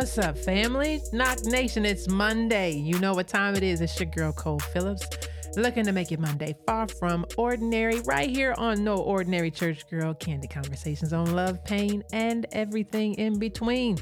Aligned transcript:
What's 0.00 0.16
up, 0.16 0.38
family? 0.38 1.02
Knock 1.12 1.44
Nation, 1.44 1.84
it's 1.84 2.08
Monday. 2.08 2.70
You 2.70 2.98
know 3.00 3.12
what 3.12 3.28
time 3.28 3.54
it 3.54 3.62
is. 3.62 3.82
It's 3.82 4.00
your 4.00 4.08
girl, 4.08 4.32
Cole 4.32 4.58
Phillips, 4.58 5.06
looking 5.58 5.84
to 5.84 5.92
make 5.92 6.10
it 6.10 6.18
Monday 6.18 6.56
far 6.66 6.88
from 6.88 7.26
ordinary, 7.36 8.00
right 8.06 8.30
here 8.30 8.54
on 8.56 8.82
No 8.82 8.96
Ordinary 8.96 9.50
Church 9.50 9.86
Girl 9.90 10.14
Candid 10.14 10.48
Conversations 10.48 11.12
on 11.12 11.36
love, 11.36 11.62
pain, 11.66 12.02
and 12.14 12.46
everything 12.52 13.12
in 13.16 13.38
between. 13.38 13.98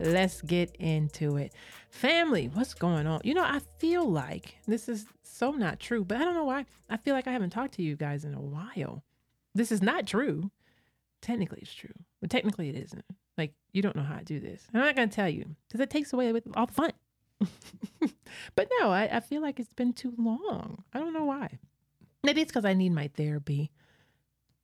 Let's 0.00 0.42
get 0.42 0.74
into 0.80 1.36
it. 1.36 1.52
Family, 1.90 2.50
what's 2.52 2.74
going 2.74 3.06
on? 3.06 3.20
You 3.22 3.34
know, 3.34 3.44
I 3.44 3.60
feel 3.78 4.04
like 4.04 4.56
this 4.66 4.88
is 4.88 5.06
so 5.22 5.52
not 5.52 5.78
true, 5.78 6.04
but 6.04 6.16
I 6.16 6.24
don't 6.24 6.34
know 6.34 6.46
why. 6.46 6.66
I 6.90 6.96
feel 6.96 7.14
like 7.14 7.28
I 7.28 7.32
haven't 7.32 7.50
talked 7.50 7.74
to 7.74 7.84
you 7.84 7.94
guys 7.94 8.24
in 8.24 8.34
a 8.34 8.40
while. 8.40 9.04
This 9.54 9.70
is 9.70 9.80
not 9.80 10.08
true. 10.08 10.50
Technically, 11.22 11.60
it's 11.62 11.72
true, 11.72 11.94
but 12.20 12.30
technically, 12.30 12.68
it 12.68 12.74
isn't. 12.74 13.04
Like, 13.36 13.52
you 13.72 13.82
don't 13.82 13.96
know 13.96 14.02
how 14.02 14.18
to 14.18 14.24
do 14.24 14.40
this. 14.40 14.66
I'm 14.72 14.80
not 14.80 14.96
going 14.96 15.08
to 15.08 15.14
tell 15.14 15.28
you 15.28 15.56
because 15.68 15.80
it 15.80 15.90
takes 15.90 16.12
away 16.12 16.32
with 16.32 16.44
all 16.54 16.66
the 16.66 16.72
fun. 16.72 16.92
but 18.54 18.68
no, 18.80 18.90
I, 18.90 19.08
I 19.12 19.20
feel 19.20 19.42
like 19.42 19.60
it's 19.60 19.72
been 19.74 19.92
too 19.92 20.14
long. 20.16 20.84
I 20.92 20.98
don't 20.98 21.12
know 21.12 21.24
why. 21.24 21.58
Maybe 22.22 22.40
it's 22.40 22.50
because 22.50 22.64
I 22.64 22.74
need 22.74 22.92
my 22.92 23.08
therapy. 23.14 23.70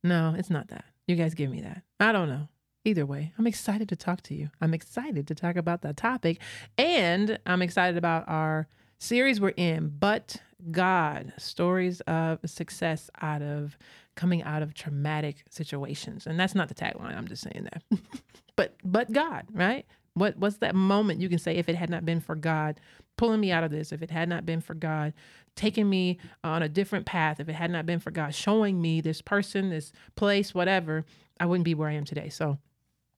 No, 0.03 0.35
it's 0.37 0.49
not 0.49 0.69
that. 0.69 0.85
You 1.07 1.15
guys 1.15 1.33
give 1.33 1.51
me 1.51 1.61
that. 1.61 1.83
I 1.99 2.11
don't 2.11 2.29
know. 2.29 2.47
Either 2.85 3.05
way, 3.05 3.31
I'm 3.37 3.47
excited 3.47 3.87
to 3.89 3.95
talk 3.95 4.21
to 4.23 4.33
you. 4.35 4.49
I'm 4.59 4.73
excited 4.73 5.27
to 5.27 5.35
talk 5.35 5.55
about 5.55 5.81
that 5.83 5.95
topic. 5.95 6.39
And 6.77 7.39
I'm 7.45 7.61
excited 7.61 7.97
about 7.97 8.27
our 8.27 8.67
series 8.99 9.39
we're 9.39 9.49
in, 9.49 9.93
But 9.99 10.37
God 10.71 11.33
Stories 11.37 12.01
of 12.01 12.39
Success 12.45 13.09
out 13.21 13.41
of 13.41 13.77
coming 14.15 14.43
out 14.43 14.61
of 14.61 14.73
traumatic 14.73 15.43
situations. 15.49 16.27
And 16.27 16.39
that's 16.39 16.55
not 16.55 16.67
the 16.67 16.75
tagline. 16.75 17.17
I'm 17.17 17.27
just 17.27 17.43
saying 17.43 17.67
that. 17.71 17.99
but 18.55 18.75
but 18.83 19.11
God, 19.11 19.45
right? 19.51 19.85
What 20.13 20.37
what's 20.37 20.57
that 20.57 20.75
moment 20.75 21.21
you 21.21 21.29
can 21.29 21.39
say 21.39 21.55
if 21.55 21.69
it 21.69 21.75
had 21.75 21.89
not 21.89 22.05
been 22.05 22.19
for 22.19 22.35
God 22.35 22.79
pulling 23.17 23.39
me 23.39 23.51
out 23.51 23.63
of 23.63 23.71
this, 23.71 23.91
if 23.91 24.01
it 24.01 24.11
had 24.11 24.29
not 24.29 24.45
been 24.45 24.61
for 24.61 24.73
God 24.73 25.13
taking 25.55 25.89
me 25.89 26.17
on 26.43 26.63
a 26.63 26.69
different 26.69 27.05
path, 27.05 27.39
if 27.39 27.47
it 27.47 27.53
had 27.53 27.71
not 27.71 27.85
been 27.85 27.99
for 27.99 28.11
God 28.11 28.33
showing 28.33 28.81
me 28.81 29.01
this 29.01 29.21
person, 29.21 29.69
this 29.69 29.91
place, 30.15 30.53
whatever, 30.53 31.05
I 31.39 31.45
wouldn't 31.45 31.65
be 31.65 31.75
where 31.75 31.89
I 31.89 31.93
am 31.93 32.05
today. 32.05 32.29
So 32.29 32.57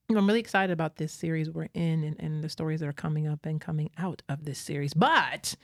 I'm 0.09 0.27
really 0.27 0.39
excited 0.39 0.71
about 0.71 0.97
this 0.97 1.13
series 1.13 1.49
we're 1.49 1.69
in 1.73 2.03
and, 2.03 2.16
and 2.19 2.43
the 2.43 2.49
stories 2.49 2.81
that 2.81 2.89
are 2.89 2.93
coming 2.93 3.27
up 3.27 3.45
and 3.45 3.59
coming 3.59 3.89
out 3.97 4.21
of 4.29 4.45
this 4.45 4.59
series. 4.59 4.93
But 4.93 5.55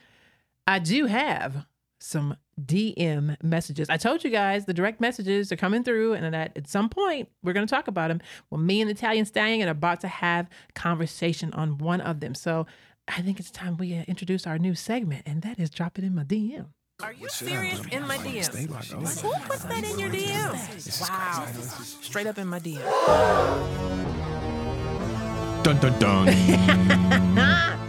I 0.66 0.80
do 0.80 1.06
have 1.06 1.66
some 2.02 2.36
DM 2.60 3.42
messages. 3.44 3.90
I 3.90 3.98
told 3.98 4.24
you 4.24 4.30
guys 4.30 4.66
the 4.66 4.74
direct 4.74 5.00
messages 5.00 5.52
are 5.52 5.56
coming 5.56 5.84
through, 5.84 6.14
and 6.14 6.34
that 6.34 6.52
at 6.58 6.68
some 6.68 6.90
point 6.90 7.30
we're 7.44 7.54
going 7.54 7.66
to 7.66 7.74
talk 7.74 7.88
about 7.88 8.10
them. 8.10 8.22
Well, 8.50 8.60
me 8.60 8.82
and 8.82 8.90
Italian 8.90 9.26
Stallion 9.26 9.68
are 9.68 9.72
about 9.72 10.02
to 10.02 10.08
have 10.08 10.50
conversation 10.76 11.54
on 11.54 11.78
one 11.78 12.02
of 12.02 12.20
them. 12.20 12.36
So 12.36 12.66
I 13.08 13.22
think 13.22 13.40
it's 13.40 13.52
time 13.52 13.78
we 13.78 13.98
uh, 13.98 14.04
introduce 14.08 14.48
our 14.48 14.58
new 14.58 14.76
segment, 14.76 15.24
and 15.26 15.42
that 15.44 15.60
is 15.60 15.70
drop 15.70 15.98
it 15.98 16.04
in 16.04 16.16
my 16.16 16.24
DM. 16.24 16.68
Are 17.04 17.14
you 17.14 17.30
serious 17.30 17.82
in 17.92 18.08
my 18.08 18.18
DMs? 18.18 19.22
Who 19.22 19.34
puts 19.48 19.64
that 19.64 19.84
in 19.84 19.98
your 19.98 20.10
DMs? 20.10 21.02
Wow. 21.02 21.48
Straight 22.02 22.28
up 22.28 22.38
in 22.38 22.48
my 22.48 22.60
DM. 22.60 22.82
Dun 25.64 25.78
dun 25.80 26.00
dun. 26.00 27.78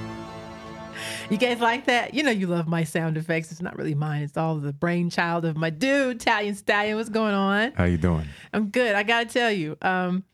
You 1.32 1.38
guys 1.38 1.60
like 1.60 1.86
that? 1.86 2.12
You 2.12 2.22
know 2.22 2.30
you 2.30 2.46
love 2.46 2.68
my 2.68 2.84
sound 2.84 3.16
effects. 3.16 3.50
It's 3.50 3.62
not 3.62 3.74
really 3.78 3.94
mine. 3.94 4.20
It's 4.20 4.36
all 4.36 4.56
the 4.56 4.74
brainchild 4.74 5.46
of 5.46 5.56
my 5.56 5.70
dude, 5.70 6.16
Italian 6.16 6.54
Stallion. 6.54 6.98
What's 6.98 7.08
going 7.08 7.32
on? 7.32 7.72
How 7.72 7.84
you 7.84 7.96
doing? 7.96 8.26
I'm 8.52 8.68
good. 8.68 8.94
I 8.94 9.02
gotta 9.02 9.24
tell 9.24 9.50
you. 9.50 9.78
Um, 9.80 10.24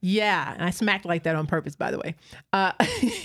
yeah, 0.00 0.52
and 0.54 0.64
I 0.64 0.70
smacked 0.70 1.04
like 1.04 1.22
that 1.22 1.36
on 1.36 1.46
purpose, 1.46 1.76
by 1.76 1.92
the 1.92 1.98
way. 1.98 2.16
Uh, 2.52 2.72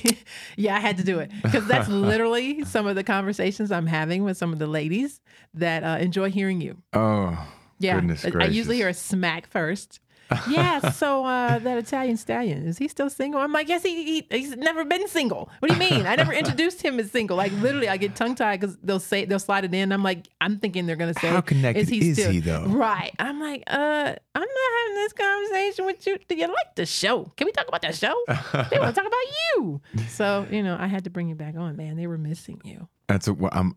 yeah, 0.56 0.76
I 0.76 0.80
had 0.80 0.98
to 0.98 1.04
do 1.04 1.18
it 1.18 1.32
because 1.42 1.66
that's 1.66 1.88
literally 1.90 2.64
some 2.64 2.86
of 2.86 2.96
the 2.96 3.04
conversations 3.04 3.72
I'm 3.72 3.88
having 3.88 4.24
with 4.24 4.38
some 4.38 4.54
of 4.54 4.60
the 4.60 4.68
ladies 4.68 5.20
that 5.56 5.84
uh, 5.84 5.98
enjoy 6.00 6.30
hearing 6.30 6.62
you. 6.62 6.78
Oh, 6.94 7.44
Yeah, 7.80 8.02
I 8.36 8.46
usually 8.46 8.76
hear 8.76 8.90
a 8.90 8.94
smack 8.94 9.48
first. 9.48 10.00
yeah, 10.50 10.90
so 10.92 11.26
uh, 11.26 11.60
that 11.60 11.78
Italian 11.78 12.18
stallion 12.18 12.66
is 12.68 12.78
he 12.78 12.88
still 12.88 13.10
single? 13.10 13.40
I'm 13.40 13.52
like, 13.52 13.68
yes, 13.68 13.84
he, 13.84 14.04
he 14.04 14.28
he's 14.32 14.56
never 14.56 14.84
been 14.84 15.08
single. 15.08 15.50
What 15.60 15.70
do 15.70 15.74
you 15.76 15.80
mean? 15.80 16.06
I 16.06 16.16
never 16.16 16.34
introduced 16.44 16.82
him 16.82 17.00
as 17.00 17.12
single. 17.12 17.38
Like 17.38 17.52
literally, 17.54 17.90
I 17.90 17.98
get 17.98 18.16
tongue 18.16 18.36
tied 18.36 18.60
because 18.60 18.78
they'll 18.84 19.00
say 19.00 19.26
they'll 19.26 19.40
slide 19.40 19.66
it 19.66 19.74
in. 19.74 19.92
I'm 19.92 20.04
like, 20.04 20.28
I'm 20.42 20.58
thinking 20.58 20.86
they're 20.86 20.96
gonna 20.96 21.14
say, 21.14 21.28
How 21.28 21.42
connected 21.42 21.82
is 21.82 21.90
he 21.90 22.10
is 22.10 22.18
still 22.18 22.32
he, 22.32 22.40
though? 22.40 22.66
Right. 22.66 23.14
I'm 23.20 23.40
like, 23.40 23.64
uh, 23.68 24.16
I'm 24.36 24.42
not 24.42 24.72
having 24.80 24.96
this 24.96 25.14
conversation 25.14 25.86
with 25.86 26.08
you. 26.08 26.18
Do 26.28 26.36
you 26.36 26.48
like 26.48 26.76
the 26.76 26.86
show? 26.86 27.32
Can 27.38 27.46
we 27.46 27.52
talk 27.52 27.68
about 27.68 27.82
the 27.82 27.94
show? 27.94 28.16
they 28.28 28.80
want 28.80 28.96
to 28.96 29.02
talk 29.02 29.08
about 29.08 29.56
you. 29.56 29.82
So 30.10 30.48
you 30.50 30.64
know, 30.64 30.78
I 30.80 30.88
had 30.88 31.04
to 31.04 31.10
bring 31.10 31.30
you 31.30 31.36
back 31.36 31.56
on, 31.56 31.76
man. 31.76 31.98
They 31.98 32.08
were 32.08 32.18
missing 32.18 32.62
you. 32.64 32.88
That's 33.08 33.28
a, 33.28 33.34
well, 33.34 33.52
I'm 33.54 33.76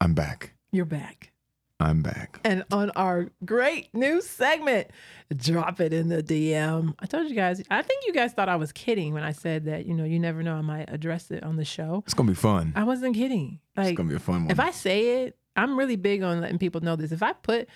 I'm 0.00 0.14
back. 0.14 0.54
You're 0.72 0.86
back. 0.86 1.31
I'm 1.82 2.02
back. 2.02 2.40
and 2.44 2.64
on 2.70 2.90
our 2.90 3.30
great 3.44 3.92
new 3.92 4.20
segment, 4.20 4.88
drop 5.36 5.80
it 5.80 5.92
in 5.92 6.08
the 6.08 6.22
DM. 6.22 6.94
I 7.00 7.06
told 7.06 7.28
you 7.28 7.34
guys, 7.34 7.62
I 7.70 7.82
think 7.82 8.06
you 8.06 8.12
guys 8.12 8.32
thought 8.32 8.48
I 8.48 8.56
was 8.56 8.72
kidding 8.72 9.12
when 9.12 9.24
I 9.24 9.32
said 9.32 9.64
that, 9.64 9.84
you 9.86 9.94
know, 9.94 10.04
you 10.04 10.18
never 10.20 10.42
know, 10.42 10.54
I 10.54 10.60
might 10.60 10.88
address 10.92 11.30
it 11.30 11.42
on 11.42 11.56
the 11.56 11.64
show. 11.64 12.02
It's 12.06 12.14
gonna 12.14 12.30
be 12.30 12.34
fun. 12.36 12.72
I 12.76 12.84
wasn't 12.84 13.14
kidding. 13.16 13.58
Like, 13.76 13.88
it's 13.88 13.96
gonna 13.96 14.08
be 14.08 14.14
a 14.14 14.20
fun 14.20 14.44
one. 14.44 14.50
if 14.50 14.60
I 14.60 14.70
say 14.70 15.24
it, 15.24 15.36
I'm 15.56 15.78
really 15.78 15.96
big 15.96 16.22
on 16.22 16.40
letting 16.40 16.58
people 16.58 16.80
know 16.80 16.96
this. 16.96 17.12
If 17.12 17.22
I 17.22 17.32
put, 17.32 17.68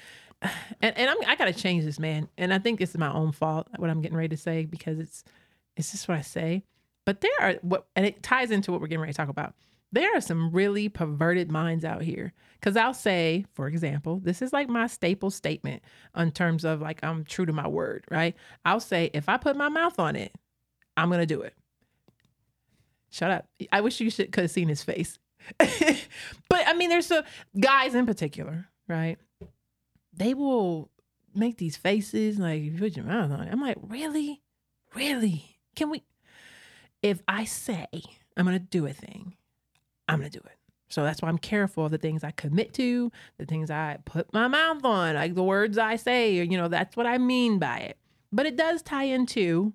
and, 0.43 0.97
and 0.97 1.11
I'm, 1.11 1.17
I 1.27 1.37
got 1.37 1.47
to 1.47 1.53
change 1.53 1.85
this, 1.85 1.99
man. 1.99 2.29
And 2.39 2.53
I 2.53 2.59
think 2.59 2.81
it's 2.81 2.97
my 2.97 3.13
own 3.13 3.33
fault, 3.33 3.69
what 3.77 3.91
I'm 3.91 4.01
getting 4.01 4.17
ready 4.17 4.29
to 4.29 4.37
say, 4.37 4.65
because 4.65 4.99
it's, 4.99 5.25
it's 5.77 5.91
just 5.91 6.09
what 6.09 6.19
I 6.19 6.23
say. 6.23 6.65
But 7.05 7.21
there 7.21 7.31
are 7.41 7.55
what, 7.63 7.87
and 7.95 8.05
it 8.05 8.23
ties 8.23 8.51
into 8.51 8.73
what 8.73 8.81
we're 8.81 8.87
getting 8.89 9.01
ready 9.01 9.13
to 9.13 9.17
talk 9.17 9.29
about. 9.29 9.55
There 9.93 10.17
are 10.17 10.21
some 10.21 10.51
really 10.51 10.89
perverted 10.89 11.51
minds 11.51 11.85
out 11.85 12.03
here. 12.03 12.33
Cause 12.61 12.77
I'll 12.77 12.95
say, 12.95 13.45
for 13.55 13.69
example, 13.69 14.19
this 14.19 14.43
is 14.43 14.53
like 14.53 14.69
my 14.69 14.89
staple 14.89 15.31
statement 15.31 15.83
in 16.17 16.33
terms 16.33 16.65
of 16.65 16.81
like 16.81 16.99
I'm 17.05 17.25
true 17.25 17.47
to 17.47 17.53
my 17.53 17.69
word, 17.69 18.05
right? 18.11 18.35
I'll 18.65 18.81
say, 18.81 19.11
if 19.15 19.29
I 19.29 19.37
put 19.37 19.57
my 19.57 19.69
mouth 19.69 19.99
on 19.99 20.17
it, 20.17 20.35
I'm 20.97 21.11
gonna 21.11 21.27
do 21.27 21.43
it. 21.43 21.55
Shut 23.11 23.31
up. 23.31 23.47
I 23.71 23.81
wish 23.83 24.01
you 24.01 24.11
should 24.11 24.33
could 24.33 24.43
have 24.43 24.51
seen 24.51 24.69
his 24.69 24.83
face. 24.83 25.19
but 25.59 25.69
I 26.51 26.75
mean, 26.75 26.89
there's 26.89 27.07
some 27.07 27.25
guys 27.59 27.95
in 27.95 28.05
particular, 28.07 28.67
right? 28.89 29.19
They 30.13 30.35
will 30.35 30.91
make 31.35 31.59
these 31.59 31.77
faces 31.77 32.39
like 32.39 32.63
you 32.63 32.77
put 32.77 32.97
your 32.97 33.05
mouth 33.05 33.31
on 33.31 33.43
it. 33.43 33.53
I'm 33.53 33.61
like, 33.61 33.77
really? 33.81 34.43
Really? 34.95 35.59
Can 35.77 35.91
we 35.91 36.03
if 37.03 37.23
I 37.29 37.45
say 37.45 37.87
I'm 38.37 38.45
gonna 38.45 38.59
do 38.59 38.87
a 38.87 38.93
thing, 38.93 39.35
I'm 40.09 40.19
gonna 40.19 40.31
do 40.31 40.41
it. 40.45 40.57
So 40.89 41.03
that's 41.03 41.21
why 41.21 41.29
I'm 41.29 41.39
careful 41.39 41.87
of 41.87 41.91
the 41.91 41.99
things 41.99 42.23
I 42.23 42.31
commit 42.31 42.73
to, 42.75 43.11
the 43.39 43.47
things 43.47 43.71
I 43.71 43.99
put 44.05 44.33
my 44.33 44.47
mouth 44.49 44.85
on, 44.85 45.15
like 45.15 45.35
the 45.35 45.43
words 45.43 45.79
I 45.79 45.97
say, 45.97 46.39
or, 46.39 46.45
you 46.45 46.57
know, 46.57 46.69
that's 46.69 46.97
what 46.97 47.07
I 47.07 47.19
mean 47.19 47.59
by 47.59 47.79
it. 47.79 47.99
But 48.33 48.47
it 48.47 48.57
does 48.57 48.83
tie 48.83 49.05
into 49.05 49.73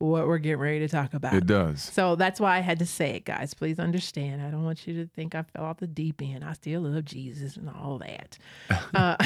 what 0.00 0.26
we're 0.26 0.38
getting 0.38 0.58
ready 0.58 0.78
to 0.80 0.88
talk 0.88 1.12
about. 1.12 1.34
it 1.34 1.46
does. 1.46 1.82
So 1.82 2.16
that's 2.16 2.40
why 2.40 2.56
I 2.56 2.60
had 2.60 2.78
to 2.78 2.86
say 2.86 3.10
it, 3.10 3.26
guys. 3.26 3.52
Please 3.52 3.78
understand. 3.78 4.42
I 4.42 4.50
don't 4.50 4.64
want 4.64 4.86
you 4.86 4.94
to 4.94 5.10
think 5.14 5.34
I 5.34 5.42
fell 5.42 5.64
off 5.64 5.78
the 5.78 5.86
deep 5.86 6.22
end. 6.22 6.42
I 6.42 6.54
still 6.54 6.82
love 6.82 7.04
Jesus 7.04 7.56
and 7.56 7.68
all 7.68 7.98
that. 7.98 8.38
uh, 8.94 9.16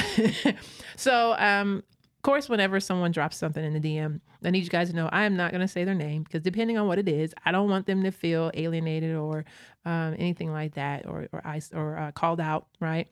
so, 0.96 1.36
um, 1.38 1.84
of 1.96 2.22
course, 2.22 2.48
whenever 2.48 2.80
someone 2.80 3.12
drops 3.12 3.36
something 3.36 3.64
in 3.64 3.72
the 3.72 3.80
DM, 3.80 4.20
I 4.42 4.50
need 4.50 4.64
you 4.64 4.70
guys 4.70 4.90
to 4.90 4.96
know 4.96 5.08
I 5.12 5.24
am 5.24 5.36
not 5.36 5.52
going 5.52 5.60
to 5.60 5.68
say 5.68 5.84
their 5.84 5.94
name 5.94 6.24
because 6.24 6.42
depending 6.42 6.76
on 6.76 6.88
what 6.88 6.98
it 6.98 7.08
is, 7.08 7.34
I 7.44 7.52
don't 7.52 7.70
want 7.70 7.86
them 7.86 8.02
to 8.02 8.10
feel 8.10 8.50
alienated 8.54 9.14
or 9.14 9.44
um, 9.84 10.14
anything 10.18 10.52
like 10.52 10.74
that 10.74 11.06
or 11.06 11.28
or 11.32 11.42
I 11.44 11.60
or 11.72 11.96
uh, 11.96 12.12
called 12.12 12.40
out, 12.40 12.66
right? 12.80 13.08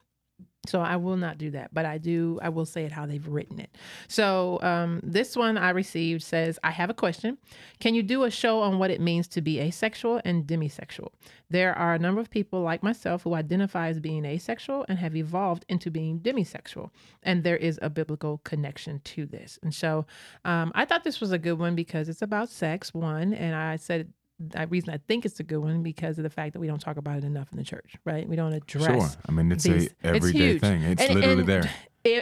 So 0.66 0.80
I 0.80 0.94
will 0.94 1.16
not 1.16 1.38
do 1.38 1.50
that, 1.50 1.74
but 1.74 1.84
I 1.84 1.98
do. 1.98 2.38
I 2.40 2.48
will 2.48 2.66
say 2.66 2.84
it 2.84 2.92
how 2.92 3.04
they've 3.04 3.26
written 3.26 3.58
it. 3.58 3.76
So 4.06 4.60
um, 4.62 5.00
this 5.02 5.36
one 5.36 5.58
I 5.58 5.70
received 5.70 6.22
says, 6.22 6.56
"I 6.62 6.70
have 6.70 6.88
a 6.88 6.94
question. 6.94 7.38
Can 7.80 7.96
you 7.96 8.02
do 8.04 8.22
a 8.22 8.30
show 8.30 8.60
on 8.60 8.78
what 8.78 8.90
it 8.90 9.00
means 9.00 9.26
to 9.28 9.40
be 9.40 9.58
asexual 9.58 10.20
and 10.24 10.46
demisexual? 10.46 11.08
There 11.50 11.74
are 11.74 11.94
a 11.94 11.98
number 11.98 12.20
of 12.20 12.30
people 12.30 12.62
like 12.62 12.80
myself 12.80 13.24
who 13.24 13.34
identify 13.34 13.88
as 13.88 13.98
being 13.98 14.24
asexual 14.24 14.86
and 14.88 15.00
have 15.00 15.16
evolved 15.16 15.64
into 15.68 15.90
being 15.90 16.20
demisexual, 16.20 16.90
and 17.24 17.42
there 17.42 17.56
is 17.56 17.80
a 17.82 17.90
biblical 17.90 18.38
connection 18.44 19.00
to 19.00 19.26
this. 19.26 19.58
And 19.64 19.74
so 19.74 20.06
um, 20.44 20.70
I 20.76 20.84
thought 20.84 21.02
this 21.02 21.20
was 21.20 21.32
a 21.32 21.38
good 21.38 21.58
one 21.58 21.74
because 21.74 22.08
it's 22.08 22.22
about 22.22 22.50
sex, 22.50 22.94
one, 22.94 23.34
and 23.34 23.56
I 23.56 23.76
said." 23.76 24.12
The 24.40 24.66
reason 24.66 24.90
I 24.90 24.98
think 25.06 25.24
it's 25.24 25.38
a 25.40 25.44
good 25.44 25.58
one 25.58 25.82
because 25.82 26.18
of 26.18 26.24
the 26.24 26.30
fact 26.30 26.52
that 26.54 26.60
we 26.60 26.66
don't 26.66 26.80
talk 26.80 26.96
about 26.96 27.18
it 27.18 27.24
enough 27.24 27.48
in 27.52 27.58
the 27.58 27.64
church, 27.64 27.94
right? 28.04 28.28
We 28.28 28.34
don't 28.36 28.52
address 28.52 28.86
Sure. 28.86 29.08
I 29.28 29.32
mean, 29.32 29.52
it's 29.52 29.64
these- 29.64 29.88
a 30.02 30.06
everyday 30.06 30.38
huge. 30.52 30.60
thing. 30.60 30.82
It's 30.82 31.02
And- 31.02 31.14
literally 31.14 31.40
and 31.40 31.48
there. 31.48 31.70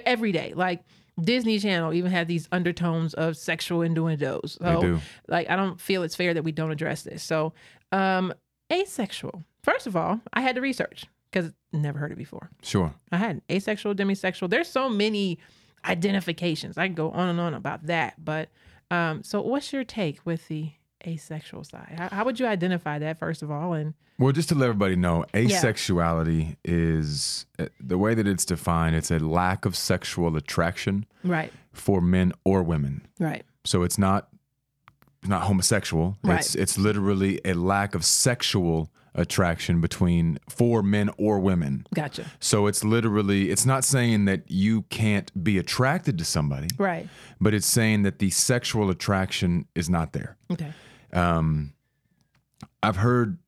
every 0.04 0.32
day. 0.32 0.52
Like 0.54 0.82
Disney 1.20 1.58
Channel 1.58 1.92
even 1.94 2.10
had 2.10 2.28
these 2.28 2.48
undertones 2.52 3.14
of 3.14 3.36
sexual 3.36 3.82
innuendos. 3.82 4.58
So, 4.60 4.80
They 4.80 4.86
do. 4.86 5.00
like, 5.28 5.48
I 5.50 5.56
don't 5.56 5.80
feel 5.80 6.02
it's 6.02 6.16
fair 6.16 6.34
that 6.34 6.42
we 6.44 6.52
don't 6.52 6.70
address 6.70 7.02
this. 7.02 7.22
So, 7.22 7.52
um, 7.92 8.32
asexual. 8.72 9.42
First 9.62 9.86
of 9.86 9.96
all, 9.96 10.20
I 10.32 10.40
had 10.42 10.54
to 10.56 10.60
research 10.60 11.06
because 11.30 11.52
never 11.72 11.98
heard 11.98 12.12
it 12.12 12.18
before. 12.18 12.50
Sure. 12.62 12.94
I 13.12 13.18
had 13.18 13.42
asexual, 13.50 13.94
demisexual. 13.94 14.48
There's 14.50 14.68
so 14.68 14.88
many 14.88 15.38
identifications. 15.84 16.78
I 16.78 16.86
can 16.86 16.94
go 16.94 17.10
on 17.10 17.28
and 17.28 17.40
on 17.40 17.54
about 17.54 17.86
that. 17.86 18.22
But 18.24 18.48
um, 18.90 19.22
so 19.22 19.40
what's 19.40 19.72
your 19.72 19.84
take 19.84 20.20
with 20.24 20.48
the 20.48 20.72
asexual 21.06 21.64
side? 21.64 21.94
How, 21.96 22.08
how 22.08 22.24
would 22.24 22.38
you 22.40 22.46
identify 22.46 22.98
that 22.98 23.18
first 23.18 23.42
of 23.42 23.50
all? 23.50 23.72
And 23.72 23.94
Well, 24.18 24.32
just 24.32 24.48
to 24.50 24.54
let 24.54 24.66
everybody 24.68 24.96
know, 24.96 25.24
asexuality 25.34 26.56
is 26.64 27.46
uh, 27.58 27.66
the 27.80 27.98
way 27.98 28.14
that 28.14 28.26
it's 28.26 28.44
defined. 28.44 28.96
It's 28.96 29.10
a 29.10 29.18
lack 29.18 29.64
of 29.64 29.76
sexual 29.76 30.36
attraction 30.36 31.06
right, 31.24 31.52
for 31.72 32.00
men 32.00 32.32
or 32.44 32.62
women. 32.62 33.06
right, 33.18 33.44
So 33.64 33.82
it's 33.82 33.98
not 33.98 34.28
not 35.26 35.42
homosexual. 35.42 36.16
Right. 36.24 36.40
It's 36.40 36.54
it's 36.54 36.78
literally 36.78 37.40
a 37.44 37.52
lack 37.52 37.94
of 37.94 38.04
sexual 38.06 38.90
attraction 39.14 39.80
between 39.80 40.38
for 40.48 40.82
men 40.82 41.10
or 41.18 41.40
women. 41.40 41.84
gotcha. 41.92 42.24
So 42.38 42.66
it's 42.68 42.84
literally 42.84 43.50
it's 43.50 43.66
not 43.66 43.84
saying 43.84 44.24
that 44.26 44.50
you 44.50 44.82
can't 44.82 45.30
be 45.44 45.58
attracted 45.58 46.16
to 46.18 46.24
somebody, 46.24 46.68
Right. 46.78 47.08
but 47.40 47.52
it's 47.52 47.66
saying 47.66 48.02
that 48.04 48.18
the 48.20 48.30
sexual 48.30 48.88
attraction 48.88 49.66
is 49.74 49.90
not 49.90 50.12
there. 50.12 50.36
Okay. 50.50 50.72
Um, 51.12 51.72
I've 52.82 52.96
heard 52.96 53.38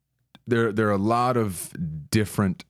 there 0.47 0.73
there 0.73 0.88
are 0.88 0.93
a 0.93 0.97
lot 0.99 1.37
of 1.37 1.73
different 2.11 2.64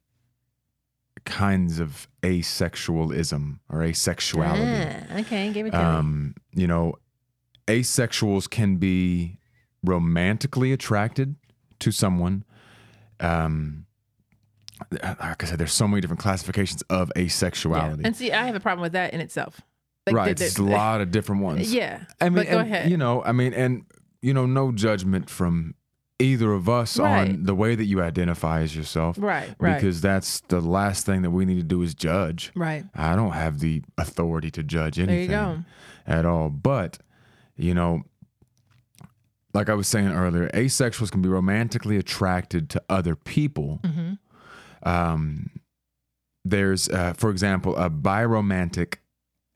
kinds 1.24 1.78
of 1.78 2.08
asexualism 2.22 3.58
or 3.68 3.78
asexuality. 3.80 5.06
Ah, 5.10 5.18
okay, 5.20 5.52
give 5.52 5.66
it 5.66 5.70
to 5.70 5.78
me. 5.78 5.82
Um, 5.84 6.34
you 6.52 6.66
know, 6.66 6.94
asexuals 7.66 8.48
can 8.50 8.76
be 8.76 9.38
romantically 9.84 10.72
attracted 10.72 11.36
to 11.80 11.90
someone. 11.92 12.44
Um, 13.20 13.86
like 14.90 15.42
I 15.44 15.46
said, 15.46 15.58
there's 15.58 15.72
so 15.72 15.86
many 15.86 16.00
different 16.00 16.20
classifications 16.20 16.82
of 16.82 17.12
Yeah. 17.14 17.22
asexuality. 17.22 18.00
And 18.04 18.16
see, 18.16 18.32
I 18.32 18.46
have 18.46 18.56
a 18.56 18.60
problem 18.60 18.82
with 18.82 18.92
that 18.92 19.14
in 19.14 19.20
itself. 19.20 19.60
Like, 20.06 20.16
right, 20.16 20.28
the- 20.36 20.40
there's 20.40 20.54
the- 20.54 20.64
a 20.64 20.64
lot 20.64 21.00
of 21.00 21.12
different 21.12 21.42
ones. 21.42 21.72
Yeah. 21.72 22.04
I 22.20 22.24
mean, 22.28 22.34
but 22.34 22.46
go 22.50 22.58
and, 22.58 22.68
ahead. 22.68 22.90
you 22.90 22.96
know, 22.96 23.22
I 23.22 23.30
mean, 23.30 23.54
and 23.54 23.84
you 24.22 24.32
know, 24.32 24.46
no 24.46 24.72
judgment 24.72 25.28
from 25.28 25.74
either 26.19 26.52
of 26.52 26.69
us 26.69 26.98
Right. 26.98 27.30
on 27.30 27.42
the 27.44 27.54
way 27.54 27.74
that 27.74 27.84
you 27.84 28.00
identify 28.00 28.60
as 28.60 28.76
yourself, 28.76 29.16
right. 29.19 29.52
Right. 29.58 29.74
because 29.74 30.00
that's 30.00 30.40
the 30.48 30.60
last 30.60 31.04
thing 31.04 31.22
that 31.22 31.30
we 31.32 31.44
need 31.44 31.56
to 31.56 31.62
do 31.64 31.82
is 31.82 31.94
judge. 31.94 32.52
right. 32.54 32.84
I 32.94 33.16
don't 33.16 33.32
have 33.32 33.58
the 33.58 33.82
authority 33.98 34.50
to 34.52 34.62
judge 34.62 34.98
anything 35.00 35.22
you 35.22 35.28
go. 35.28 35.58
at 36.06 36.24
all. 36.24 36.48
But, 36.48 36.98
you 37.56 37.74
know, 37.74 38.02
like 39.52 39.69
I 39.69 39.74
was 39.74 39.88
saying 39.88 40.08
earlier, 40.12 40.48
asexuals 40.50 41.10
can 41.10 41.22
be 41.22 41.28
romantically 41.28 41.96
attracted 41.96 42.70
to 42.70 42.82
other 42.88 43.16
people. 43.16 43.80
Mm-hmm. 43.82 44.88
Um, 44.88 45.50
there's, 46.44 46.88
uh, 46.88 47.14
for 47.16 47.30
example, 47.30 47.76
a 47.76 47.90
biromantic 47.90 48.96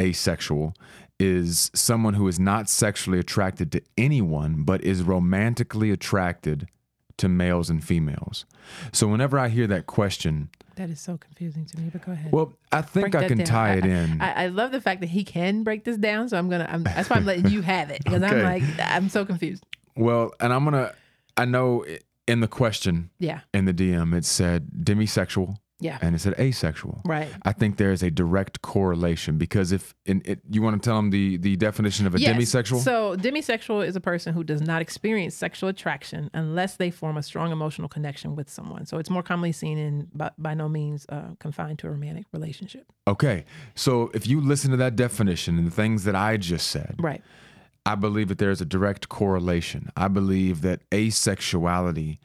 asexual 0.00 0.74
is 1.18 1.70
someone 1.74 2.14
who 2.14 2.28
is 2.28 2.38
not 2.38 2.68
sexually 2.68 3.18
attracted 3.18 3.72
to 3.72 3.82
anyone, 3.96 4.62
but 4.64 4.82
is 4.84 5.02
romantically 5.02 5.90
attracted 5.90 6.68
to 7.16 7.28
males 7.28 7.70
and 7.70 7.82
females. 7.82 8.44
So 8.92 9.08
whenever 9.08 9.38
I 9.38 9.48
hear 9.48 9.66
that 9.68 9.86
question, 9.86 10.50
That 10.74 10.90
is 10.90 11.00
so 11.00 11.16
confusing 11.16 11.64
to 11.64 11.80
me. 11.80 11.88
But 11.90 12.04
go 12.04 12.12
ahead. 12.12 12.30
well, 12.32 12.52
I 12.70 12.82
think 12.82 13.12
Break 13.12 13.24
I 13.24 13.28
can 13.28 13.38
down. 13.38 13.46
tie 13.46 13.72
I- 13.72 13.76
it 13.76 13.86
in. 13.86 14.20
I, 14.20 14.44
I 14.44 14.46
love 14.48 14.72
the 14.72 14.80
fact 14.82 15.00
that 15.00 15.08
he 15.08 15.24
can 15.24 15.62
break 15.62 15.84
this 15.84 15.96
down. 15.96 16.28
So 16.28 16.36
I'm 16.36 16.50
gonna. 16.50 16.68
I'm, 16.70 16.82
that's 16.82 17.08
why 17.08 17.16
I'm 17.16 17.24
letting 17.24 17.48
you 17.48 17.62
have 17.62 17.90
it 17.90 18.04
because 18.04 18.22
I'm 18.22 18.42
like 18.42 18.62
I'm 18.78 19.08
so 19.08 19.24
confused. 19.24 19.64
well, 19.96 20.32
and 20.40 20.52
I'm 20.52 20.64
gonna. 20.64 20.92
I 21.38 21.46
know 21.46 21.86
in 22.28 22.40
the 22.40 22.48
question 22.48 23.08
Yeah. 23.18 23.40
in 23.54 23.64
the 23.64 23.72
DM 23.72 24.14
it 24.14 24.24
said 24.26 24.68
demisexual 24.82 25.56
Yeah. 25.78 25.98
and 26.00 26.14
it 26.14 26.20
said 26.20 26.34
asexual. 26.38 27.02
Right. 27.04 27.28
I 27.42 27.52
think 27.52 27.76
there 27.76 27.92
is 27.92 28.02
a 28.02 28.10
direct 28.10 28.62
correlation 28.62 29.36
because 29.36 29.72
if 29.72 29.94
in 30.06 30.22
it, 30.24 30.40
you 30.50 30.62
want 30.62 30.82
to 30.82 30.86
tell 30.88 30.96
them 30.96 31.10
the 31.10 31.36
the 31.36 31.56
definition 31.56 32.06
of 32.06 32.14
a 32.14 32.18
Yes. 32.18 32.34
demisexual, 32.34 32.78
So, 32.80 33.14
demisexual 33.16 33.86
is 33.86 33.94
a 33.94 34.00
person 34.00 34.32
who 34.32 34.42
does 34.42 34.62
not 34.62 34.80
experience 34.80 35.34
sexual 35.34 35.68
attraction 35.68 36.30
unless 36.32 36.76
they 36.76 36.90
form 36.90 37.18
a 37.18 37.22
strong 37.22 37.52
emotional 37.52 37.88
connection 37.88 38.34
with 38.36 38.48
someone. 38.48 38.86
So, 38.86 38.96
it's 38.98 39.10
more 39.10 39.22
commonly 39.22 39.52
seen 39.52 39.76
in, 39.76 40.08
by, 40.14 40.30
by 40.38 40.54
no 40.54 40.68
means 40.68 41.04
uh, 41.10 41.34
confined 41.40 41.78
to 41.80 41.88
a 41.88 41.90
romantic 41.90 42.24
relationship. 42.32 42.86
okay. 43.06 43.44
So 43.74 44.10
if 44.14 44.26
you 44.26 44.40
listen 44.40 44.70
to 44.70 44.76
that 44.78 44.96
definition 44.96 45.58
and 45.58 45.66
the 45.66 45.70
things 45.70 46.04
that 46.04 46.14
I 46.16 46.38
just 46.38 46.68
said, 46.68 46.94
Right. 46.98 47.22
I 47.84 47.94
believe 47.96 48.28
that 48.28 48.38
there's 48.38 48.60
a 48.62 48.64
direct 48.64 49.08
correlation. 49.10 49.90
I 49.96 50.08
believe 50.08 50.62
that 50.62 50.88
asexuality 50.90 52.18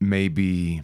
may 0.00 0.28
be 0.28 0.82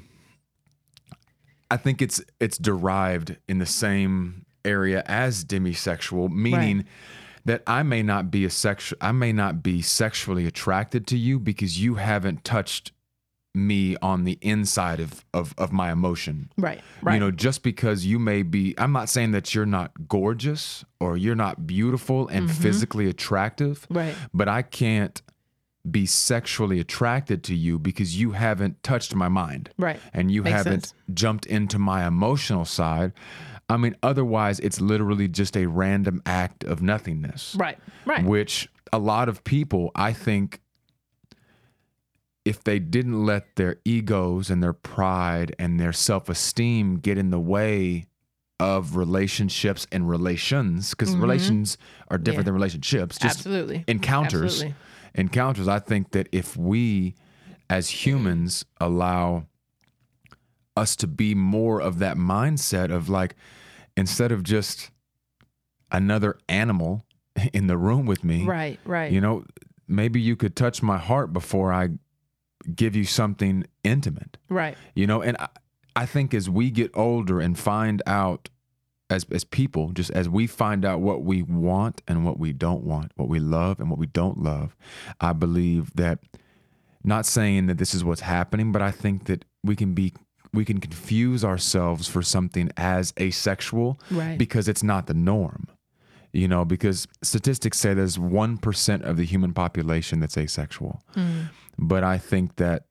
I 1.73 1.79
think 1.79 2.03
it's 2.03 2.21
it's 2.39 2.59
derived 2.59 3.39
in 3.49 3.59
the 3.59 3.65
same 3.65 4.45
area 4.63 5.03
as 5.07 5.43
demisexual, 5.43 6.31
meaning 6.31 6.85
that 7.47 7.63
I 7.67 7.83
may 7.83 8.03
not 8.03 8.31
be 8.31 8.45
a 8.45 8.51
sexual 8.51 8.99
I 9.01 9.13
may 9.13 9.33
not 9.33 9.63
be 9.63 9.81
sexually 9.81 10.47
attracted 10.47 11.07
to 11.07 11.17
you 11.17 11.39
because 11.39 11.83
you 11.83 11.95
haven't 11.95 12.45
touched 12.45 12.93
me 13.55 13.97
on 14.03 14.25
the 14.25 14.39
inside 14.43 15.01
of 15.01 15.25
of, 15.33 15.55
of 15.57 15.73
my 15.73 15.91
emotion. 15.91 16.53
Right. 16.59 16.83
Right. 17.01 17.15
You 17.15 17.21
know, 17.21 17.31
just 17.31 17.63
because 17.63 18.05
you 18.05 18.19
may 18.19 18.43
be, 18.43 18.75
I'm 18.77 18.93
not 18.93 19.09
saying 19.09 19.31
that 19.33 19.55
you're 19.55 19.65
not 19.65 19.93
gorgeous 20.07 20.85
or 21.01 21.17
you're 21.17 21.35
not 21.35 21.67
beautiful 21.67 22.29
and 22.29 22.51
mm-hmm. 22.51 22.63
physically 22.63 23.09
attractive, 23.09 23.87
right. 23.89 24.15
but 24.35 24.47
I 24.47 24.61
can't 24.61 25.23
be 25.91 26.07
sexually 26.07 26.79
attracted 26.79 27.43
to 27.45 27.55
you 27.55 27.79
because 27.79 28.19
you 28.19 28.33
haven't 28.33 28.81
touched 28.85 29.15
my 29.17 29.29
mind 29.29 29.71
Right. 29.79 29.99
and 30.13 30.31
you 30.31 30.43
Makes 30.43 30.57
haven't 30.57 30.87
sense. 30.87 30.95
jumped 31.13 31.47
into 31.47 31.79
my 31.79 32.07
emotional 32.07 32.65
side. 32.65 33.13
I 33.69 33.77
mean, 33.79 33.97
otherwise, 34.03 34.61
it's 34.61 34.81
literally 34.81 35.27
just 35.29 35.57
a 35.57 35.67
random 35.67 36.23
act 36.25 36.63
of 36.63 36.83
nothingness, 36.83 37.57
Right. 37.59 37.79
Right. 38.07 38.25
which 38.25 38.69
a 38.93 38.99
lot 38.99 39.29
of 39.29 39.43
people, 39.45 39.91
I 39.97 40.13
think, 40.13 40.61
if 42.45 42.63
they 42.65 42.79
didn't 42.79 43.25
let 43.25 43.57
their 43.57 43.77
egos 43.85 44.51
and 44.51 44.63
their 44.63 44.73
pride 44.73 45.55
and 45.59 45.79
their 45.79 45.93
self 45.93 46.29
esteem 46.29 46.97
get 46.99 47.17
in 47.19 47.31
the 47.31 47.39
way 47.41 48.07
of 48.61 48.97
relationships 48.97 49.87
and 49.91 50.09
relations, 50.09 50.91
because 50.91 51.15
relations 51.17 51.77
are 52.09 52.19
different 52.19 52.33
Mm-hmm. 52.33 52.39
Yeah. 52.41 52.45
than 52.45 52.55
relationships, 52.55 53.19
just 53.19 53.39
Absolutely. 53.39 53.85
encounters. 53.89 54.63
Absolutely. 54.63 54.75
Encounters, 55.15 55.69
I 55.69 55.79
think 55.79 56.13
that 56.13 56.29
if 56.33 56.57
we 56.57 57.15
as 57.69 57.89
humans 58.07 58.65
allow 58.81 59.47
us 60.77 60.97
to 60.97 61.07
be 61.07 61.35
more 61.35 61.81
of 61.81 61.99
that 61.99 62.17
mindset 62.17 62.91
of 62.91 63.09
like, 63.09 63.35
instead 63.97 64.33
of 64.33 64.43
just 64.43 64.91
another 65.91 66.39
animal 66.49 67.05
in 67.53 67.67
the 67.67 67.77
room 67.77 68.07
with 68.07 68.25
me, 68.25 68.45
Right. 68.45 68.79
Right. 68.85 69.13
you 69.13 69.21
know, 69.21 69.45
maybe 69.87 70.21
you 70.21 70.37
could 70.37 70.57
touch 70.57 70.83
my 70.83 70.99
heart 70.99 71.33
before 71.33 71.73
I 71.73 71.91
give 72.75 72.95
you 72.97 73.05
something 73.05 73.67
intimate, 73.85 74.39
right. 74.49 74.77
you 74.95 75.07
know? 75.07 75.21
And 75.21 75.37
I, 75.39 75.49
I 75.95 76.07
think 76.07 76.33
as 76.33 76.49
we 76.49 76.71
get 76.71 76.91
older 76.95 77.41
and 77.41 77.59
find 77.59 78.03
out 78.07 78.49
as, 79.13 79.25
as 79.31 79.45
people, 79.45 79.91
just 79.93 80.11
as 80.11 80.29
we 80.29 80.47
find 80.47 80.85
out 80.85 81.01
what 81.01 81.23
we 81.23 81.43
want 81.43 82.03
and 82.09 82.25
what 82.25 82.39
we 82.39 82.53
don't 82.53 82.83
want, 82.83 83.13
what 83.17 83.29
we 83.29 83.39
love 83.39 83.79
and 83.79 83.89
what 83.91 83.99
we 83.99 84.07
don't 84.07 84.39
love, 84.43 84.75
I 85.21 85.33
believe 85.33 85.95
that 85.95 86.19
not 87.05 87.27
saying 87.27 87.67
that 87.67 87.79
this 87.79 87.95
is 87.95 88.05
what's 88.05 88.23
happening, 88.23 88.73
but 88.73 88.83
I 88.83 88.91
think 88.91 89.27
that 89.27 89.45
we 89.63 89.77
can 89.77 89.95
be 89.95 90.13
we 90.55 90.65
can 90.67 90.81
confuse 90.81 91.45
ourselves 91.47 92.09
for 92.09 92.21
something 92.21 92.71
as 92.77 93.15
asexual 93.19 93.99
Right. 94.11 94.37
because 94.37 94.69
it's 94.69 94.83
not 94.83 95.07
the 95.07 95.15
norm. 95.15 95.67
You 96.35 96.47
know, 96.49 96.65
because 96.67 97.07
statistics 97.23 97.79
say 97.79 97.93
there's 97.95 98.17
1% 98.19 99.03
of 99.03 99.17
the 99.17 99.25
human 99.25 99.53
population 99.55 100.21
that's 100.21 100.37
asexual. 100.37 101.03
Mm. 101.15 101.51
But 101.79 102.05
I 102.05 102.19
think 102.19 102.57
that 102.57 102.85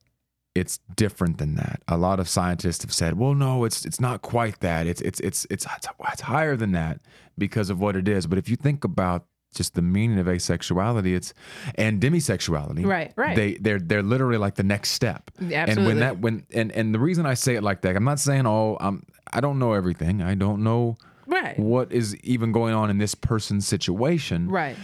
it's 0.54 0.78
different 0.96 1.38
than 1.38 1.54
that. 1.54 1.82
A 1.88 1.96
lot 1.96 2.20
of 2.20 2.28
scientists 2.28 2.82
have 2.82 2.92
said, 2.92 3.18
"Well, 3.18 3.34
no, 3.34 3.64
it's 3.64 3.84
it's 3.84 4.00
not 4.00 4.22
quite 4.22 4.60
that. 4.60 4.86
It's 4.86 5.00
it's 5.00 5.20
it's 5.20 5.46
it's 5.50 5.66
it's, 6.00 6.20
higher 6.20 6.56
than 6.56 6.72
that 6.72 7.00
because 7.38 7.70
of 7.70 7.80
what 7.80 7.96
it 7.96 8.08
is." 8.08 8.26
But 8.26 8.38
if 8.38 8.48
you 8.48 8.56
think 8.56 8.84
about 8.84 9.26
just 9.54 9.74
the 9.74 9.82
meaning 9.82 10.18
of 10.18 10.26
asexuality, 10.26 11.14
it's 11.14 11.34
and 11.76 12.00
demisexuality. 12.00 12.84
Right, 12.86 13.12
right. 13.16 13.36
They 13.36 13.54
they're 13.54 13.78
they're 13.78 14.02
literally 14.02 14.38
like 14.38 14.56
the 14.56 14.62
next 14.62 14.90
step. 14.90 15.30
Absolutely. 15.40 15.72
And 15.72 15.86
when 15.86 15.98
that 16.00 16.18
when 16.18 16.46
and 16.52 16.72
and 16.72 16.94
the 16.94 16.98
reason 16.98 17.26
I 17.26 17.34
say 17.34 17.54
it 17.54 17.62
like 17.62 17.82
that, 17.82 17.96
I'm 17.96 18.04
not 18.04 18.20
saying 18.20 18.46
oh, 18.46 18.76
I'm 18.80 18.86
um, 18.88 19.02
I 19.32 19.40
don't 19.40 19.58
know 19.58 19.72
everything. 19.72 20.22
I 20.22 20.34
don't 20.34 20.62
know 20.62 20.96
Right. 21.26 21.58
what 21.58 21.92
is 21.92 22.14
even 22.16 22.52
going 22.52 22.74
on 22.74 22.90
in 22.90 22.98
this 22.98 23.14
person's 23.14 23.66
situation. 23.66 24.48
Right. 24.48 24.76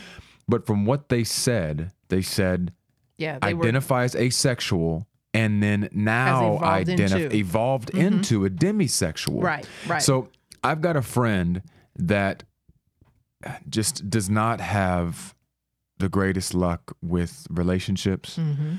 But 0.49 0.67
from 0.67 0.87
what 0.87 1.11
they 1.11 1.25
said, 1.25 1.93
they 2.09 2.23
said 2.23 2.73
Yeah. 3.19 3.39
They 3.41 3.53
were. 3.53 3.67
as 3.67 4.17
asexual 4.17 5.08
and 5.35 5.63
then 5.63 5.89
now 5.93 6.57
evolved 6.57 6.65
identif- 6.89 7.01
into. 7.01 7.17
Mm-hmm. 7.17 7.35
evolved 7.37 7.91
into 7.91 8.45
a 8.45 8.51
demisexual. 8.51 9.43
Right, 9.43 9.67
right. 9.87 10.03
So 10.03 10.29
I've 10.65 10.81
got 10.81 10.97
a 10.97 11.03
friend 11.03 11.63
that 11.97 12.45
just 13.69 14.09
does 14.11 14.29
not 14.29 14.61
have 14.61 15.35
the 15.99 16.09
greatest 16.09 16.55
luck 16.55 16.97
with 17.03 17.47
relationships. 17.51 18.37
Mm-hmm. 18.39 18.77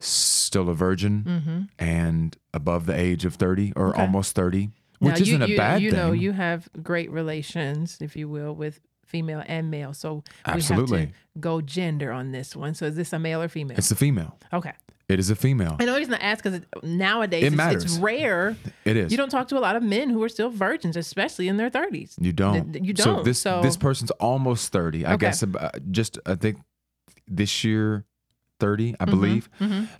Still 0.00 0.68
a 0.68 0.74
virgin 0.74 1.24
Mm-hmm. 1.26 1.60
and 1.78 2.36
above 2.54 2.86
the 2.86 2.98
age 2.98 3.24
of 3.24 3.34
30 3.34 3.72
or 3.74 3.88
Okay. 3.90 4.00
almost 4.00 4.34
30, 4.36 4.70
which 5.00 5.18
you, 5.18 5.36
isn't 5.36 5.48
you, 5.48 5.54
a 5.54 5.56
bad 5.56 5.82
you 5.82 5.90
thing. 5.90 5.98
know, 5.98 6.12
you 6.12 6.32
have 6.32 6.68
great 6.82 7.10
relations, 7.10 7.98
if 8.00 8.14
you 8.16 8.28
will, 8.28 8.54
with 8.54 8.80
female 9.04 9.42
and 9.46 9.70
male. 9.70 9.92
So 9.92 10.22
we 10.46 10.52
Absolutely. 10.52 11.00
have 11.00 11.08
to 11.08 11.14
go 11.40 11.60
gender 11.60 12.12
on 12.12 12.30
this 12.30 12.54
one. 12.54 12.74
So 12.74 12.86
is 12.86 12.94
this 12.94 13.12
a 13.12 13.18
male 13.18 13.42
or 13.42 13.48
female? 13.48 13.76
It's 13.76 13.90
a 13.90 13.96
female. 13.96 14.38
okay. 14.52 14.72
It 15.08 15.18
is 15.18 15.30
a 15.30 15.36
female. 15.36 15.70
And 15.78 15.80
the 15.80 15.86
only 15.88 16.00
reason 16.00 16.14
I 16.14 16.18
ask 16.18 16.44
because 16.44 16.60
nowadays 16.82 17.44
It 17.44 17.54
it's, 17.58 17.84
it's 17.84 17.96
rare. 17.96 18.56
It 18.84 18.96
is. 18.96 19.10
You 19.10 19.16
don't 19.16 19.30
talk 19.30 19.48
to 19.48 19.58
a 19.58 19.60
lot 19.60 19.74
of 19.74 19.82
men 19.82 20.10
who 20.10 20.22
are 20.22 20.28
still 20.28 20.50
virgins, 20.50 20.96
especially 20.98 21.48
in 21.48 21.56
their 21.56 21.70
30s. 21.70 22.14
You 22.20 22.32
don't. 22.32 22.72
Th- 22.74 22.84
you 22.84 22.92
don't. 22.92 23.24
this 23.24 23.40
So- 23.40 23.62
this 23.62 23.76
person's 23.76 24.10
almost 24.12 24.70
thirty. 24.70 25.06
I 25.06 25.14
Okay. 25.14 25.26
guess 25.26 25.42
about, 25.42 25.74
just 25.90 26.18
I 26.26 26.34
think 26.34 26.58
this 27.26 27.64
year 27.64 28.04
thirty, 28.60 28.92
Mm-hmm. 28.92 29.02
I 29.02 29.04
believe, 29.06 29.48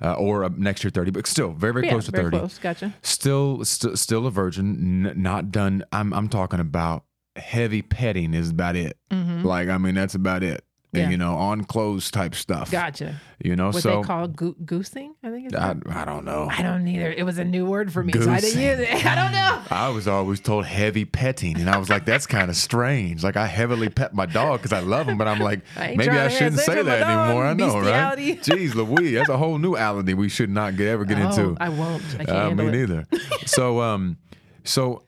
Uh, 0.02 0.12
or 0.14 0.44
uh, 0.44 0.50
next 0.56 0.84
year 0.84 0.90
thirty, 0.90 1.10
but 1.10 1.26
still 1.26 1.52
very 1.52 1.72
very 1.72 1.86
Yeah, 1.86 1.92
close 1.92 2.04
to 2.06 2.10
very 2.10 2.24
thirty. 2.24 2.38
close. 2.38 2.58
Gotcha. 2.58 2.92
Still 3.02 3.64
st- 3.64 3.98
still 3.98 4.26
a 4.26 4.30
virgin, 4.30 5.06
n- 5.06 5.14
not 5.22 5.50
done. 5.50 5.84
I'm 5.90 6.12
I'm 6.12 6.28
talking 6.28 6.60
about 6.60 7.04
heavy 7.36 7.80
petting 7.82 8.34
is 8.34 8.50
about 8.50 8.76
it. 8.76 8.98
Like 9.10 9.68
I 9.70 9.78
mean 9.78 9.94
that's 9.94 10.14
about 10.16 10.42
it. 10.42 10.64
Yeah. 10.92 11.02
And, 11.02 11.12
you 11.12 11.18
know, 11.18 11.34
on 11.34 11.64
clothes 11.64 12.10
type 12.10 12.34
stuff. 12.34 12.70
Gotcha. 12.70 13.20
You 13.44 13.56
know, 13.56 13.66
What 13.66 13.82
so 13.82 14.00
they 14.00 14.06
call 14.06 14.26
goo- 14.26 14.56
goosing, 14.64 15.14
I 15.22 15.28
think 15.30 15.46
it's 15.48 15.54
I. 15.54 15.74
I 15.90 16.04
don't 16.06 16.24
know. 16.24 16.48
I 16.50 16.62
don't 16.62 16.88
either. 16.88 17.12
It 17.12 17.24
was 17.24 17.36
a 17.36 17.44
new 17.44 17.66
word 17.66 17.92
for 17.92 18.02
me, 18.02 18.12
so 18.14 18.30
I 18.30 18.40
didn't 18.40 18.58
use 18.60 18.78
it. 18.80 19.04
I 19.06 19.14
don't 19.14 19.32
know. 19.32 19.60
I 19.70 19.90
was 19.90 20.08
always 20.08 20.40
told 20.40 20.64
heavy 20.64 21.04
petting, 21.04 21.60
and 21.60 21.68
I 21.68 21.76
was 21.76 21.90
like, 21.90 22.06
"That's 22.06 22.26
kind 22.26 22.48
of 22.48 22.56
strange." 22.56 23.22
Like 23.22 23.36
I 23.36 23.46
heavily 23.46 23.90
pet 23.90 24.14
my 24.14 24.24
dog 24.24 24.60
because 24.62 24.72
I 24.72 24.80
love 24.80 25.06
him, 25.06 25.18
but 25.18 25.28
I'm 25.28 25.40
like, 25.40 25.60
I 25.76 25.94
maybe 25.94 26.08
I 26.08 26.28
shouldn't 26.28 26.58
say 26.62 26.80
that 26.82 27.02
anymore. 27.02 27.44
I 27.44 27.52
know, 27.52 27.80
right? 27.80 28.16
Jeez, 28.42 28.74
Louise, 28.74 29.12
that's 29.12 29.28
a 29.28 29.36
whole 29.36 29.58
new 29.58 29.74
ality 29.74 30.14
we 30.16 30.30
should 30.30 30.48
not 30.50 30.76
get 30.76 30.86
ever 30.88 31.04
get 31.04 31.18
Oh, 31.18 31.28
into. 31.28 31.56
I 31.60 31.68
won't. 31.68 32.02
I 32.18 32.24
can't 32.24 32.30
Uh, 32.30 32.54
me 32.54 32.66
it. 32.68 32.72
neither. 32.72 33.06
so, 33.46 33.82
um, 33.82 34.16
so, 34.64 35.02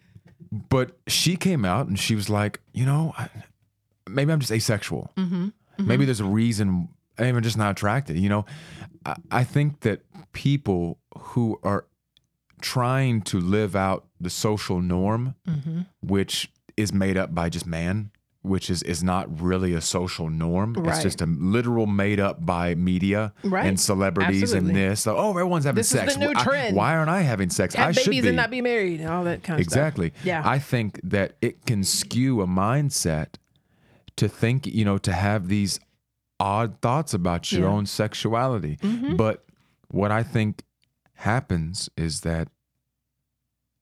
but 0.68 0.92
she 1.06 1.36
came 1.36 1.64
out 1.64 1.86
and 1.86 1.98
she 1.98 2.14
was 2.14 2.28
like, 2.28 2.60
you 2.74 2.84
know, 2.84 3.14
I, 3.16 3.30
maybe 4.08 4.30
I'm 4.32 4.40
just 4.40 4.52
asexual. 4.52 5.10
Mm-hmm. 5.16 5.48
Maybe 5.86 6.04
there's 6.04 6.20
a 6.20 6.24
reason. 6.24 6.88
I'm 7.18 7.42
just 7.42 7.58
not 7.58 7.72
attracted. 7.72 8.16
You 8.18 8.28
know, 8.28 8.46
I, 9.04 9.16
I 9.30 9.44
think 9.44 9.80
that 9.80 10.00
people 10.32 10.98
who 11.18 11.58
are 11.62 11.86
trying 12.60 13.22
to 13.22 13.40
live 13.40 13.74
out 13.76 14.06
the 14.20 14.30
social 14.30 14.80
norm, 14.80 15.34
Mm-hmm. 15.48 15.80
which 16.02 16.50
is 16.76 16.92
made 16.92 17.16
up 17.16 17.34
by 17.34 17.48
just 17.50 17.66
man, 17.66 18.10
which 18.42 18.70
is 18.70 18.82
is 18.84 19.02
not 19.02 19.40
really 19.40 19.74
a 19.74 19.80
social 19.82 20.30
norm. 20.30 20.74
It's 20.86 21.02
just 21.02 21.20
a 21.20 21.26
literal 21.26 21.86
made 21.86 22.20
up 22.20 22.44
by 22.46 22.74
media 22.74 23.34
Right. 23.44 23.66
and 23.66 23.78
celebrities 23.78 24.42
Absolutely. 24.54 24.80
and 24.82 24.92
this. 24.92 25.00
So, 25.02 25.16
oh, 25.16 25.30
everyone's 25.30 25.64
having 25.64 25.76
This 25.76 25.94
is 25.94 26.14
the 26.14 26.18
new 26.20 26.32
Why- 26.32 26.42
trend. 26.44 26.76
why 26.76 26.96
aren't 26.96 27.10
I 27.10 27.20
having 27.20 27.50
sex? 27.50 27.74
I 27.76 27.80
Have 27.86 27.94
should 27.96 28.06
babies 28.06 28.22
be. 28.22 28.28
and 28.28 28.36
not 28.36 28.50
be 28.50 28.62
married 28.62 29.00
and 29.00 29.10
all 29.10 29.24
that 29.24 29.42
kind 29.42 29.60
of 29.60 29.64
Exactly. 29.64 30.10
stuff. 30.10 30.24
Yeah. 30.26 30.42
I 30.44 30.58
think 30.58 31.00
that 31.04 31.36
it 31.42 31.66
can 31.66 31.84
skew 31.84 32.40
a 32.40 32.46
mindset 32.46 33.34
to 34.20 34.28
think, 34.28 34.66
you 34.66 34.84
know, 34.84 34.98
to 34.98 35.12
have 35.12 35.48
these 35.48 35.80
odd 36.38 36.80
thoughts 36.80 37.12
about 37.12 37.50
your 37.52 37.62
Yeah. 37.62 37.74
own 37.74 37.86
sexuality. 37.86 38.76
Mhm. 38.82 39.16
But 39.16 39.44
what 39.88 40.10
I 40.10 40.22
think 40.22 40.62
happens 41.14 41.90
is 41.96 42.20
that 42.20 42.48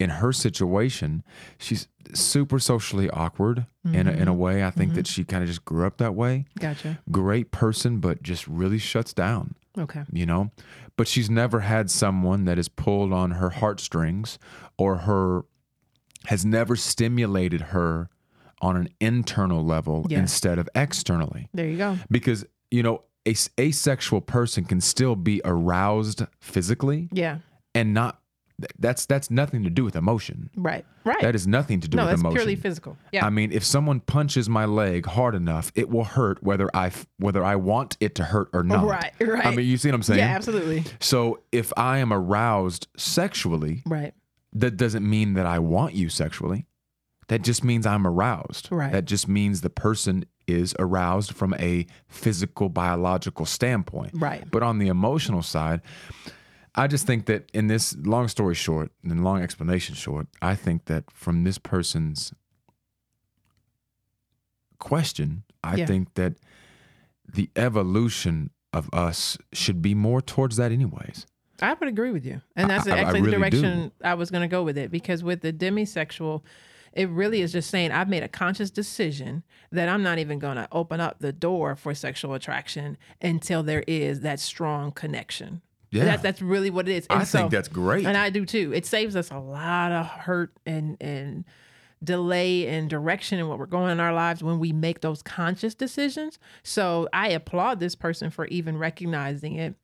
in 0.01 0.11
her 0.11 0.33
situation, 0.33 1.23
she's 1.59 1.89
super 2.15 2.59
socially 2.61 3.11
awkward 3.11 3.67
in, 3.85 4.07
a, 4.07 4.13
in 4.13 4.29
a 4.29 4.33
way. 4.35 4.65
I 4.65 4.71
think 4.71 4.95
that 4.95 5.07
she 5.09 5.25
kind 5.25 5.43
of 5.43 5.49
just 5.49 5.65
grew 5.65 5.87
up 5.87 5.99
that 5.99 6.15
way. 6.15 6.45
Gotcha. 6.59 6.99
Great 7.11 7.51
person, 7.51 7.99
but 7.99 8.23
just 8.23 8.47
really 8.47 8.79
shuts 8.79 9.13
down 9.13 9.55
Okay. 9.77 10.05
you 10.13 10.27
know 10.27 10.51
but 10.97 11.07
she's 11.07 11.31
never 11.31 11.61
had 11.61 11.89
someone 11.91 12.45
that 12.47 12.57
has 12.59 12.69
pulled 12.69 13.13
on 13.13 13.33
her 13.33 13.51
heartstrings 13.51 14.37
or 14.77 14.97
her 14.99 15.43
has 16.27 16.45
never 16.45 16.75
stimulated 16.75 17.61
her 17.61 18.09
on 18.61 18.77
an 18.77 18.89
internal 19.01 19.65
level 19.65 20.07
Yeah. 20.09 20.19
instead 20.21 20.59
of 20.59 20.69
externally 20.75 21.49
There 21.55 21.67
you 21.69 21.77
go. 21.79 21.99
because 22.11 22.45
you 22.71 22.83
know 22.83 23.03
a 23.27 23.35
asexual 23.61 24.21
person 24.23 24.65
can 24.65 24.81
still 24.81 25.15
be 25.17 25.41
aroused 25.45 26.23
physically 26.41 27.09
Yeah. 27.13 27.39
and 27.75 27.95
not 27.95 28.21
that's 28.81 29.07
that's 29.07 29.31
nothing 29.31 29.63
to 29.63 29.71
do 29.71 29.85
with 29.85 29.95
emotion 29.95 30.51
Right. 30.57 30.85
Right. 31.05 31.21
that 31.21 31.37
is 31.37 31.47
nothing 31.47 31.79
to 31.81 31.89
do 31.89 31.97
no, 31.97 32.03
with 32.03 32.11
that's 32.11 32.21
emotion 32.23 32.37
purely 32.37 32.57
physical. 32.57 32.97
Yeah. 33.13 33.25
I 33.25 33.31
mean, 33.31 33.53
if 33.53 33.65
someone 33.65 34.01
punches 34.01 34.49
my 34.49 34.65
leg 34.65 35.07
hard 35.07 35.37
enough, 35.37 35.71
it 35.77 35.89
will 35.89 36.03
hurt 36.05 36.43
whether 36.43 36.69
I 36.75 36.91
whether 37.19 37.45
I 37.45 37.55
want 37.55 37.97
it 38.01 38.17
to 38.17 38.25
hurt 38.25 38.49
or 38.53 38.65
not. 38.65 38.85
Right, 38.85 39.13
right. 39.21 39.47
I 39.47 39.55
mean, 39.55 39.65
you 39.69 39.77
see 39.77 39.89
what 39.89 39.95
I'm 39.95 40.03
saying? 40.03 40.19
yeah, 40.19 40.35
absolutely. 40.35 40.83
So 41.01 41.41
if 41.53 41.73
I 41.77 41.99
am 41.99 42.13
aroused 42.13 42.89
sexually, 42.97 43.83
Right. 43.87 44.13
that 44.55 44.77
doesn't 44.77 45.09
mean 45.09 45.35
that 45.35 45.47
I 45.47 45.61
want 45.61 45.95
you 45.95 46.09
sexually. 46.09 46.67
That 47.29 47.43
just 47.43 47.63
means 47.63 47.87
I'm 47.87 48.07
aroused. 48.07 48.69
Right. 48.71 48.91
That 48.93 49.05
just 49.05 49.29
means 49.29 49.61
the 49.61 49.71
person 49.71 50.25
is 50.47 50.75
aroused 50.79 51.33
from 51.35 51.55
a 51.55 51.87
physical, 52.09 52.69
biological 52.71 53.45
standpoint. 53.47 54.13
Right. 54.15 54.51
But 54.51 54.63
on 54.63 54.79
the 54.79 54.89
emotional 54.89 55.43
side, 55.43 55.83
I 56.75 56.87
just 56.87 57.07
think 57.07 57.27
that 57.27 57.51
in 57.53 57.67
this 57.67 57.95
long 57.99 58.29
story 58.29 58.55
short, 58.55 58.91
and 59.05 59.23
long 59.25 59.43
explanation 59.43 59.95
short, 59.95 60.27
I 60.41 60.55
think 60.55 60.87
that 60.87 61.11
from 61.11 61.45
this 61.45 61.59
person's 61.59 62.33
question, 64.79 65.43
I 65.63 65.77
Yeah. 65.77 65.87
think 65.87 66.15
that 66.15 66.35
the 67.31 67.51
evolution 67.57 68.51
of 68.73 68.89
us 68.93 69.37
should 69.53 69.83
be 69.83 69.95
more 69.95 70.21
towards 70.23 70.57
that, 70.57 70.73
anyways. 70.73 71.27
I 71.61 71.75
would 71.75 71.89
agree 71.89 72.13
with 72.13 72.25
you. 72.25 72.41
And 72.55 72.71
that's 72.71 72.87
I- 72.87 72.97
I 72.97 72.99
actually 73.01 73.21
the 73.23 73.27
really 73.39 73.51
do. 73.51 73.61
direction 73.61 73.93
I 74.03 74.15
was 74.15 74.31
going 74.31 74.43
to 74.43 74.49
go 74.49 74.63
with 74.63 74.79
it 74.79 74.91
because 74.91 75.25
with 75.25 75.41
the 75.41 75.53
demisexual, 75.53 76.43
it 76.93 77.09
really 77.09 77.41
is 77.41 77.53
just 77.53 77.71
saying 77.71 77.93
I've 77.93 78.09
made 78.09 78.23
a 78.23 78.29
conscious 78.29 78.71
decision 78.71 79.45
that 79.71 79.89
I'm 79.89 80.03
not 80.03 80.19
even 80.19 80.39
going 80.39 80.57
to 80.57 80.69
open 80.73 81.01
up 81.01 81.19
the 81.21 81.33
door 81.33 81.77
for 81.77 81.95
sexual 81.95 82.35
attraction 82.35 82.97
until 83.21 83.63
there 83.63 83.85
is 83.87 84.21
that 84.21 84.41
strong 84.41 84.93
connection. 84.93 85.63
Yeah. 85.91 86.05
That, 86.05 86.23
that's 86.23 86.43
really 86.43 86.71
what 86.71 86.89
it 86.89 86.97
is. 86.97 87.07
And 87.09 87.21
I 87.21 87.25
think 87.25 87.51
that's 87.51 87.69
great. 87.69 88.05
And 88.05 88.17
I 88.17 88.31
do 88.31 88.45
too. 88.45 88.73
It 88.75 88.85
saves 88.85 89.17
us 89.17 89.31
a 89.31 89.39
lot 89.39 89.93
of 89.93 90.07
hurt 90.07 90.53
and 90.67 90.97
and 91.01 91.45
delay 92.03 92.67
and 92.69 92.89
direction 92.89 93.39
in 93.39 93.49
what 93.49 93.59
we're 93.59 93.67
going 93.67 93.91
in 93.91 94.01
our 94.01 94.13
lives 94.13 94.43
when 94.43 94.59
we 94.59 94.73
make 94.73 95.01
those 95.01 95.23
conscious 95.23 95.75
decisions. 95.75 96.39
So 96.63 97.09
I 97.13 97.29
applaud 97.31 97.81
this 97.81 97.95
person 97.95 98.31
for 98.31 98.47
even 98.47 98.79
recognizing 98.79 99.55
it. 99.55 99.75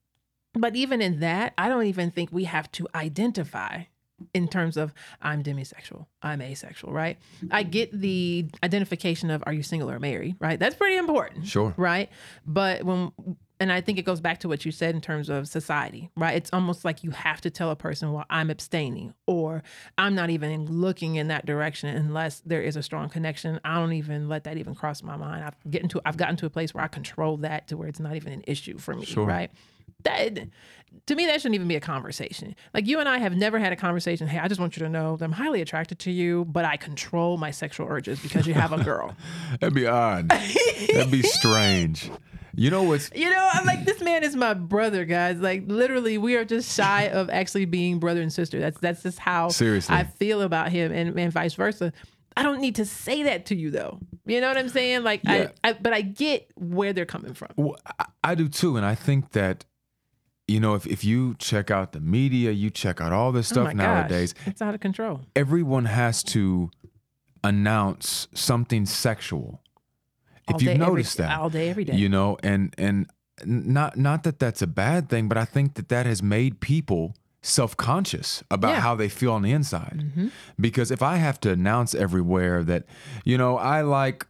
But 0.53 0.77
even 0.77 1.03
in 1.03 1.19
that, 1.21 1.53
I 1.59 1.69
don't 1.69 1.87
even 1.87 2.13
think 2.13 2.31
we 2.31 2.45
have 2.45 2.71
to 2.73 2.87
identify 2.95 3.85
in 4.33 4.49
terms 4.49 4.77
of 4.77 4.93
I'm 5.21 5.43
demisexual, 5.43 6.07
I'm 6.23 6.41
asexual, 6.41 6.93
right? 6.93 7.19
I 7.51 7.63
get 7.65 7.91
the 7.93 8.47
identification 8.63 9.31
of 9.31 9.43
are 9.47 9.53
you 9.53 9.63
single 9.63 9.91
or 9.91 9.99
married, 9.99 10.37
right? 10.41 10.59
That's 10.59 10.75
pretty 10.77 10.97
important 10.97 11.47
Sure. 11.47 11.75
right? 11.77 12.09
But 12.47 12.85
when 12.85 13.13
and 13.61 13.71
I 13.71 13.81
think 13.81 13.99
it 13.99 14.05
goes 14.05 14.21
back 14.21 14.41
to 14.41 14.49
what 14.49 14.65
you 14.65 14.73
said 14.73 14.97
in 14.97 15.01
terms 15.01 15.29
of 15.29 15.47
society, 15.47 16.11
right? 16.17 16.35
It's 16.37 16.51
almost 16.53 16.85
like 16.85 17.05
you 17.05 17.13
have 17.13 17.41
to 17.43 17.51
tell 17.51 17.71
a 17.71 17.77
person, 17.77 18.13
well, 18.13 18.25
I'm 18.29 18.51
abstaining 18.51 19.15
or 19.29 19.63
I'm 19.97 20.15
not 20.17 20.29
even 20.31 20.67
looking 20.67 21.15
in 21.15 21.29
that 21.29 21.47
direction 21.47 21.89
unless 21.95 22.41
there 22.45 22.61
is 22.63 22.75
a 22.77 22.83
strong 22.83 23.09
connection. 23.09 23.61
I 23.65 23.77
don't 23.77 23.93
even 23.93 24.29
let 24.29 24.45
that 24.45 24.57
even 24.59 24.75
cross 24.75 25.03
my 25.05 25.17
mind. 25.17 25.45
I've 25.45 25.71
getting 25.71 25.89
to 25.91 26.01
I've 26.05 26.17
gotten 26.17 26.37
to 26.37 26.47
a 26.47 26.51
place 26.51 26.75
where 26.75 26.83
I 26.85 26.89
control 26.89 27.37
that 27.39 27.69
to 27.69 27.77
where 27.77 27.89
it's 27.89 28.01
not 28.01 28.17
even 28.17 28.33
an 28.33 28.43
issue 28.47 28.77
for 28.79 28.95
me, 28.95 29.05
Sure. 29.07 29.25
right? 29.25 29.51
That 30.03 30.49
to 31.07 31.15
me 31.15 31.27
that 31.27 31.41
shouldn't 31.41 31.55
even 31.55 31.69
be 31.69 31.77
a 31.77 31.81
conversation. 31.81 32.55
Like 32.73 32.87
you 32.87 33.01
and 33.01 33.09
I 33.09 33.19
have 33.19 33.35
never 33.35 33.59
had 33.59 33.73
a 33.73 33.77
conversation, 33.77 34.27
hey, 34.27 34.39
I 34.39 34.49
just 34.49 34.61
want 34.61 34.77
you 34.77 34.85
to 34.85 34.89
know 34.89 35.17
that 35.17 35.25
I'm 35.25 35.33
highly 35.33 35.61
attracted 35.61 35.99
to 36.01 36.11
you, 36.11 36.45
but 36.47 36.65
I 36.65 36.77
control 36.77 37.37
my 37.37 37.51
sexual 37.51 37.87
urges 37.89 38.21
because 38.21 38.47
you 38.47 38.55
have 38.55 38.73
a 38.73 38.83
girl. 38.83 39.15
That'd 39.61 39.75
be 39.75 39.87
odd. 39.87 40.29
That'd 40.29 41.11
be 41.11 41.23
strange. 41.23 42.11
You 42.57 42.71
know 42.71 42.85
what's 42.85 43.11
You 43.15 43.31
know, 43.31 43.49
I'm 43.53 43.67
like, 43.67 43.85
this 43.85 44.01
man 44.01 44.23
is 44.23 44.37
my 44.37 44.55
brother, 44.55 45.05
guys. 45.05 45.39
Like, 45.39 45.65
literally, 45.67 46.19
we 46.19 46.37
are 46.37 46.45
just 46.45 46.75
shy 46.75 47.09
of 47.09 47.29
actually 47.29 47.65
being 47.65 47.99
brother 47.99 48.23
and 48.23 48.33
sister. 48.33 48.61
That's 48.61 48.79
that's 48.79 49.03
just 49.03 49.19
how 49.19 49.49
Seriously. 49.49 49.95
I 49.95 50.05
feel 50.05 50.41
about 50.41 50.71
him, 50.71 50.93
and, 50.93 51.19
and 51.19 51.33
vice 51.33 51.55
versa. 51.55 51.93
I 52.37 52.45
don't 52.45 52.61
need 52.61 52.77
to 52.77 52.85
say 52.85 53.25
that 53.25 53.47
to 53.47 53.57
you, 53.57 53.71
though. 53.73 53.99
You 54.25 54.41
know 54.41 54.49
what 54.49 54.57
I'm 54.57 54.69
saying? 54.69 55.03
Like, 55.03 55.23
Yeah. 55.25 55.49
I, 55.63 55.71
I, 55.71 55.73
but 55.75 55.93
I 55.93 56.03
get 56.03 56.49
where 56.55 56.93
they're 56.93 57.07
coming 57.07 57.35
from. 57.35 57.51
Well, 57.57 57.77
I, 57.99 58.07
I 58.23 58.35
do 58.37 58.49
too, 58.49 58.77
and 58.77 58.87
I 58.87 58.95
think 58.95 59.33
that 59.33 59.65
you 60.47 60.61
know 60.61 60.75
if, 60.75 60.87
if 60.87 61.05
you 61.05 61.35
check 61.39 61.71
out 61.71 61.93
the 61.93 62.01
media, 62.01 62.51
you 62.51 62.71
check 62.71 63.01
out 63.01 63.13
all 63.13 63.33
this 63.33 63.51
Oh 63.53 63.55
stuff 63.55 63.65
my 63.67 63.73
nowadays. 63.73 64.33
gosh, 64.33 64.47
it's 64.47 64.63
out 64.63 64.75
of 64.75 64.81
control. 64.81 65.21
Everyone 65.35 65.87
has 65.87 66.23
to 66.25 66.71
announce 67.43 68.29
something 68.35 68.87
sexual. 68.87 69.61
All 70.49 70.57
if 70.57 70.63
you've 70.63 70.69
day, 70.69 70.75
every- 70.75 70.87
noticed 70.87 71.17
that, 71.19 71.39
all 71.39 71.51
day, 71.51 71.71
every 71.71 71.85
day. 71.85 71.97
you 71.97 72.09
know, 72.09 72.37
and 72.43 72.75
and 72.79 73.07
not 73.45 73.97
not 73.97 74.23
that 74.25 74.39
that's 74.39 74.63
a 74.63 74.67
bad 74.67 75.09
thing, 75.09 75.29
but 75.29 75.39
I 75.39 75.45
think 75.45 75.75
that 75.75 75.89
that 75.89 76.07
has 76.07 76.23
made 76.23 76.61
people 76.61 77.17
self-conscious 77.43 78.43
about 78.51 78.71
Yeah. 78.71 78.81
how 78.81 78.95
they 78.95 79.09
feel 79.09 79.33
on 79.33 79.43
the 79.43 79.53
inside. 79.53 80.13
Mhm. 80.17 80.31
Because 80.59 80.91
if 80.91 81.03
I 81.03 81.17
have 81.17 81.39
to 81.41 81.51
announce 81.53 81.95
everywhere 81.95 82.63
that, 82.65 82.85
you 83.25 83.37
know, 83.37 83.59
I 83.59 83.83
like 83.83 84.27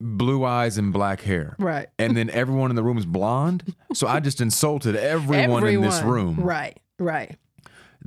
blue 0.00 0.44
eyes 0.44 0.76
and 0.78 0.92
black 0.92 1.22
hair, 1.22 1.56
Right. 1.58 1.88
and 1.98 2.16
then 2.16 2.28
everyone 2.30 2.70
in 2.70 2.76
the 2.76 2.82
room 2.82 2.98
is 2.98 3.06
blonde. 3.06 3.74
So 3.94 4.06
I 4.06 4.20
just 4.20 4.40
insulted 4.40 4.94
everyone, 4.96 5.66
in 5.66 5.80
this 5.80 6.02
room. 6.02 6.36
Right. 6.40 6.78
Right. 6.98 7.36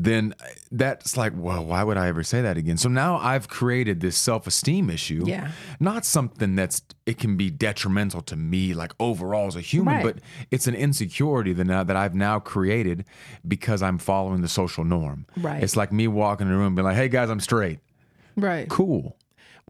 then 0.02 0.34
uh, 0.40 0.46
that's 0.72 1.18
like, 1.18 1.34
well, 1.36 1.66
why 1.66 1.84
would 1.84 1.98
I 1.98 2.08
ever 2.08 2.24
say 2.24 2.42
that 2.42 2.56
again? 2.58 2.78
So 2.78 2.88
now 2.88 3.18
I've 3.18 3.50
created 3.50 4.00
this 4.00 4.16
self 4.18 4.48
esteem 4.48 4.90
issue. 4.90 5.24
Yeah. 5.26 5.52
Not 5.80 6.06
something 6.06 6.56
that's, 6.56 6.82
it 7.06 7.18
can 7.18 7.36
be 7.36 7.50
detrimental 7.50 8.22
to 8.22 8.36
me, 8.38 8.74
like 8.74 8.94
overall 9.00 9.48
as 9.48 9.56
a 9.58 9.62
human, 9.62 9.96
Right. 9.96 10.04
but 10.04 10.20
it's 10.52 10.68
an 10.68 10.76
insecurity 10.76 11.52
that, 11.54 11.66
now, 11.66 11.84
that 11.84 11.98
I've 11.98 12.16
now 12.16 12.40
created 12.40 13.04
because 13.48 13.82
I'm 13.82 13.98
following 13.98 14.42
the 14.42 14.48
social 14.48 14.86
norm. 14.86 15.26
Right. 15.36 15.62
It's 15.62 15.76
like 15.76 15.92
me 15.92 16.08
walking 16.08 16.48
in 16.48 16.54
a 16.54 16.58
room 16.58 16.68
and 16.68 16.76
being 16.78 16.86
like, 16.86 16.96
hey 16.96 17.10
guys, 17.10 17.30
I'm 17.30 17.42
straight. 17.42 17.80
Right. 18.38 18.70
Cool. 18.70 19.18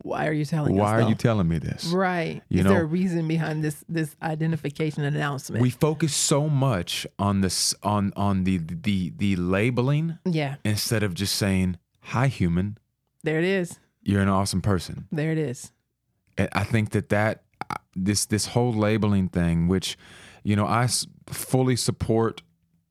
Why 0.03 0.27
are 0.27 0.33
you 0.33 0.45
telling 0.45 0.73
us? 0.73 0.79
Why 0.79 0.95
are 0.95 1.01
though? 1.01 1.09
you 1.09 1.15
telling 1.15 1.47
me 1.47 1.57
this? 1.59 1.85
Right. 1.87 2.41
You 2.49 2.59
Is 2.59 2.65
know- 2.65 2.71
there 2.71 2.81
a 2.81 2.85
reason 2.85 3.27
behind 3.27 3.63
this 3.63 3.83
this 3.89 4.15
identification 4.21 5.03
announcement? 5.03 5.61
We 5.61 5.69
focus 5.69 6.13
so 6.15 6.47
much 6.49 7.05
on 7.17 7.41
this 7.41 7.73
on 7.83 8.13
on 8.15 8.43
the 8.43 8.57
the 8.59 9.11
the 9.17 9.35
labeling 9.35 10.17
yeah. 10.25 10.55
instead 10.63 11.03
of 11.03 11.13
just 11.13 11.35
saying, 11.35 11.77
"Hi, 12.01 12.27
human, 12.27 12.77
There 13.23 13.39
it 13.39 13.45
is. 13.45 13.79
you're 14.03 14.21
an 14.21 14.29
awesome 14.29 14.61
person." 14.61 15.07
There 15.11 15.31
it 15.31 15.37
is. 15.37 15.71
And 16.37 16.49
I 16.53 16.63
think 16.63 16.91
that 16.91 17.09
that 17.09 17.43
uh, 17.69 17.75
this 17.95 18.25
this 18.25 18.47
whole 18.47 18.73
labeling 18.73 19.29
thing, 19.29 19.67
which 19.67 19.97
you 20.43 20.55
know 20.55 20.65
I 20.65 20.83
s- 20.85 21.05
fully 21.27 21.75
support, 21.75 22.41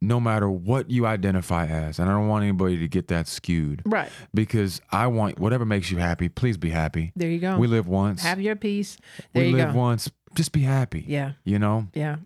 no 0.01 0.21
matter 0.21 0.49
what 0.49 0.91
you 0.91 1.07
identify 1.07 1.67
as, 1.67 1.99
and 1.99 2.09
I 2.09 2.13
don't 2.13 2.29
want 2.29 2.45
anybody 2.45 2.79
to 2.79 2.89
get 2.89 3.09
that 3.09 3.27
skewed 3.27 3.83
Right. 3.85 4.09
because 4.33 4.81
I 4.93 5.09
want 5.09 5.39
whatever 5.39 5.65
makes 5.65 5.91
you 5.91 5.99
happy. 5.99 6.29
Please 6.29 6.57
be 6.57 6.71
happy. 6.71 7.13
There 7.17 7.29
you 7.31 7.41
go. 7.41 7.59
We 7.59 7.67
live 7.67 7.89
once. 7.89 8.23
Have 8.23 8.41
your 8.41 8.55
peace. 8.57 8.97
There 9.33 9.43
we 9.43 9.51
you 9.51 9.57
live 9.57 9.73
go. 9.73 9.79
once. 9.79 10.11
Just 10.35 10.53
be 10.53 10.61
happy. 10.63 11.05
Yeah. 11.09 11.33
You 11.45 11.59
know, 11.59 11.89
Yeah. 11.95 12.17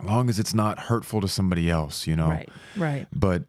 as 0.00 0.06
long 0.06 0.28
as 0.28 0.38
it's 0.38 0.52
not 0.52 0.78
hurtful 0.78 1.20
to 1.22 1.28
somebody 1.28 1.70
else. 1.70 2.06
You 2.06 2.16
know. 2.16 2.28
Right. 2.28 2.48
Right. 2.76 3.06
but 3.12 3.44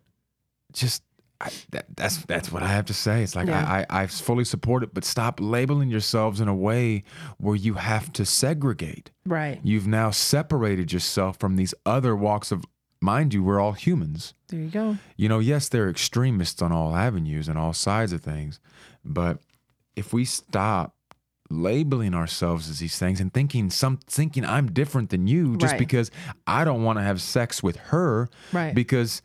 just 0.71 1.03
I, 1.41 1.51
that, 1.71 1.85
that's 1.97 2.17
that's 2.25 2.51
what 2.53 2.63
I 2.63 2.67
have 2.67 2.85
to 2.85 2.93
say. 2.93 3.21
It's 3.21 3.35
like 3.35 3.47
Yeah. 3.47 3.65
I, 3.67 3.85
I 3.89 4.03
I 4.03 4.07
fully 4.07 4.45
support 4.45 4.81
it, 4.83 4.93
but 4.93 5.03
stop 5.03 5.39
labeling 5.41 5.89
yourselves 5.89 6.39
in 6.39 6.47
a 6.47 6.55
way 6.55 7.03
where 7.37 7.55
you 7.57 7.73
have 7.73 8.13
to 8.13 8.23
segregate. 8.23 9.11
Right. 9.25 9.59
You've 9.61 9.87
now 9.87 10.11
separated 10.11 10.93
yourself 10.93 11.37
from 11.37 11.57
these 11.57 11.73
other 11.85 12.15
walks 12.15 12.53
of. 12.53 12.63
Mind 13.03 13.33
you, 13.33 13.43
we're 13.43 13.59
all 13.59 13.73
humans. 13.73 14.33
There 14.47 14.61
you 14.61 14.69
go. 14.69 14.97
You 15.17 15.27
know, 15.27 15.39
yes, 15.39 15.67
they're 15.67 15.89
extremists 15.89 16.61
on 16.61 16.71
all 16.71 16.95
avenues 16.95 17.49
and 17.49 17.57
all 17.57 17.73
sides 17.73 18.13
of 18.13 18.21
things, 18.21 18.61
but 19.03 19.39
if 19.95 20.13
we 20.13 20.23
stop 20.23 20.95
labeling 21.49 22.13
ourselves 22.13 22.69
as 22.69 22.79
these 22.79 22.97
things 22.97 23.19
and 23.19 23.33
thinking 23.33 23.69
some 23.69 23.97
thinking 24.07 24.45
I'm 24.45 24.71
different 24.71 25.09
than 25.09 25.27
you 25.27 25.57
just 25.57 25.73
Right. 25.73 25.79
because 25.79 26.09
I 26.47 26.63
don't 26.63 26.81
want 26.83 26.97
to 26.97 27.03
have 27.03 27.21
sex 27.21 27.61
with 27.61 27.75
her 27.91 28.29
Right. 28.53 28.73
because 28.73 29.21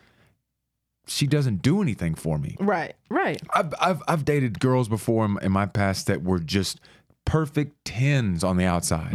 she 1.07 1.27
doesn't 1.29 1.63
do 1.63 1.81
anything 1.81 2.15
for 2.17 2.37
me. 2.39 2.57
right. 2.61 2.95
Right. 3.09 3.41
I've 3.55 3.73
I've, 3.81 4.03
I've 4.09 4.25
dated 4.25 4.59
girls 4.61 4.89
before 4.89 5.25
in, 5.25 5.39
in 5.41 5.53
my 5.53 5.67
past 5.67 6.07
that 6.09 6.23
were 6.25 6.41
just 6.41 6.81
perfect 7.29 7.85
tens 7.85 8.43
on 8.43 8.57
the 8.57 8.65
outside, 8.65 9.13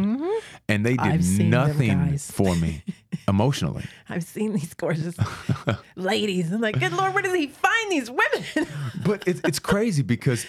and 0.70 0.86
they 0.86 0.92
did 0.92 1.00
Mm-hmm. 1.00 1.12
I've 1.12 1.24
seen 1.26 1.50
them 1.50 1.68
nothing 1.68 2.18
for 2.18 2.56
me 2.56 2.84
emotionally. 3.28 3.86
I've 4.08 4.24
seen 4.24 4.54
these 4.54 4.74
gorgeous 4.74 5.16
ladies. 5.96 6.52
I'm 6.52 6.62
like, 6.62 6.80
good 6.80 6.94
Lord, 6.94 7.14
where 7.14 7.24
does 7.24 7.36
he 7.36 7.48
find 7.48 7.92
these 7.92 8.10
women? 8.10 8.44
But 9.04 9.28
it's 9.28 9.42
it's 9.44 9.60
crazy 9.60 10.04
because 10.04 10.46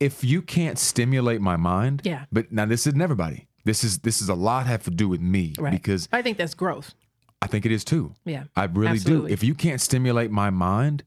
if 0.00 0.24
you 0.24 0.42
can't 0.42 0.78
stimulate 0.78 1.40
my 1.40 1.56
mind, 1.56 2.02
Yeah. 2.04 2.24
But 2.32 2.50
now 2.50 2.66
this 2.66 2.86
isn't 2.86 3.00
everybody. 3.00 3.46
This 3.64 3.84
is 3.84 3.98
this 3.98 4.20
is 4.22 4.28
a 4.28 4.34
lot 4.34 4.66
have 4.66 4.82
to 4.84 4.90
do 4.90 5.08
with 5.08 5.20
me 5.20 5.52
right. 5.58 5.70
because 5.70 6.08
I 6.12 6.22
think 6.22 6.38
that's 6.38 6.54
growth. 6.54 6.94
I 7.42 7.46
think 7.46 7.66
it 7.66 7.72
is 7.72 7.84
too. 7.84 8.14
Yeah. 8.24 8.44
I 8.56 8.64
really 8.64 8.92
Absolutely. 8.92 9.28
do. 9.28 9.32
If 9.34 9.44
you 9.44 9.54
can't 9.54 9.80
stimulate 9.80 10.30
my 10.30 10.50
mind, 10.50 11.04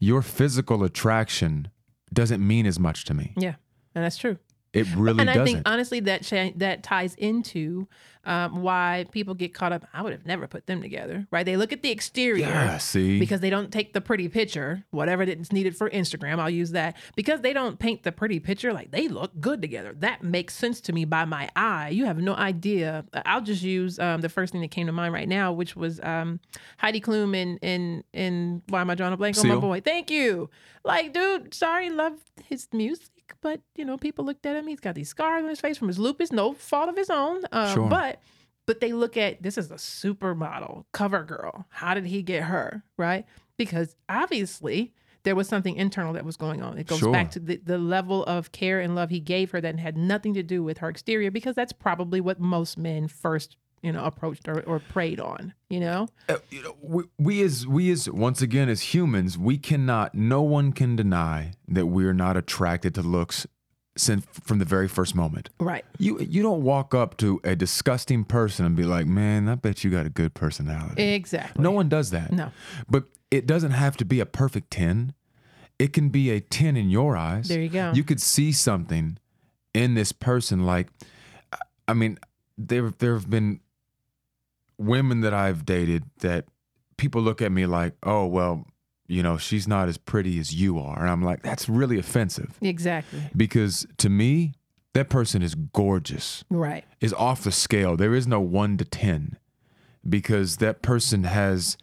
your 0.00 0.20
physical 0.22 0.82
attraction 0.84 1.68
doesn't 2.12 2.44
mean 2.46 2.66
as 2.66 2.78
much 2.78 3.04
to 3.04 3.14
me. 3.14 3.32
Yeah. 3.36 3.54
And 3.94 4.04
that's 4.04 4.18
true. 4.18 4.36
It 4.76 4.86
really 4.94 5.20
and 5.20 5.30
I 5.30 5.34
doesn't. 5.34 5.46
think 5.46 5.62
honestly 5.68 6.00
that 6.00 6.22
cha- 6.22 6.52
that 6.56 6.82
ties 6.82 7.14
into 7.14 7.88
um, 8.26 8.60
why 8.60 9.06
people 9.12 9.34
get 9.34 9.54
caught 9.54 9.72
up. 9.72 9.86
I 9.94 10.02
would 10.02 10.12
have 10.12 10.26
never 10.26 10.46
put 10.46 10.66
them 10.66 10.82
together, 10.82 11.26
right? 11.30 11.46
They 11.46 11.56
look 11.56 11.72
at 11.72 11.82
the 11.82 11.90
exterior 11.90 12.46
yeah, 12.46 12.78
see. 12.78 13.18
because 13.18 13.40
they 13.40 13.50
don't 13.50 13.72
take 13.72 13.92
the 13.92 14.00
pretty 14.00 14.28
picture, 14.28 14.84
whatever 14.90 15.24
that's 15.24 15.52
needed 15.52 15.76
for 15.76 15.88
Instagram. 15.88 16.40
I'll 16.40 16.50
use 16.50 16.72
that 16.72 16.96
because 17.14 17.40
they 17.40 17.52
don't 17.52 17.78
paint 17.78 18.02
the 18.02 18.12
pretty 18.12 18.40
picture 18.40 18.72
like 18.72 18.90
they 18.90 19.08
look 19.08 19.40
good 19.40 19.62
together. 19.62 19.94
That 20.00 20.22
makes 20.24 20.54
sense 20.54 20.80
to 20.82 20.92
me 20.92 21.04
by 21.04 21.24
my 21.24 21.48
eye. 21.54 21.90
You 21.90 22.04
have 22.04 22.18
no 22.18 22.34
idea. 22.34 23.04
I'll 23.24 23.40
just 23.40 23.62
use 23.62 23.98
um, 24.00 24.20
the 24.20 24.28
first 24.28 24.52
thing 24.52 24.60
that 24.60 24.72
came 24.72 24.86
to 24.86 24.92
mind 24.92 25.14
right 25.14 25.28
now, 25.28 25.52
which 25.52 25.76
was 25.76 26.00
um, 26.02 26.40
Heidi 26.78 27.00
Klum 27.00 27.34
in 27.34 27.58
in 27.58 28.02
in 28.12 28.62
Why 28.68 28.80
Am 28.80 28.90
I 28.90 28.96
Drawing 28.96 29.12
a 29.12 29.16
Blank 29.16 29.38
on 29.38 29.48
my 29.48 29.56
boy? 29.56 29.80
Thank 29.80 30.10
you. 30.10 30.50
Like, 30.84 31.12
dude, 31.12 31.54
sorry, 31.54 31.90
love 31.90 32.14
his 32.44 32.68
music. 32.72 33.15
But 33.40 33.60
you 33.74 33.84
know, 33.84 33.96
people 33.96 34.24
looked 34.24 34.46
at 34.46 34.56
him. 34.56 34.66
He's 34.66 34.80
got 34.80 34.94
these 34.94 35.08
scars 35.08 35.42
on 35.42 35.48
his 35.48 35.60
face 35.60 35.78
from 35.78 35.88
his 35.88 35.98
lupus. 35.98 36.32
No 36.32 36.52
fault 36.52 36.88
of 36.88 36.96
his 36.96 37.10
own. 37.10 37.42
Um, 37.52 37.74
Sure. 37.74 37.88
But 37.88 38.20
but 38.66 38.80
they 38.80 38.92
look 38.92 39.16
at 39.16 39.42
this 39.42 39.56
is 39.58 39.70
a 39.70 39.76
supermodel 39.76 40.84
cover 40.92 41.22
girl. 41.22 41.66
How 41.70 41.94
did 41.94 42.06
he 42.06 42.22
get 42.22 42.44
her? 42.44 42.82
Right? 42.96 43.24
Because 43.56 43.94
obviously 44.08 44.92
there 45.22 45.34
was 45.34 45.48
something 45.48 45.74
internal 45.76 46.12
that 46.12 46.24
was 46.24 46.36
going 46.36 46.62
on. 46.62 46.78
It 46.78 46.86
goes 46.86 46.98
Sure. 47.00 47.12
back 47.12 47.30
to 47.32 47.40
the, 47.40 47.56
the 47.56 47.78
level 47.78 48.24
of 48.24 48.52
care 48.52 48.80
and 48.80 48.94
love 48.94 49.10
he 49.10 49.18
gave 49.20 49.50
her 49.50 49.60
that 49.60 49.78
had 49.78 49.96
nothing 49.96 50.34
to 50.34 50.42
do 50.42 50.62
with 50.62 50.78
her 50.78 50.88
exterior, 50.88 51.30
because 51.32 51.54
that's 51.56 51.72
probably 51.72 52.20
what 52.20 52.38
most 52.38 52.78
men 52.78 53.08
first, 53.08 53.56
you 53.86 53.92
know, 53.92 54.04
approached 54.04 54.48
or, 54.48 54.62
or 54.62 54.80
preyed 54.80 55.20
on, 55.20 55.54
you 55.70 55.78
know? 55.78 56.08
Uh, 56.28 56.38
you 56.50 56.60
know, 56.60 56.74
we, 56.82 57.04
we 57.18 57.42
as 57.44 57.68
we 57.68 57.92
as 57.92 58.10
once 58.10 58.42
again 58.42 58.68
as 58.68 58.92
humans, 58.92 59.38
we 59.38 59.56
cannot. 59.58 60.12
No 60.12 60.42
one 60.42 60.72
can 60.72 60.96
deny 60.96 61.52
that 61.68 61.86
we 61.86 62.04
are 62.04 62.12
not 62.12 62.36
attracted 62.36 62.96
to 62.96 63.02
looks 63.02 63.46
since 63.96 64.26
from 64.42 64.58
the 64.58 64.64
very 64.64 64.88
first 64.88 65.14
moment. 65.14 65.50
Right. 65.60 65.84
You 65.98 66.18
you 66.18 66.42
don't 66.42 66.64
walk 66.64 66.96
up 66.96 67.16
to 67.18 67.40
a 67.44 67.54
disgusting 67.54 68.24
person 68.24 68.66
and 68.66 68.74
be 68.74 68.82
like, 68.82 69.06
"Man, 69.06 69.48
I 69.48 69.54
bet 69.54 69.84
you 69.84 69.90
got 69.92 70.04
a 70.04 70.10
good 70.10 70.34
personality." 70.34 71.00
Exactly. 71.14 71.62
No 71.62 71.70
one 71.70 71.88
does 71.88 72.10
that. 72.10 72.32
No. 72.32 72.50
But 72.90 73.04
it 73.30 73.46
doesn't 73.46 73.70
have 73.70 73.96
to 73.98 74.04
be 74.04 74.18
a 74.18 74.26
perfect 74.26 74.72
10. 74.72 75.14
It 75.78 75.92
can 75.92 76.08
be 76.08 76.30
a 76.30 76.40
10 76.40 76.76
in 76.76 76.90
your 76.90 77.16
eyes. 77.16 77.46
There 77.46 77.60
you 77.60 77.68
go. 77.68 77.92
You 77.94 78.02
could 78.02 78.20
see 78.20 78.50
something 78.50 79.18
in 79.74 79.94
this 79.94 80.10
person 80.10 80.66
like 80.66 80.88
I 81.86 81.94
mean, 81.94 82.18
there 82.58 82.90
there 82.98 83.14
have 83.14 83.30
been 83.30 83.60
women 84.78 85.20
that 85.20 85.34
I've 85.34 85.64
dated 85.64 86.04
that 86.20 86.46
people 86.96 87.20
look 87.22 87.42
at 87.42 87.52
me 87.52 87.66
like, 87.66 87.94
"Oh, 88.02 88.26
well, 88.26 88.66
you 89.06 89.22
know, 89.22 89.36
she's 89.38 89.68
not 89.68 89.88
as 89.88 89.98
pretty 89.98 90.38
as 90.38 90.54
you 90.54 90.78
are." 90.78 91.00
And 91.00 91.10
I'm 91.10 91.22
like, 91.22 91.42
"That's 91.42 91.68
really 91.68 91.98
offensive." 91.98 92.58
Exactly. 92.60 93.22
Because 93.36 93.86
to 93.98 94.08
me, 94.08 94.54
that 94.96 95.10
person 95.10 95.42
is 95.42 95.54
gorgeous 95.54 96.42
Right. 96.48 96.84
is 97.00 97.12
off 97.12 97.44
the 97.44 97.52
scale. 97.52 97.96
There 97.96 98.14
is 98.14 98.26
no 98.26 98.40
one 98.40 98.78
to 98.78 98.84
10 98.84 99.36
because 100.08 100.56
that 100.56 100.82
person 100.82 101.24
has. 101.24 101.76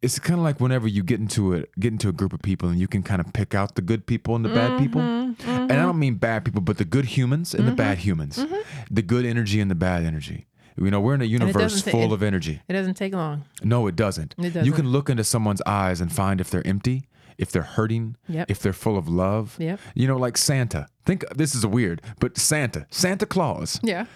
It's 0.00 0.18
kind 0.18 0.38
of 0.38 0.44
like 0.44 0.60
whenever 0.60 0.88
you 0.88 1.02
get 1.02 1.20
into 1.20 1.54
a 1.54 1.64
get 1.78 1.92
into 1.92 2.08
a 2.08 2.12
group 2.12 2.32
of 2.32 2.40
people 2.40 2.70
and 2.70 2.78
you 2.78 2.88
can 2.88 3.02
kind 3.02 3.20
of 3.20 3.34
pick 3.34 3.54
out 3.54 3.74
the 3.74 3.82
good 3.82 4.06
people 4.06 4.34
and 4.34 4.44
the 4.44 4.48
bad 4.48 4.70
mm-hmm, 4.70 4.82
people. 4.82 5.00
Mm-hmm. 5.02 5.48
And 5.48 5.72
I 5.72 5.74
mm-hmm. 5.74 5.86
don't 5.86 5.98
mean 5.98 6.14
bad 6.14 6.44
people, 6.44 6.62
but 6.62 6.78
the 6.78 6.86
good 6.86 7.04
humans 7.04 7.52
and 7.52 7.64
the 7.66 7.72
mm-hmm, 7.72 7.76
bad 7.76 7.98
humans, 7.98 8.46
the 8.90 9.02
good 9.02 9.26
energy 9.26 9.60
and 9.60 9.70
the 9.70 9.74
bad 9.74 10.04
energy. 10.04 10.46
You 10.76 10.90
know, 10.90 11.00
we're 11.00 11.14
in 11.14 11.22
a 11.22 11.26
universe 11.26 11.82
full 11.82 12.12
of 12.12 12.22
energy. 12.22 12.62
It 12.68 12.72
doesn't 12.72 12.94
take 12.94 13.12
long. 13.14 13.44
No, 13.62 13.86
it 13.86 13.96
doesn't. 13.96 14.34
It 14.38 14.44
You 14.44 14.50
doesn't. 14.50 14.64
You 14.66 14.72
can 14.72 14.88
look 14.88 15.10
into 15.10 15.24
someone's 15.24 15.62
eyes 15.66 16.00
and 16.00 16.12
find 16.12 16.40
if 16.40 16.50
they're 16.50 16.66
empty, 16.66 17.04
if 17.38 17.50
they're 17.50 17.62
hurting, 17.62 18.16
Yep. 18.28 18.50
if 18.50 18.60
they're 18.60 18.72
full 18.72 18.96
of 18.98 19.08
love. 19.08 19.56
Yep. 19.58 19.80
You 19.94 20.06
know, 20.08 20.16
like 20.16 20.36
Santa. 20.38 20.86
Think 21.04 21.24
this 21.36 21.54
is 21.54 21.66
weird, 21.66 22.02
but 22.20 22.36
Santa, 22.38 22.86
Santa 22.90 23.26
Claus. 23.26 23.80
Yeah. 23.82 24.06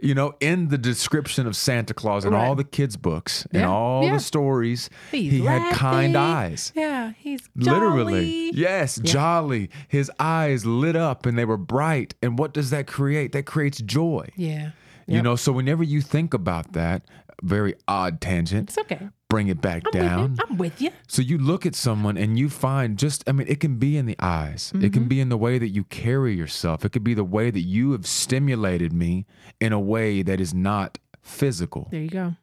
You 0.00 0.14
know, 0.14 0.34
in 0.40 0.68
the 0.68 0.76
description 0.76 1.46
of 1.46 1.56
Santa 1.56 1.94
Claus 1.94 2.24
and 2.24 2.34
Right. 2.34 2.46
all 2.46 2.54
the 2.54 2.64
kids' 2.64 2.96
books 2.96 3.46
and 3.52 3.62
Yeah, 3.62 3.70
all 3.70 4.04
yeah. 4.04 4.14
the 4.14 4.20
stories, 4.20 4.90
He's 5.10 5.32
he 5.32 5.40
had 5.44 5.72
kind 5.74 6.16
eyes. 6.16 6.72
Yeah. 6.74 7.12
He's 7.16 7.40
jolly. 7.56 7.78
Literally. 7.80 8.50
Yes, 8.54 8.96
jolly. 8.96 9.70
His 9.88 10.10
eyes 10.18 10.66
lit 10.66 10.96
up 10.96 11.24
and 11.26 11.38
they 11.38 11.44
were 11.46 11.56
bright. 11.56 12.14
And 12.22 12.38
what 12.38 12.52
does 12.52 12.70
that 12.70 12.86
create? 12.86 13.32
That 13.32 13.46
creates 13.46 13.80
joy. 13.80 14.28
Yeah. 14.36 14.70
You 15.06 15.22
know, 15.22 15.36
so 15.36 15.52
whenever 15.52 15.82
you 15.84 16.00
think 16.00 16.34
about 16.34 16.72
that, 16.72 17.02
very 17.42 17.74
odd 17.88 18.20
tangent, 18.20 18.70
It's 18.70 18.78
okay. 18.78 19.08
bring 19.28 19.48
it 19.48 19.60
back 19.60 19.82
I'm 19.86 19.92
down. 19.92 20.30
with. 20.32 20.40
I'm 20.50 20.56
with 20.58 20.80
you. 20.80 20.90
So 21.08 21.20
you 21.20 21.36
look 21.38 21.66
at 21.66 21.74
someone 21.74 22.16
and 22.16 22.38
you 22.38 22.48
find 22.48 22.96
just, 22.98 23.22
I 23.28 23.32
mean, 23.32 23.46
it 23.48 23.60
can 23.60 23.76
be 23.78 23.96
in 23.96 24.06
the 24.06 24.16
eyes. 24.18 24.72
It 24.74 24.78
Mm-hmm. 24.78 24.88
can 24.92 25.08
be 25.08 25.20
in 25.20 25.28
the 25.28 25.36
way 25.36 25.58
that 25.58 25.68
you 25.68 25.84
carry 25.84 26.34
yourself. 26.34 26.84
It 26.84 26.92
could 26.92 27.04
be 27.04 27.14
the 27.14 27.24
way 27.24 27.50
that 27.50 27.60
you 27.60 27.92
have 27.92 28.06
stimulated 28.06 28.92
me 28.92 29.26
in 29.60 29.72
a 29.72 29.80
way 29.80 30.22
that 30.22 30.40
is 30.40 30.54
not 30.54 30.98
physical. 31.22 31.88
There 31.90 32.00
you 32.02 32.08
go. 32.10 32.36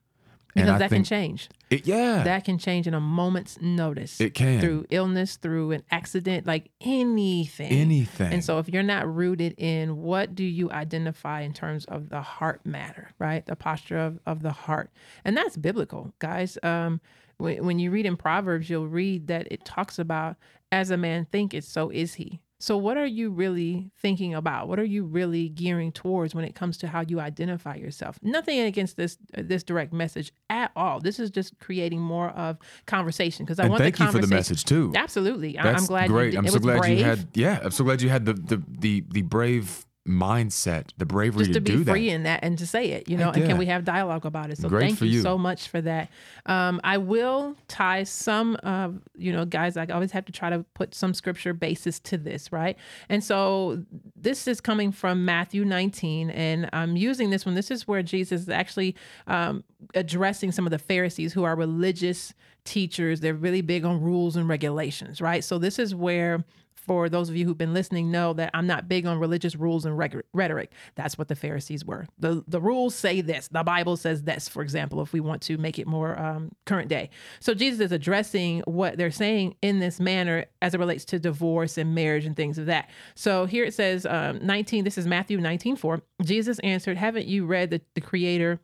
And 0.55 0.65
Because 0.65 0.75
I 0.75 0.77
that 0.79 0.89
can 0.89 1.03
change. 1.03 1.49
It, 1.69 1.87
yeah. 1.87 2.23
That 2.23 2.43
can 2.43 2.57
change 2.57 2.85
in 2.85 2.93
a 2.93 2.99
moment's 2.99 3.59
notice. 3.61 4.19
It 4.19 4.33
can. 4.33 4.59
Through 4.59 4.85
illness, 4.89 5.37
through 5.37 5.71
an 5.71 5.83
accident, 5.91 6.45
like 6.45 6.69
anything. 6.81 7.71
Anything. 7.71 8.33
And 8.33 8.43
so 8.43 8.59
if 8.59 8.67
you're 8.67 8.83
not 8.83 9.13
rooted 9.13 9.55
in 9.57 9.97
what 9.97 10.35
do 10.35 10.43
you 10.43 10.69
identify 10.71 11.41
in 11.41 11.53
terms 11.53 11.85
of 11.85 12.09
the 12.09 12.21
heart 12.21 12.65
matter, 12.65 13.11
right? 13.19 13.45
The 13.45 13.55
posture 13.55 13.97
of, 13.97 14.19
of 14.25 14.41
the 14.41 14.51
heart. 14.51 14.91
And 15.23 15.37
that's 15.37 15.55
biblical, 15.55 16.13
guys. 16.19 16.57
Um, 16.63 16.99
when, 17.37 17.65
when 17.65 17.79
you 17.79 17.89
read 17.91 18.05
in 18.05 18.17
Proverbs, 18.17 18.69
you'll 18.69 18.87
read 18.87 19.27
that 19.27 19.47
it 19.51 19.63
talks 19.63 19.97
about 19.97 20.35
as 20.71 20.91
a 20.91 20.97
man 20.97 21.27
thinketh, 21.31 21.65
so 21.65 21.89
is 21.89 22.15
he. 22.15 22.41
So, 22.61 22.77
what 22.77 22.95
are 22.95 23.07
you 23.07 23.31
really 23.31 23.89
thinking 23.97 24.35
about? 24.35 24.67
What 24.67 24.77
are 24.79 24.83
you 24.85 25.03
really 25.03 25.49
gearing 25.49 25.91
towards 25.91 26.35
when 26.35 26.45
it 26.45 26.53
comes 26.53 26.77
to 26.77 26.87
how 26.87 27.01
you 27.01 27.19
identify 27.19 27.73
yourself? 27.75 28.19
Nothing 28.21 28.59
against 28.59 28.97
this 28.97 29.17
uh, 29.35 29.41
this 29.43 29.63
direct 29.63 29.91
message 29.93 30.31
at 30.49 30.71
all. 30.75 30.99
This 30.99 31.19
is 31.19 31.31
just 31.31 31.57
creating 31.59 31.99
more 31.99 32.29
of 32.29 32.57
conversation 32.85 33.45
because 33.45 33.59
I 33.59 33.63
And 33.63 33.71
want 33.71 33.81
thank 33.81 33.97
the 33.97 34.05
you 34.05 34.11
for 34.11 34.19
the 34.19 34.27
message 34.27 34.63
too. 34.63 34.93
Absolutely, 34.95 35.53
That's 35.53 35.81
I'm 35.81 35.87
glad. 35.87 36.07
great. 36.09 36.35
I'm 36.37 36.47
so 36.47 36.59
glad 36.59 36.81
brave. 36.81 36.99
you 36.99 37.03
had. 37.03 37.27
Yeah, 37.33 37.59
I'm 37.63 37.71
so 37.71 37.83
glad 37.83 38.01
you 38.01 38.09
had 38.09 38.25
the 38.25 38.33
the 38.33 38.61
the, 38.67 39.03
the 39.09 39.21
brave 39.23 39.85
mindset, 40.07 40.89
the 40.97 41.05
bravery 41.05 41.45
just 41.45 41.53
to 41.53 41.61
be 41.61 41.71
do 41.71 41.83
that. 41.83 41.91
free 41.91 42.09
in 42.09 42.23
that 42.23 42.39
and 42.43 42.57
to 42.57 42.65
say 42.65 42.91
it, 42.91 43.07
you 43.07 43.15
know, 43.15 43.29
and 43.29 43.45
can 43.45 43.57
we 43.57 43.67
have 43.67 43.85
dialogue 43.85 44.25
about 44.25 44.49
it? 44.49 44.57
So 44.57 44.67
Great 44.67 44.87
thank 44.87 45.01
you, 45.01 45.07
you. 45.07 45.21
so 45.21 45.37
much 45.37 45.67
for 45.67 45.79
that. 45.81 46.09
Um, 46.47 46.81
I 46.83 46.97
will 46.97 47.55
tie 47.67 48.03
some, 48.03 48.57
uh, 48.63 48.89
you 49.15 49.31
know, 49.31 49.45
guys, 49.45 49.77
I 49.77 49.85
always 49.85 50.11
have 50.11 50.25
to 50.25 50.31
try 50.31 50.49
to 50.49 50.65
put 50.73 50.95
some 50.95 51.13
scripture 51.13 51.53
basis 51.53 51.99
to 52.01 52.17
this, 52.17 52.51
right? 52.51 52.77
And 53.09 53.23
so 53.23 53.83
this 54.15 54.47
is 54.47 54.59
coming 54.59 54.91
from 54.91 55.23
Matthew 55.23 55.63
19, 55.65 56.31
and 56.31 56.67
I'm 56.73 56.95
using 56.95 57.29
this 57.29 57.45
one. 57.45 57.53
This 57.53 57.69
is 57.69 57.87
where 57.87 58.01
Jesus 58.01 58.41
is 58.41 58.49
actually 58.49 58.95
um, 59.27 59.63
addressing 59.93 60.51
some 60.51 60.65
of 60.65 60.71
the 60.71 60.79
Pharisees 60.79 61.33
who 61.33 61.43
are 61.43 61.55
religious 61.55 62.33
teachers. 62.63 63.19
They're 63.19 63.33
really 63.33 63.61
big 63.61 63.85
on 63.85 64.01
rules 64.01 64.35
and 64.35 64.49
regulations, 64.49 65.21
right? 65.21 65.43
So 65.43 65.59
this 65.59 65.77
is 65.77 65.93
where 65.93 66.43
for 66.85 67.09
those 67.09 67.29
of 67.29 67.35
you 67.35 67.45
who've 67.45 67.57
been 67.57 67.73
listening 67.73 68.11
know 68.11 68.33
that 68.33 68.51
I'm 68.53 68.67
not 68.67 68.87
big 68.87 69.05
on 69.05 69.19
religious 69.19 69.55
rules 69.55 69.85
and 69.85 69.97
rhetoric. 69.97 70.71
That's 70.95 71.17
what 71.17 71.27
the 71.27 71.35
Pharisees 71.35 71.85
were. 71.85 72.07
The 72.17 72.43
the 72.47 72.59
rules 72.59 72.95
say 72.95 73.21
this. 73.21 73.47
The 73.47 73.63
Bible 73.63 73.97
says 73.97 74.23
this, 74.23 74.49
for 74.49 74.61
example, 74.61 75.01
if 75.01 75.13
we 75.13 75.19
want 75.19 75.41
to 75.43 75.57
make 75.57 75.79
it 75.79 75.87
more 75.87 76.19
um, 76.19 76.51
current 76.65 76.89
day. 76.89 77.09
So 77.39 77.53
Jesus 77.53 77.79
is 77.79 77.91
addressing 77.91 78.61
what 78.61 78.97
they're 78.97 79.11
saying 79.11 79.55
in 79.61 79.79
this 79.79 79.99
manner 79.99 80.45
as 80.61 80.73
it 80.73 80.79
relates 80.79 81.05
to 81.05 81.19
divorce 81.19 81.77
and 81.77 81.93
marriage 81.93 82.25
and 82.25 82.35
things 82.35 82.57
of 82.57 82.65
that. 82.65 82.89
So 83.15 83.45
here 83.45 83.65
it 83.65 83.73
says 83.73 84.05
um, 84.05 84.39
19, 84.45 84.83
this 84.83 84.97
is 84.97 85.05
Matthew 85.05 85.39
19, 85.39 85.75
4. 85.75 86.01
Jesus 86.23 86.59
answered, 86.59 86.97
Haven't 86.97 87.27
you 87.27 87.45
read 87.45 87.69
that 87.69 87.83
the 87.93 88.01
Creator 88.01 88.59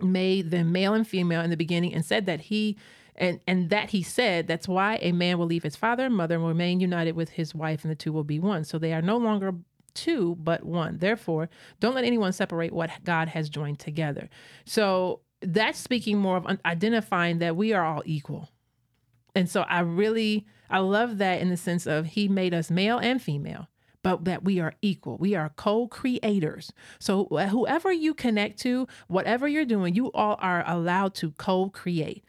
made 0.00 0.50
them 0.50 0.72
male 0.72 0.94
and 0.94 1.06
female 1.06 1.42
in 1.42 1.50
the 1.50 1.56
beginning 1.56 1.94
and 1.94 2.04
said 2.04 2.26
that 2.26 2.40
he 2.42 2.76
and 3.20 3.40
and 3.46 3.70
that 3.70 3.90
he 3.90 4.02
said 4.02 4.48
that's 4.48 4.66
why 4.66 4.98
a 5.02 5.12
man 5.12 5.38
will 5.38 5.46
leave 5.46 5.62
his 5.62 5.76
father 5.76 6.06
and 6.06 6.16
mother 6.16 6.34
and 6.34 6.46
remain 6.46 6.80
united 6.80 7.14
with 7.14 7.30
his 7.30 7.54
wife 7.54 7.84
and 7.84 7.90
the 7.90 7.96
two 7.96 8.12
will 8.12 8.24
be 8.24 8.40
one 8.40 8.64
so 8.64 8.78
they 8.78 8.92
are 8.92 9.02
no 9.02 9.16
longer 9.16 9.52
two 9.94 10.36
but 10.40 10.64
one 10.64 10.98
therefore 10.98 11.48
don't 11.78 11.94
let 11.94 12.04
anyone 12.04 12.32
separate 12.32 12.72
what 12.72 12.90
god 13.04 13.28
has 13.28 13.48
joined 13.48 13.78
together 13.78 14.28
so 14.64 15.20
that's 15.42 15.78
speaking 15.78 16.18
more 16.18 16.36
of 16.36 16.46
identifying 16.64 17.38
that 17.38 17.56
we 17.56 17.72
are 17.72 17.84
all 17.84 18.02
equal 18.04 18.48
and 19.34 19.48
so 19.48 19.62
I 19.62 19.80
really 19.80 20.46
I 20.68 20.78
love 20.78 21.18
that 21.18 21.40
in 21.40 21.48
the 21.50 21.56
sense 21.56 21.86
of 21.86 22.06
he 22.06 22.28
made 22.28 22.54
us 22.54 22.70
male 22.70 22.98
and 22.98 23.20
female, 23.20 23.68
but 24.02 24.24
that 24.24 24.44
we 24.44 24.60
are 24.60 24.74
equal. 24.82 25.18
We 25.18 25.34
are 25.34 25.50
co-creators. 25.56 26.72
So 26.98 27.24
whoever 27.26 27.92
you 27.92 28.14
connect 28.14 28.60
to, 28.60 28.86
whatever 29.08 29.48
you're 29.48 29.64
doing, 29.64 29.94
you 29.94 30.12
all 30.12 30.36
are 30.40 30.64
allowed 30.66 31.14
to 31.16 31.32
co-create. 31.32 32.24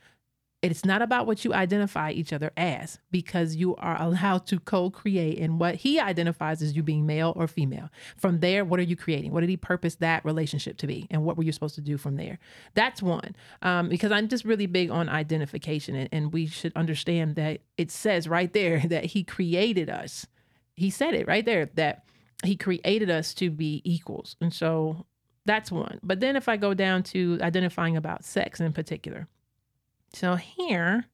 It's 0.61 0.85
not 0.85 1.01
about 1.01 1.25
what 1.25 1.43
you 1.43 1.55
identify 1.55 2.11
each 2.11 2.31
other 2.31 2.51
as 2.55 2.99
because 3.09 3.55
you 3.55 3.75
are 3.77 3.99
allowed 3.99 4.45
to 4.47 4.59
co-create 4.59 5.39
and 5.39 5.59
what 5.59 5.75
he 5.75 5.99
identifies 5.99 6.61
as 6.61 6.75
you 6.75 6.83
being 6.83 7.07
male 7.07 7.33
or 7.35 7.47
female. 7.47 7.89
From 8.15 8.41
there, 8.41 8.63
what 8.63 8.79
are 8.79 8.83
you 8.83 8.95
creating? 8.95 9.31
What 9.31 9.41
did 9.41 9.49
he 9.49 9.57
purpose 9.57 9.95
that 9.95 10.23
relationship 10.23 10.77
to 10.77 10.87
be? 10.87 11.07
And 11.09 11.23
what 11.23 11.35
were 11.35 11.43
you 11.43 11.51
supposed 11.51 11.75
to 11.75 11.81
do 11.81 11.97
from 11.97 12.15
there? 12.15 12.37
That's 12.75 13.01
one. 13.01 13.35
Um, 13.63 13.89
because 13.89 14.11
I'm 14.11 14.27
just 14.27 14.45
really 14.45 14.67
big 14.67 14.91
on 14.91 15.09
identification 15.09 15.95
and, 15.95 16.09
and 16.11 16.31
we 16.31 16.45
should 16.45 16.73
understand 16.75 17.35
that 17.37 17.61
it 17.77 17.89
says 17.89 18.27
right 18.27 18.53
there 18.53 18.79
that 18.85 19.05
he 19.05 19.23
created 19.23 19.89
us. 19.89 20.27
He 20.75 20.91
said 20.91 21.15
it 21.15 21.27
right 21.27 21.45
there 21.45 21.71
that 21.73 22.05
he 22.43 22.55
created 22.55 23.09
us 23.09 23.33
to 23.35 23.49
be 23.49 23.81
equals. 23.83 24.35
And 24.39 24.53
so 24.53 25.05
that's 25.45 25.71
one. 25.71 25.99
But 26.03 26.19
then 26.19 26.35
if 26.35 26.47
I 26.47 26.57
go 26.57 26.73
down 26.73 27.03
to 27.03 27.39
identifying 27.41 27.97
about 27.97 28.23
sex 28.23 28.59
in 28.59 28.73
particular, 28.73 29.27
so 30.13 30.35
here, 30.35 31.05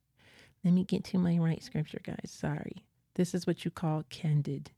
let 0.63 0.73
me 0.73 0.83
get 0.83 1.03
to 1.05 1.17
my 1.17 1.38
right 1.38 1.63
scripture, 1.63 2.01
guys. 2.03 2.29
Sorry. 2.29 2.83
This 3.15 3.33
is 3.33 3.47
what 3.47 3.65
you 3.65 3.71
call 3.71 4.03
candid 4.10 4.71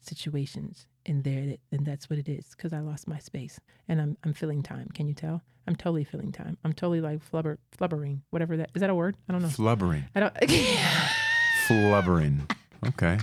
situations 0.00 0.86
in 1.04 1.22
there, 1.22 1.46
that, 1.46 1.60
and 1.72 1.86
that's 1.86 2.10
what 2.10 2.18
it 2.18 2.28
is 2.28 2.54
because 2.56 2.72
I 2.72 2.80
lost 2.80 3.08
my 3.08 3.18
space 3.18 3.60
and 3.88 4.00
I'm 4.00 4.16
I'm 4.24 4.34
filling 4.34 4.62
time. 4.62 4.88
Can 4.94 5.08
you 5.08 5.14
tell? 5.14 5.42
I'm 5.66 5.76
totally 5.76 6.04
filling 6.04 6.32
time. 6.32 6.56
I'm 6.64 6.72
totally 6.72 7.00
like 7.00 7.20
flubber 7.30 7.58
flubbering, 7.76 8.20
whatever 8.30 8.56
that 8.56 8.70
is. 8.74 8.80
That 8.80 8.90
a 8.90 8.94
word? 8.94 9.16
I 9.28 9.32
don't 9.32 9.42
know. 9.42 9.48
Flubbering. 9.48 10.04
I 10.14 10.20
don't. 10.20 10.34
Flubbering. 11.68 12.50
Okay. 12.86 13.18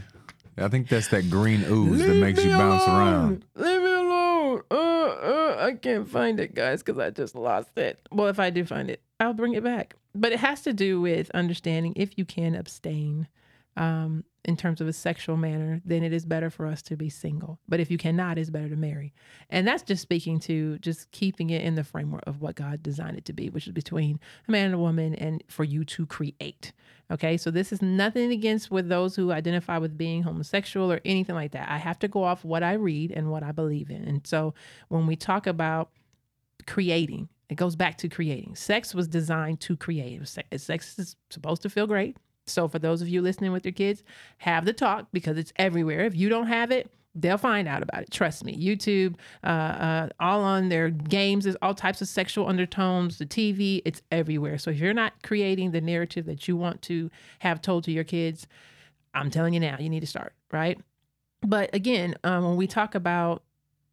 I 0.58 0.68
think 0.70 0.88
that's 0.88 1.10
that 1.10 1.30
green 1.30 1.66
ooze 1.68 2.06
that 2.06 2.16
makes 2.16 2.44
you 2.44 2.52
bounce 2.52 2.88
around. 2.88 3.46
Leave 3.56 3.82
me 3.82 3.92
alone. 3.92 4.62
Uh, 4.72 4.76
uh, 4.76 5.58
I 5.60 5.74
can't 5.74 6.08
find 6.08 6.40
it, 6.40 6.56
guys, 6.56 6.82
because 6.82 6.98
I 6.98 7.10
just 7.10 7.36
lost 7.36 7.78
it. 7.78 8.00
Well, 8.12 8.28
if 8.28 8.40
I 8.40 8.52
do 8.52 8.64
find 8.64 8.90
it, 8.90 9.02
I'll 9.20 9.34
bring 9.34 9.54
it 9.54 9.64
back. 9.64 9.96
But 10.16 10.32
it 10.32 10.40
has 10.40 10.62
to 10.62 10.74
do 10.74 11.02
with 11.02 11.30
understanding 11.32 11.94
if 11.96 12.18
you 12.18 12.26
can 12.26 12.56
abstain 12.56 13.28
um, 13.78 14.24
in 14.46 14.56
terms 14.56 14.80
of 14.80 14.88
a 14.88 14.94
sexual 14.94 15.36
manner, 15.36 15.82
then 15.84 16.04
it 16.04 16.14
is 16.14 16.26
better 16.26 16.50
for 16.50 16.66
us 16.66 16.82
to 16.84 16.96
be 16.96 17.10
single. 17.10 17.60
But 17.68 17.80
if 17.80 17.92
you 17.92 17.98
cannot, 17.98 18.38
it's 18.38 18.50
better 18.50 18.70
to 18.70 18.76
marry. 18.76 19.14
And 19.50 19.68
that's 19.68 19.84
just 19.84 20.02
speaking 20.02 20.40
to 20.42 20.78
just 20.80 21.12
keeping 21.12 21.50
it 21.50 21.64
in 21.64 21.76
the 21.76 21.84
framework 21.84 22.24
of 22.26 22.42
what 22.42 22.56
God 22.56 22.82
designed 22.82 23.18
it 23.18 23.26
to 23.26 23.34
be, 23.34 23.50
which 23.50 23.68
is 23.68 23.74
between 23.74 24.20
a 24.48 24.52
man 24.52 24.68
and 24.68 24.76
a 24.76 24.80
woman 24.80 25.16
and 25.16 25.44
for 25.48 25.64
you 25.64 25.84
to 25.86 26.06
create. 26.06 26.72
Okay, 27.12 27.38
so 27.38 27.52
this 27.52 27.74
is 27.74 27.82
nothing 27.82 28.32
against 28.32 28.72
with 28.72 28.88
those 28.88 29.16
who 29.16 29.32
identify 29.32 29.78
with 29.78 29.98
being 29.98 30.24
homosexual 30.24 30.92
or 30.92 31.02
anything 31.04 31.36
like 31.36 31.52
that. 31.52 31.70
I 31.70 31.78
have 31.78 32.00
to 32.00 32.08
go 32.08 32.24
off 32.24 32.46
what 32.46 32.64
I 32.64 32.74
read 32.74 33.12
and 33.12 33.30
what 33.30 33.44
I 33.44 33.52
believe 33.52 33.90
in. 33.90 34.06
And 34.06 34.26
so 34.26 34.54
when 34.88 35.06
we 35.06 35.16
talk 35.16 35.48
about 35.48 35.90
creating, 36.66 37.30
it 37.50 37.56
goes 37.56 37.76
back 37.76 37.98
to 38.00 38.10
creating. 38.10 38.56
Sex 38.56 38.94
was 38.94 39.08
designed 39.08 39.60
to 39.62 39.76
create. 39.76 40.22
Sex 40.56 41.00
is 41.00 41.16
supposed 41.30 41.62
to 41.64 41.70
feel 41.70 41.88
great. 41.88 42.18
So 42.48 42.68
for 42.68 42.80
those 42.80 43.02
of 43.02 43.10
you 43.10 43.22
listening 43.22 43.52
with 43.52 43.66
your 43.66 43.72
kids, 43.72 44.04
have 44.38 44.66
the 44.66 44.74
talk 44.74 45.08
because 45.12 45.38
it's 45.38 45.54
everywhere. 45.56 46.02
If 46.02 46.16
you 46.16 46.30
don't 46.30 46.48
have 46.48 46.72
it, 46.72 46.92
they'll 47.16 47.38
find 47.38 47.68
out 47.68 47.82
about 47.82 48.04
it. 48.04 48.12
Trust 48.12 48.44
me. 48.44 48.56
YouTube, 48.56 49.16
uh, 49.44 49.48
uh, 49.48 50.10
all 50.20 50.42
on 50.42 50.70
their 50.70 50.90
games, 50.90 51.46
there's 51.46 51.56
all 51.62 51.74
types 51.74 52.02
of 52.02 52.08
sexual 52.08 52.48
undertones. 52.48 53.18
The 53.18 53.26
TV, 53.26 53.82
it's 53.86 54.02
everywhere. 54.12 54.58
So 54.58 54.72
if 54.72 54.78
you're 54.78 54.94
not 54.94 55.14
creating 55.24 55.72
the 55.72 55.82
narrative 55.82 56.26
that 56.26 56.48
you 56.48 56.58
want 56.58 56.82
to 56.84 57.10
have 57.40 57.62
told 57.62 57.86
to 57.86 57.92
your 57.92 58.04
kids, 58.04 58.48
I'm 59.14 59.32
telling 59.32 59.54
you 59.54 59.60
now, 59.60 59.78
you 59.80 59.90
need 59.90 60.02
to 60.02 60.08
start, 60.08 60.34
right? 60.52 60.78
But 61.42 61.74
again, 61.74 62.16
um, 62.24 62.44
when 62.44 62.58
we 62.58 62.68
talk 62.68 62.96
about 62.96 63.44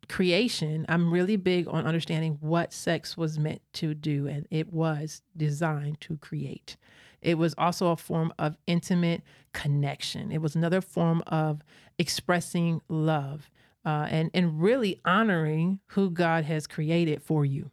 creation, 0.09 0.85
I'm 0.89 1.13
really 1.13 1.37
big 1.37 1.69
on 1.69 1.87
understanding 1.87 2.39
what 2.41 2.73
sex 2.73 3.17
was 3.17 3.39
meant 3.39 3.63
to 3.75 3.95
do, 3.95 4.27
and 4.27 4.47
it 4.51 4.73
was 4.73 5.23
designed 5.37 6.01
to 6.03 6.17
create. 6.17 6.77
It 7.21 7.39
was 7.39 7.55
also 7.57 7.89
a 7.89 7.97
form 7.97 8.33
of 8.39 8.57
intimate 8.67 9.23
connection. 9.53 10.33
It 10.33 10.43
was 10.43 10.57
another 10.57 10.81
form 10.81 11.23
of 11.27 11.63
expressing 11.99 12.81
love 12.89 13.51
uh, 13.85 14.07
and 14.11 14.31
and 14.35 14.61
really 14.61 15.01
honoring 15.05 15.81
who 15.89 16.11
God 16.11 16.45
has 16.45 16.67
created 16.67 17.23
for 17.23 17.45
you. 17.45 17.71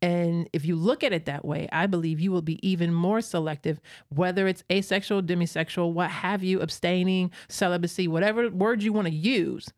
And 0.00 0.48
if 0.52 0.64
you 0.64 0.76
look 0.76 1.02
at 1.02 1.12
it 1.12 1.24
that 1.26 1.44
way, 1.44 1.68
I 1.72 1.86
believe 1.86 2.20
you 2.20 2.30
will 2.30 2.42
be 2.42 2.66
even 2.66 2.94
more 2.94 3.20
selective, 3.20 3.80
whether 4.08 4.46
it's 4.46 4.62
asexual, 4.70 5.22
demisexual, 5.22 5.92
what 5.92 6.10
have 6.10 6.44
you, 6.44 6.60
abstaining, 6.60 7.32
celibacy, 7.48 8.06
whatever 8.06 8.48
word 8.48 8.82
you 8.82 8.92
want 8.92 9.08
to 9.08 9.14
use. 9.14 9.68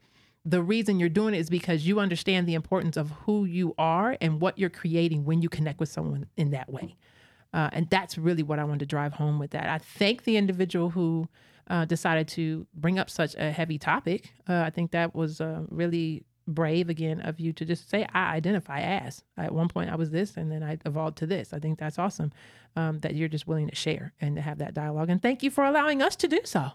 The 0.44 0.62
reason 0.62 0.98
you're 0.98 1.08
doing 1.08 1.34
it 1.34 1.38
is 1.38 1.50
because 1.50 1.86
you 1.86 2.00
understand 2.00 2.46
the 2.46 2.54
importance 2.54 2.96
of 2.96 3.10
who 3.10 3.44
you 3.44 3.74
are 3.76 4.16
and 4.20 4.40
what 4.40 4.58
you're 4.58 4.70
creating 4.70 5.24
when 5.24 5.42
you 5.42 5.48
connect 5.48 5.80
with 5.80 5.90
someone 5.90 6.26
in 6.36 6.50
that 6.50 6.72
way. 6.72 6.96
Uh, 7.52 7.68
and 7.72 7.90
that's 7.90 8.16
really 8.16 8.42
what 8.42 8.58
I 8.58 8.64
wanted 8.64 8.80
to 8.80 8.86
drive 8.86 9.14
home 9.14 9.38
with 9.38 9.50
that. 9.50 9.68
I 9.68 9.78
thank 9.78 10.24
the 10.24 10.36
individual 10.36 10.90
who 10.90 11.28
uh, 11.68 11.84
decided 11.84 12.26
to 12.28 12.66
bring 12.74 12.98
up 12.98 13.10
such 13.10 13.34
a 13.36 13.50
heavy 13.50 13.78
topic. 13.78 14.32
Uh, 14.48 14.62
I 14.62 14.70
think 14.70 14.92
that 14.92 15.14
was 15.14 15.40
uh, 15.40 15.62
really 15.68 16.24
brave 16.54 16.88
again 16.88 17.20
of 17.20 17.40
you 17.40 17.52
to 17.54 17.64
just 17.64 17.88
say 17.88 18.06
I 18.12 18.34
identify 18.34 18.80
as. 18.80 19.22
At 19.36 19.52
one 19.52 19.68
point 19.68 19.90
I 19.90 19.96
was 19.96 20.10
this, 20.10 20.36
and 20.36 20.50
then 20.50 20.62
I 20.62 20.78
evolved 20.84 21.18
to 21.18 21.26
this. 21.26 21.52
I 21.52 21.58
think 21.58 21.78
that's 21.78 21.98
awesome 21.98 22.32
um, 22.76 22.98
that 23.00 23.14
you're 23.14 23.28
just 23.28 23.46
willing 23.46 23.68
to 23.68 23.74
share 23.74 24.12
and 24.20 24.36
to 24.36 24.42
have 24.42 24.58
that 24.58 24.74
dialogue. 24.74 25.10
And 25.10 25.20
thank 25.20 25.42
you 25.42 25.50
for 25.50 25.64
allowing 25.64 26.02
us 26.02 26.16
to 26.16 26.28
do 26.28 26.40
so. 26.44 26.72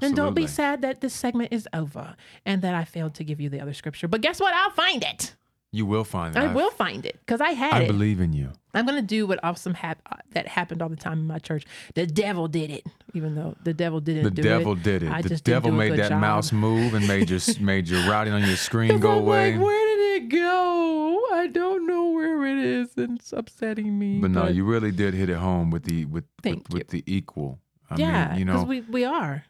And 0.00 0.14
don't 0.14 0.34
be 0.34 0.46
sad 0.46 0.82
that 0.82 1.00
this 1.00 1.14
segment 1.14 1.52
is 1.52 1.68
over 1.72 2.16
and 2.44 2.62
that 2.62 2.74
I 2.74 2.84
failed 2.84 3.14
to 3.14 3.24
give 3.24 3.40
you 3.40 3.48
the 3.48 3.60
other 3.60 3.74
scripture. 3.74 4.08
But 4.08 4.20
guess 4.20 4.40
what? 4.40 4.54
I'll 4.54 4.70
find 4.70 5.02
it. 5.02 5.34
You 5.74 5.86
will 5.86 6.04
find 6.04 6.34
that. 6.34 6.44
I 6.50 6.52
will 6.54 6.70
find 6.70 7.06
it 7.06 7.18
because 7.20 7.40
I 7.40 7.52
had 7.52 7.72
I 7.72 7.80
it. 7.84 7.86
believe 7.86 8.20
in 8.20 8.34
you. 8.34 8.50
I'm 8.74 8.84
gonna 8.86 9.00
do 9.00 9.26
what 9.26 9.40
awesome 9.42 9.72
hap- 9.74 10.02
uh, 10.10 10.16
that 10.32 10.46
happened 10.46 10.82
all 10.82 10.90
the 10.90 10.96
time 10.96 11.18
in 11.20 11.26
my 11.26 11.38
church. 11.38 11.64
The 11.94 12.06
devil 12.06 12.46
did 12.46 12.70
it, 12.70 12.86
even 13.14 13.34
though 13.34 13.56
the 13.64 13.72
devil 13.72 13.98
didn't 14.00 14.24
The 14.24 14.30
do 14.30 14.42
devil 14.42 14.72
it. 14.74 14.82
did 14.82 15.02
it. 15.02 15.10
I 15.10 15.22
the 15.22 15.30
just 15.30 15.44
devil 15.44 15.72
made 15.72 15.92
that 15.98 16.10
job. 16.10 16.20
mouse 16.20 16.52
move 16.52 16.92
and 16.94 17.08
made 17.08 17.30
your 17.30 17.40
made 17.60 17.88
your 17.88 18.08
writing 18.10 18.34
on 18.34 18.44
your 18.44 18.56
screen 18.56 19.00
go 19.00 19.12
I'm 19.12 19.18
away. 19.20 19.52
Like, 19.52 19.62
where 19.64 19.96
did 19.96 20.22
it 20.24 20.28
go? 20.28 21.18
I 21.32 21.46
don't 21.46 21.86
know 21.86 22.10
where 22.10 22.44
it 22.46 22.58
is, 22.58 22.90
and 22.98 23.18
it's 23.18 23.32
upsetting 23.32 23.98
me. 23.98 24.18
But 24.20 24.30
no, 24.32 24.48
you 24.48 24.64
really 24.64 24.92
did 24.92 25.14
hit 25.14 25.30
it 25.30 25.36
home 25.38 25.70
with 25.70 25.84
the 25.84 26.04
with 26.04 26.24
with, 26.44 26.68
with 26.70 26.88
the 26.88 27.02
equal. 27.06 27.58
I 27.90 27.96
yeah, 27.96 28.28
mean, 28.30 28.38
you 28.40 28.44
because 28.46 28.62
know, 28.62 28.68
we 28.68 28.80
we 28.82 29.04
are. 29.04 29.44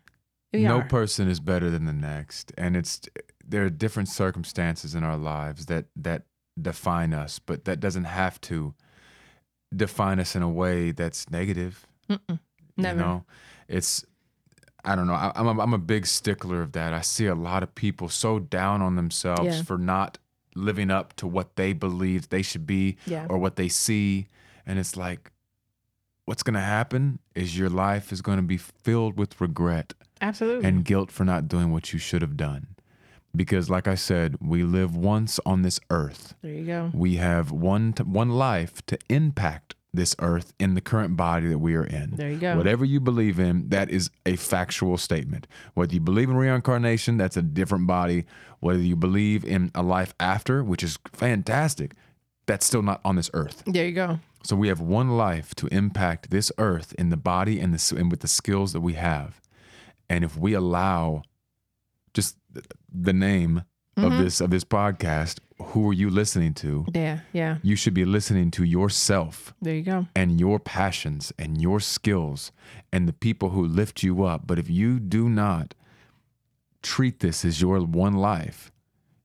We 0.52 0.64
no 0.64 0.78
are. 0.80 0.84
person 0.84 1.28
is 1.28 1.40
better 1.40 1.70
than 1.70 1.86
the 1.86 1.92
next, 1.92 2.52
and 2.58 2.76
it's 2.76 3.00
there 3.46 3.64
are 3.64 3.70
different 3.70 4.08
circumstances 4.08 4.94
in 4.94 5.02
our 5.04 5.16
lives 5.16 5.66
that 5.66 5.86
that 5.96 6.24
define 6.60 7.14
us, 7.14 7.38
but 7.38 7.64
that 7.64 7.80
doesn't 7.80 8.04
have 8.04 8.40
to 8.42 8.74
define 9.74 10.20
us 10.20 10.36
in 10.36 10.42
a 10.42 10.48
way 10.50 10.90
that's 10.92 11.30
negative. 11.30 11.86
Mm-mm. 12.10 12.38
Never. 12.76 12.98
You 12.98 13.04
know, 13.04 13.24
it's 13.68 14.04
I 14.84 14.94
don't 14.96 15.06
know. 15.06 15.14
I, 15.14 15.32
I'm 15.34 15.46
a, 15.46 15.62
I'm 15.62 15.72
a 15.74 15.78
big 15.78 16.06
stickler 16.06 16.60
of 16.60 16.72
that. 16.72 16.92
I 16.92 17.00
see 17.02 17.26
a 17.26 17.34
lot 17.34 17.62
of 17.62 17.74
people 17.74 18.08
so 18.08 18.38
down 18.38 18.82
on 18.82 18.96
themselves 18.96 19.44
Yeah. 19.58 19.62
for 19.62 19.78
not 19.78 20.18
living 20.54 20.90
up 20.90 21.14
to 21.16 21.26
what 21.26 21.56
they 21.56 21.72
believe 21.72 22.28
they 22.28 22.42
should 22.42 22.66
be 22.66 22.96
Yeah. 23.06 23.26
or 23.30 23.38
what 23.38 23.56
they 23.56 23.68
see, 23.68 24.26
and 24.66 24.78
it's 24.78 24.96
like, 24.96 25.30
what's 26.26 26.42
going 26.42 26.54
to 26.54 26.60
happen 26.60 27.20
is 27.34 27.56
your 27.56 27.70
life 27.70 28.12
is 28.12 28.20
going 28.20 28.36
to 28.38 28.42
be 28.42 28.58
filled 28.58 29.16
with 29.16 29.40
regret 29.40 29.94
Absolutely. 30.22 30.66
and 30.68 30.85
guilt 30.85 31.11
for 31.11 31.24
not 31.24 31.48
doing 31.48 31.72
what 31.72 31.92
you 31.92 31.98
should 31.98 32.22
have 32.22 32.37
done. 32.37 32.68
Because, 33.35 33.68
like 33.70 33.88
I 33.88 33.94
said, 33.94 34.37
we 34.40 34.62
live 34.62 34.94
once 34.94 35.40
on 35.46 35.62
this 35.62 35.80
earth. 35.90 36.35
there 36.42 36.52
you 36.52 36.64
go. 36.66 36.90
We 36.94 37.16
have 37.16 37.50
one 37.50 37.92
t- 37.94 38.02
one 38.04 38.30
life 38.30 38.85
to 38.87 38.98
impact 39.08 39.74
this 39.94 40.14
earth 40.20 40.52
in 40.58 40.74
the 40.74 40.80
current 40.80 41.16
body 41.16 41.48
that 41.48 41.58
we 41.58 41.74
are 41.74 41.85
in. 41.85 42.12
There 42.16 42.30
you 42.30 42.38
go. 42.38 42.56
Whatever 42.56 42.85
you 42.85 42.98
believe 43.00 43.38
in, 43.38 43.68
that 43.70 43.90
is 43.90 44.11
a 44.24 44.37
factual 44.37 44.96
statement. 44.96 45.46
Whether 45.74 45.94
you 45.94 46.00
believe 46.00 46.30
in 46.30 46.37
reincarnation, 46.37 47.18
that's 47.18 47.37
a 47.37 47.42
different 47.42 47.87
body. 47.87 48.24
Whether 48.61 48.80
you 48.80 48.96
believe 48.96 49.44
in 49.44 49.70
a 49.74 49.82
life 49.82 50.14
after, 50.20 50.62
which 50.64 50.82
is 50.82 50.98
fantastic, 51.12 51.92
that's 52.46 52.64
still 52.66 52.82
not 52.82 53.00
on 53.04 53.16
this 53.16 53.30
earth. 53.35 53.62
There 53.66 53.85
you 53.87 53.92
go. 53.92 54.20
So 54.44 54.56
we 54.56 54.68
have 54.68 54.80
one 54.80 55.11
life 55.16 55.54
to 55.56 55.66
impact 55.68 56.30
this 56.30 56.50
earth 56.58 56.94
in 56.98 57.11
the 57.11 57.16
body 57.16 57.61
and 57.61 57.72
the 57.74 57.96
and 57.96 58.11
with 58.11 58.20
the 58.20 58.28
skills 58.28 58.72
that 58.72 58.80
we 58.80 58.94
have. 58.94 59.40
And 60.12 60.25
if 60.25 60.37
we 60.37 60.53
allow 60.53 61.22
just 62.12 62.37
the 62.92 63.14
name 63.14 63.62
of 63.96 64.12
mm-hmm. 64.12 64.22
this 64.22 64.42
of 64.42 64.51
this 64.51 64.62
podcast, 64.62 65.38
who 65.68 65.88
are 65.88 65.94
you 65.94 66.11
listening 66.11 66.53
to? 66.55 66.85
Yeah. 66.92 67.20
Yeah. 67.33 67.57
You 67.62 67.77
should 67.77 67.94
be 67.94 68.05
listening 68.05 68.51
to 68.53 68.64
yourself 68.64 69.55
There 69.62 69.75
you 69.75 69.83
go. 69.83 70.07
and 70.14 70.38
your 70.38 70.59
passions 70.59 71.33
and 71.38 71.62
your 71.62 71.81
skills 71.81 72.53
and 72.92 73.09
the 73.09 73.14
people 73.14 73.51
who 73.51 73.64
lift 73.64 74.03
you 74.03 74.22
up. 74.25 74.46
But 74.46 74.59
if 74.59 74.68
you 74.68 75.01
do 75.01 75.31
not 75.31 75.75
treat 76.83 77.20
this 77.20 77.42
as 77.42 77.62
your 77.62 77.81
one 77.81 78.14
life, 78.14 78.70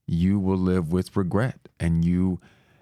you 0.06 0.39
will 0.39 0.58
live 0.58 0.93
with 0.93 1.17
regret 1.17 1.67
and 1.82 2.06
you 2.06 2.39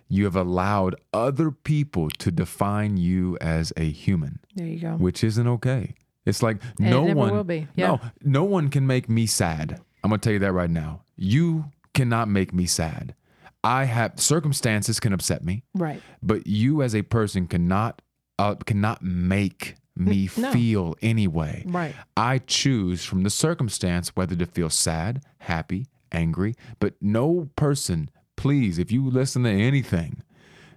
you 0.07 0.25
have 0.25 0.35
allowed 0.35 0.93
other 1.11 1.49
people 1.49 2.09
to 2.19 2.29
define 2.29 2.97
you 2.97 3.35
as 3.41 3.73
a 3.75 3.89
human, 3.89 4.37
There 4.55 4.67
you 4.67 4.79
go. 4.79 4.91
which 4.97 5.23
isn't 5.23 5.47
okay. 5.47 5.95
It's 6.25 6.41
like 6.43 6.61
And 6.79 6.87
it 6.87 6.89
no 6.89 7.05
never 7.05 7.19
one 7.19 7.33
will 7.33 7.43
be. 7.43 7.67
Yeah. 7.75 7.87
No, 7.87 8.01
no 8.23 8.43
one 8.43 8.69
can 8.69 8.85
make 8.87 9.07
me 9.09 9.25
sad. 9.25 9.79
I'm 10.03 10.09
going 10.09 10.19
to 10.19 10.23
tell 10.23 10.33
you 10.33 10.39
that 10.39 10.51
right 10.53 10.69
now. 10.69 11.01
You 11.15 11.65
cannot 11.93 12.27
make 12.29 12.53
me 12.53 12.65
sad. 12.65 13.15
I 13.63 13.85
have 13.85 14.19
circumstances 14.19 14.99
can 14.99 15.11
upset 15.13 15.43
me 15.43 15.63
Right. 15.73 16.01
but 16.21 16.45
you 16.45 16.83
as 16.83 16.93
a 16.95 17.01
person 17.01 17.47
cannot 17.47 18.01
uh, 18.37 18.55
cannot 18.55 19.01
make 19.01 19.75
me 19.95 20.29
no. 20.37 20.51
feel 20.51 20.95
anyway. 21.01 21.63
Right. 21.65 21.95
I 22.17 22.39
choose 22.39 23.05
from 23.05 23.23
the 23.23 23.29
circumstance 23.29 24.09
whether 24.15 24.35
to 24.35 24.45
feel 24.45 24.69
sad, 24.69 25.23
happy, 25.39 25.87
angry, 26.11 26.53
but 26.79 26.95
no 27.01 27.49
person, 27.55 28.09
please, 28.35 28.77
if 28.77 28.91
you 28.91 29.09
listen 29.09 29.43
to 29.43 29.49
anything, 29.49 30.21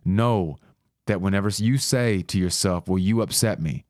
know 0.05 0.57
that 1.09 1.21
whenever 1.21 1.49
you 1.49 1.79
say 1.79 2.23
to 2.23 2.39
yourself, 2.39 2.87
"Well, 2.89 2.99
you 2.99 3.21
upset 3.23 3.61
me," 3.61 3.85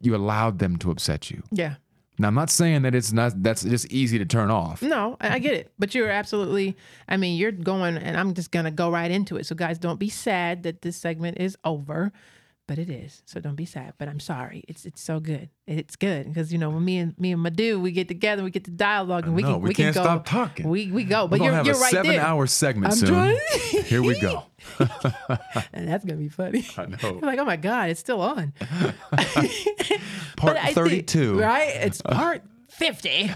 you 0.00 0.14
allowed 0.14 0.58
them 0.58 0.76
to 0.78 0.90
upset 0.90 1.30
you. 1.30 1.42
Yeah. 1.50 1.74
Now, 2.18 2.28
I'm 2.28 2.34
not 2.34 2.50
saying 2.50 2.82
that 2.82 2.94
it's 2.94 3.12
not 3.12 3.42
that's 3.42 3.62
just 3.62 3.90
easy 3.90 4.18
to 4.18 4.26
turn 4.26 4.50
off. 4.50 4.82
No, 4.82 5.16
I 5.22 5.36
I 5.36 5.38
get 5.38 5.54
it. 5.54 5.72
But 5.78 5.94
you're 5.94 6.10
absolutely, 6.10 6.76
I 7.08 7.16
mean, 7.16 7.38
you're 7.38 7.50
going, 7.50 7.96
and 7.96 8.14
I'm 8.14 8.34
just 8.34 8.50
going 8.50 8.66
to 8.66 8.70
go 8.70 8.90
right 8.90 9.10
into 9.10 9.36
it. 9.36 9.46
So, 9.46 9.54
guys, 9.54 9.78
don't 9.78 9.98
be 9.98 10.10
sad 10.10 10.64
that 10.64 10.82
this 10.82 10.98
segment 10.98 11.38
is 11.38 11.56
over, 11.64 12.12
but 12.70 12.78
it 12.78 12.88
is. 12.88 13.20
So 13.26 13.40
don't 13.40 13.56
be 13.56 13.64
sad. 13.64 13.94
But 13.98 14.06
I'm 14.06 14.20
sorry. 14.20 14.62
It's 14.68 14.86
it's 14.86 15.02
so 15.02 15.18
good. 15.18 15.48
It's 15.66 15.96
good 15.96 16.28
because 16.28 16.52
you 16.52 16.58
know 16.58 16.70
when 16.70 16.84
me 16.84 16.98
and 16.98 17.18
me 17.18 17.32
and 17.32 17.42
Madu 17.42 17.80
we 17.80 17.90
get 17.90 18.06
together, 18.06 18.44
we 18.44 18.52
get 18.52 18.62
to 18.66 18.70
dialogue, 18.70 19.26
and 19.26 19.34
we 19.34 19.42
know, 19.42 19.54
can 19.54 19.62
we 19.62 19.68
we, 19.70 19.74
can 19.74 19.84
can't 19.86 19.94
go. 19.96 20.02
stop 20.04 20.24
talking. 20.24 20.68
We 20.68 20.92
we 20.92 21.02
go. 21.02 21.24
We're 21.24 21.30
But 21.30 21.40
you're 21.42 21.52
have 21.52 21.66
you're 21.66 21.74
a 21.74 21.80
right 21.80 21.92
there. 21.92 22.04
seven-hour 22.04 22.46
segment 22.46 22.92
I'm 22.92 22.98
soon. 23.00 23.08
trying- 23.08 23.38
Here 23.86 24.04
we 24.04 24.20
go. 24.20 24.44
and 25.72 25.88
that's 25.88 26.04
gonna 26.04 26.20
be 26.20 26.28
funny. 26.28 26.64
I 26.78 26.86
know. 26.86 26.96
I'm 27.02 27.20
like, 27.22 27.40
oh 27.40 27.44
my 27.44 27.56
god, 27.56 27.90
it's 27.90 27.98
still 27.98 28.20
on. 28.20 28.52
Part 30.36 30.56
think- 30.58 30.74
32. 30.76 31.40
right? 31.40 31.74
It's 31.74 32.00
part 32.02 32.44
50. 32.68 33.32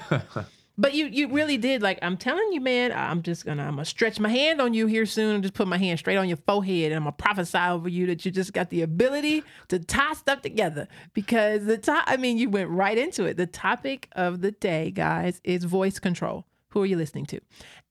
But 0.77 0.95
you 0.95 1.07
you 1.07 1.29
really 1.29 1.57
did 1.57 1.83
like 1.83 2.01
I'm 2.03 2.17
telling 2.17 2.53
you, 2.53 2.61
man. 2.61 2.93
I'm 2.93 3.23
just 3.23 3.45
gonna 3.45 3.63
I'm 3.63 3.75
gonna 3.75 3.85
stretch 3.85 4.19
my 4.19 4.29
hand 4.29 4.61
on 4.61 4.75
you 4.75 4.87
here 4.87 5.07
soon 5.07 5.37
and 5.37 5.43
just 5.43 5.55
put 5.55 5.69
my 5.69 5.79
hand 5.79 6.01
straight 6.01 6.17
on 6.17 6.29
your 6.29 6.39
forehead 6.39 6.87
and 6.87 6.97
I'm 6.97 7.03
gonna 7.03 7.13
prophesy 7.13 7.59
over 7.59 7.89
you 7.89 8.07
that 8.07 8.25
you 8.25 8.33
just 8.33 8.53
got 8.53 8.71
the 8.71 8.83
ability 8.83 9.45
to 9.69 9.79
tie 9.79 10.15
stuff 10.15 10.43
together 10.43 10.89
because 11.13 11.65
the 11.65 11.79
top. 11.79 12.05
I 12.07 12.17
mean, 12.17 12.39
you 12.39 12.51
went 12.51 12.71
right 12.71 12.99
into 12.99 13.25
it. 13.25 13.37
The 13.37 13.47
topic 13.47 14.09
of 14.13 14.41
the 14.41 14.51
day, 14.51 14.91
guys, 14.91 15.41
is 15.45 15.65
voice 15.65 15.99
control. 16.01 16.45
Who 16.71 16.83
are 16.83 16.87
you 16.87 16.97
listening 16.97 17.27
to? 17.27 17.41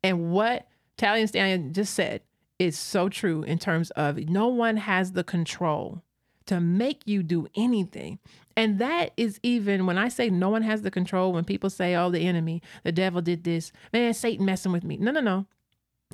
And 0.03 0.31
what 0.31 0.67
Italian 0.97 1.27
Stallion 1.27 1.71
just 1.71 1.93
said 1.93 2.21
is 2.59 2.77
so 2.77 3.07
true 3.07 3.43
in 3.43 3.59
terms 3.59 3.91
of 3.91 4.17
no 4.29 4.47
one 4.47 4.77
has 4.77 5.13
the 5.13 5.23
control 5.23 6.03
to 6.45 6.59
make 6.59 7.01
you 7.05 7.23
do 7.23 7.47
anything. 7.55 8.19
And 8.55 8.79
that 8.79 9.13
is 9.17 9.39
even 9.43 9.85
when 9.85 9.97
I 9.97 10.09
say 10.09 10.29
no 10.29 10.49
one 10.49 10.61
has 10.61 10.81
the 10.81 10.91
control, 10.91 11.33
when 11.33 11.43
people 11.43 11.69
say, 11.69 11.95
oh, 11.95 12.11
the 12.11 12.25
enemy, 12.25 12.61
the 12.83 12.91
devil 12.91 13.21
did 13.21 13.43
this, 13.43 13.71
man, 13.91 14.13
Satan 14.13 14.45
messing 14.45 14.71
with 14.71 14.83
me. 14.83 14.97
No, 14.97 15.11
no, 15.11 15.21
no. 15.21 15.45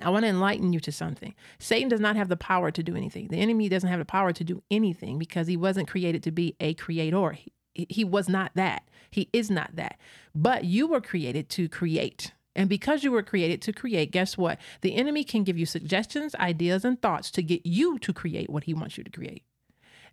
I 0.02 0.10
want 0.10 0.24
to 0.24 0.30
enlighten 0.30 0.72
you 0.72 0.80
to 0.82 0.92
something. 0.92 1.36
Satan 1.60 1.89
does 1.89 2.00
not 2.00 2.15
have 2.15 2.30
the 2.30 2.38
power 2.38 2.72
to 2.72 2.84
do 2.84 2.96
anything. 2.96 3.28
The 3.28 3.39
enemy 3.39 3.68
doesn't 3.68 3.89
have 3.89 4.00
the 4.00 4.06
power 4.06 4.32
to 4.32 4.44
do 4.44 4.63
anything 4.72 5.20
because 5.20 5.48
he 5.48 5.58
wasn't 5.58 5.89
created 5.89 6.24
to 6.24 6.32
be 6.32 6.56
a 6.60 6.74
creator. 6.74 7.32
He, 7.32 7.52
he 7.89 8.04
was 8.06 8.30
not 8.30 8.52
that. 8.56 8.84
He 9.12 9.30
is 9.34 9.50
not 9.50 9.76
that. 9.76 10.00
But 10.34 10.63
you 10.63 10.88
were 10.88 11.02
created 11.02 11.50
to 11.50 11.68
create. 11.68 12.32
And 12.56 12.70
because 12.70 13.04
you 13.04 13.12
were 13.12 13.24
created 13.24 13.62
to 13.63 13.74
create, 13.74 14.12
guess 14.12 14.38
what? 14.38 14.58
The 14.82 14.96
enemy 14.96 15.24
can 15.24 15.44
give 15.44 15.58
you 15.58 15.65
suggestions, 15.65 16.36
ideas, 16.36 16.84
and 16.84 17.02
thoughts 17.02 17.32
to 17.32 17.44
get 17.44 17.65
you 17.65 18.00
to 18.00 18.13
create 18.13 18.50
what 18.50 18.65
he 18.65 18.74
wants 18.74 18.98
you 18.98 19.04
to 19.04 19.12
create. 19.12 19.44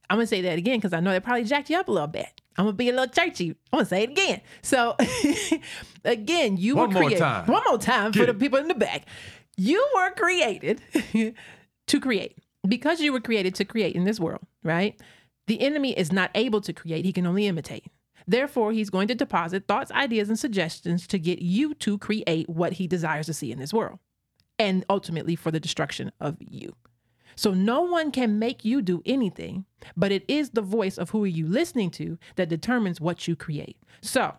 I'm 0.08 0.16
gonna 0.18 0.26
say 0.26 0.40
that 0.42 0.58
again 0.58 0.78
because 0.78 0.92
I 0.92 1.00
know 1.00 1.10
that 1.12 1.24
probably 1.24 1.44
jacked 1.44 1.70
you 1.70 1.78
up 1.78 1.88
a 1.88 1.92
little 1.92 2.06
bit. 2.06 2.26
I'm 2.56 2.64
gonna 2.66 2.76
be 2.76 2.88
a 2.88 2.92
little 2.92 3.08
churchy. 3.08 3.50
I'm 3.72 3.78
gonna 3.78 3.84
say 3.86 4.02
it 4.04 4.10
again. 4.10 4.40
So 4.62 4.96
again, 6.04 6.56
you 6.56 6.76
One 6.76 6.88
were 6.88 6.94
more 6.94 7.02
created. 7.04 7.18
time. 7.18 7.46
One 7.46 7.62
more 7.68 7.78
time 7.78 8.10
Get 8.12 8.20
for 8.20 8.26
the 8.26 8.34
people 8.38 8.58
in 8.58 8.68
the 8.68 8.74
back. 8.74 9.06
You 9.56 9.86
were 9.94 10.10
created 10.10 10.80
to 11.86 12.00
create. 12.00 12.38
Because 12.66 13.00
you 13.00 13.12
were 13.12 13.20
created 13.20 13.54
to 13.56 13.64
create 13.64 13.94
in 13.94 14.04
this 14.04 14.18
world, 14.18 14.40
right? 14.64 15.00
The 15.46 15.60
enemy 15.60 15.92
is 15.96 16.10
not 16.12 16.30
able 16.34 16.60
to 16.62 16.72
create, 16.72 17.04
he 17.04 17.12
can 17.12 17.26
only 17.26 17.46
imitate. 17.46 17.86
Therefore, 18.26 18.72
he's 18.72 18.90
going 18.90 19.06
to 19.08 19.14
deposit 19.14 19.68
thoughts, 19.68 19.92
ideas, 19.92 20.28
and 20.28 20.36
suggestions 20.36 21.06
to 21.06 21.18
get 21.18 21.40
you 21.40 21.74
to 21.74 21.96
create 21.98 22.48
what 22.48 22.72
he 22.74 22.88
desires 22.88 23.26
to 23.26 23.34
see 23.34 23.52
in 23.52 23.60
this 23.60 23.72
world 23.72 24.00
and 24.58 24.84
ultimately 24.90 25.36
for 25.36 25.52
the 25.52 25.60
destruction 25.60 26.10
of 26.20 26.36
you. 26.40 26.74
So 27.37 27.53
no 27.53 27.83
one 27.83 28.11
can 28.11 28.38
make 28.38 28.64
you 28.64 28.81
do 28.83 29.03
anything, 29.07 29.66
but 29.96 30.11
it 30.11 30.25
is 30.27 30.51
the 30.51 30.62
voice 30.62 30.96
of 30.99 31.11
who 31.11 31.22
are 31.25 31.29
you 31.29 31.46
listening 31.46 31.90
to 31.92 32.18
that 32.37 32.49
determines 32.49 33.01
what 33.01 33.29
you 33.29 33.37
create. 33.37 33.77
So, 34.01 34.35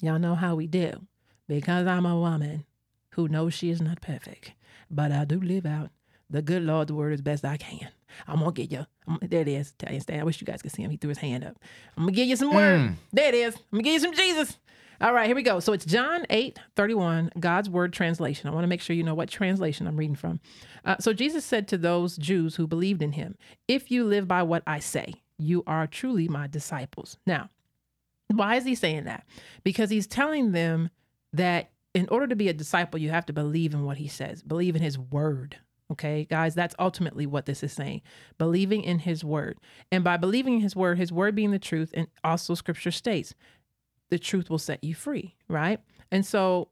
y'all 0.00 0.18
know 0.18 0.34
how 0.34 0.54
we 0.54 0.66
do. 0.66 1.06
Because 1.46 1.86
I'm 1.86 2.06
a 2.06 2.18
woman 2.18 2.64
who 3.10 3.28
knows 3.28 3.52
she 3.52 3.68
is 3.70 3.82
not 3.82 4.00
perfect, 4.00 4.52
but 4.90 5.12
I 5.12 5.24
do 5.26 5.38
live 5.38 5.66
out 5.66 5.90
the 6.30 6.40
good 6.40 6.62
Lord's 6.62 6.90
word 6.90 7.12
as 7.12 7.20
best 7.20 7.44
I 7.44 7.58
can. 7.58 7.88
I'm 8.26 8.38
gonna 8.38 8.52
get 8.52 8.72
you. 8.72 8.86
I'm- 9.06 9.18
there 9.22 9.42
it 9.42 9.48
is. 9.48 9.72
Italian 9.78 10.00
stand. 10.00 10.20
I 10.20 10.24
wish 10.24 10.40
you 10.40 10.46
guys 10.46 10.62
could 10.62 10.72
see 10.72 10.82
him. 10.82 10.90
He 10.90 10.96
threw 10.96 11.08
his 11.08 11.18
hand 11.18 11.44
up. 11.44 11.56
I'm 11.96 12.04
gonna 12.04 12.12
give 12.12 12.28
you 12.28 12.36
some 12.36 12.54
word. 12.54 12.80
Mm. 12.80 12.94
There 13.12 13.28
it 13.28 13.34
is. 13.34 13.54
I'm 13.56 13.62
gonna 13.72 13.82
give 13.82 13.92
you 13.94 14.00
some 14.00 14.14
Jesus. 14.14 14.58
All 15.00 15.12
right, 15.12 15.26
here 15.26 15.34
we 15.34 15.42
go. 15.42 15.60
So 15.60 15.72
it's 15.72 15.84
John 15.84 16.24
8 16.30 16.58
31, 16.76 17.32
God's 17.40 17.68
word 17.68 17.92
translation. 17.92 18.48
I 18.48 18.52
want 18.52 18.64
to 18.64 18.68
make 18.68 18.80
sure 18.80 18.94
you 18.94 19.02
know 19.02 19.14
what 19.14 19.28
translation 19.28 19.86
I'm 19.86 19.96
reading 19.96 20.16
from. 20.16 20.40
Uh, 20.84 20.96
so 21.00 21.12
Jesus 21.12 21.44
said 21.44 21.66
to 21.68 21.78
those 21.78 22.16
Jews 22.16 22.56
who 22.56 22.66
believed 22.66 23.02
in 23.02 23.12
him, 23.12 23.36
If 23.66 23.90
you 23.90 24.04
live 24.04 24.28
by 24.28 24.42
what 24.42 24.62
I 24.66 24.78
say, 24.78 25.14
you 25.38 25.64
are 25.66 25.86
truly 25.86 26.28
my 26.28 26.46
disciples. 26.46 27.18
Now, 27.26 27.50
why 28.28 28.56
is 28.56 28.64
he 28.64 28.74
saying 28.74 29.04
that? 29.04 29.26
Because 29.64 29.90
he's 29.90 30.06
telling 30.06 30.52
them 30.52 30.90
that 31.32 31.70
in 31.92 32.08
order 32.08 32.26
to 32.28 32.36
be 32.36 32.48
a 32.48 32.54
disciple, 32.54 33.00
you 33.00 33.10
have 33.10 33.26
to 33.26 33.32
believe 33.32 33.74
in 33.74 33.84
what 33.84 33.98
he 33.98 34.08
says, 34.08 34.42
believe 34.42 34.76
in 34.76 34.82
his 34.82 34.98
word. 34.98 35.58
Okay, 35.92 36.24
guys, 36.24 36.54
that's 36.54 36.74
ultimately 36.78 37.26
what 37.26 37.44
this 37.44 37.62
is 37.62 37.72
saying 37.72 38.00
believing 38.38 38.82
in 38.82 39.00
his 39.00 39.22
word. 39.22 39.58
And 39.92 40.02
by 40.02 40.16
believing 40.16 40.54
in 40.54 40.60
his 40.60 40.74
word, 40.74 40.98
his 40.98 41.12
word 41.12 41.34
being 41.34 41.50
the 41.50 41.58
truth, 41.58 41.90
and 41.92 42.08
also 42.24 42.54
scripture 42.54 42.90
states, 42.90 43.34
the 44.10 44.18
truth 44.18 44.50
will 44.50 44.58
set 44.58 44.82
you 44.84 44.94
free, 44.94 45.34
right? 45.48 45.80
And 46.10 46.24
so 46.24 46.68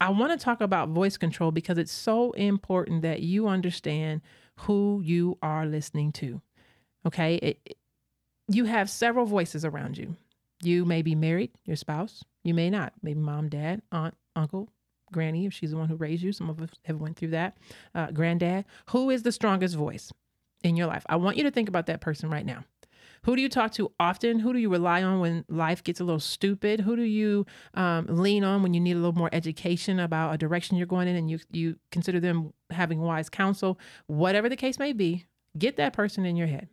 I 0.00 0.10
want 0.10 0.32
to 0.38 0.44
talk 0.44 0.60
about 0.60 0.90
voice 0.90 1.16
control 1.16 1.50
because 1.50 1.78
it's 1.78 1.92
so 1.92 2.32
important 2.32 3.02
that 3.02 3.20
you 3.22 3.48
understand 3.48 4.20
who 4.60 5.00
you 5.04 5.38
are 5.42 5.66
listening 5.66 6.12
to. 6.12 6.40
Okay. 7.06 7.36
It, 7.36 7.60
it- 7.64 7.76
you 8.48 8.66
have 8.66 8.88
several 8.88 9.26
voices 9.26 9.64
around 9.64 9.98
you. 9.98 10.14
You 10.62 10.84
may 10.84 11.02
be 11.02 11.16
married, 11.16 11.50
your 11.64 11.74
spouse. 11.74 12.22
You 12.44 12.54
may 12.54 12.70
not. 12.70 12.92
Maybe 13.02 13.18
mom, 13.18 13.48
dad, 13.48 13.82
aunt, 13.90 14.14
uncle, 14.36 14.68
granny, 15.12 15.46
if 15.46 15.52
she's 15.52 15.72
the 15.72 15.76
one 15.76 15.88
who 15.88 15.96
raised 15.96 16.22
you. 16.22 16.32
Some 16.32 16.48
of 16.48 16.60
us 16.62 16.70
have 16.84 17.00
went 17.00 17.16
through 17.16 17.30
that. 17.30 17.56
Uh, 17.92 18.12
granddad. 18.12 18.64
Who 18.90 19.10
is 19.10 19.24
the 19.24 19.32
strongest 19.32 19.74
voice 19.74 20.12
in 20.62 20.76
your 20.76 20.86
life? 20.86 21.04
I 21.08 21.16
want 21.16 21.36
you 21.36 21.42
to 21.42 21.50
think 21.50 21.68
about 21.68 21.86
that 21.86 22.00
person 22.00 22.30
right 22.30 22.46
now. 22.46 22.62
Who 23.26 23.34
do 23.34 23.42
you 23.42 23.48
talk 23.48 23.72
to 23.72 23.90
often? 23.98 24.38
Who 24.38 24.52
do 24.52 24.60
you 24.60 24.68
rely 24.68 25.02
on 25.02 25.18
when 25.18 25.44
life 25.48 25.82
gets 25.82 25.98
a 25.98 26.04
little 26.04 26.20
stupid? 26.20 26.78
Who 26.78 26.94
do 26.94 27.02
you 27.02 27.44
um, 27.74 28.06
lean 28.08 28.44
on 28.44 28.62
when 28.62 28.72
you 28.72 28.78
need 28.78 28.92
a 28.92 29.00
little 29.00 29.16
more 29.16 29.30
education 29.32 29.98
about 29.98 30.32
a 30.32 30.38
direction 30.38 30.76
you're 30.76 30.86
going 30.86 31.08
in 31.08 31.16
and 31.16 31.28
you, 31.28 31.40
you 31.50 31.76
consider 31.90 32.20
them 32.20 32.52
having 32.70 33.00
wise 33.00 33.28
counsel? 33.28 33.80
Whatever 34.06 34.48
the 34.48 34.54
case 34.54 34.78
may 34.78 34.92
be, 34.92 35.26
get 35.58 35.76
that 35.76 35.92
person 35.92 36.24
in 36.24 36.36
your 36.36 36.46
head. 36.46 36.68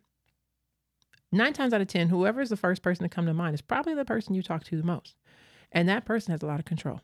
Nine 1.32 1.54
times 1.54 1.74
out 1.74 1.80
of 1.80 1.88
10, 1.88 2.08
whoever 2.08 2.40
is 2.40 2.50
the 2.50 2.56
first 2.56 2.82
person 2.82 3.02
to 3.02 3.08
come 3.08 3.26
to 3.26 3.34
mind 3.34 3.54
is 3.54 3.60
probably 3.60 3.94
the 3.94 4.04
person 4.04 4.36
you 4.36 4.42
talk 4.42 4.62
to 4.62 4.76
the 4.76 4.86
most. 4.86 5.16
And 5.72 5.88
that 5.88 6.04
person 6.04 6.30
has 6.30 6.42
a 6.42 6.46
lot 6.46 6.60
of 6.60 6.66
control 6.66 7.00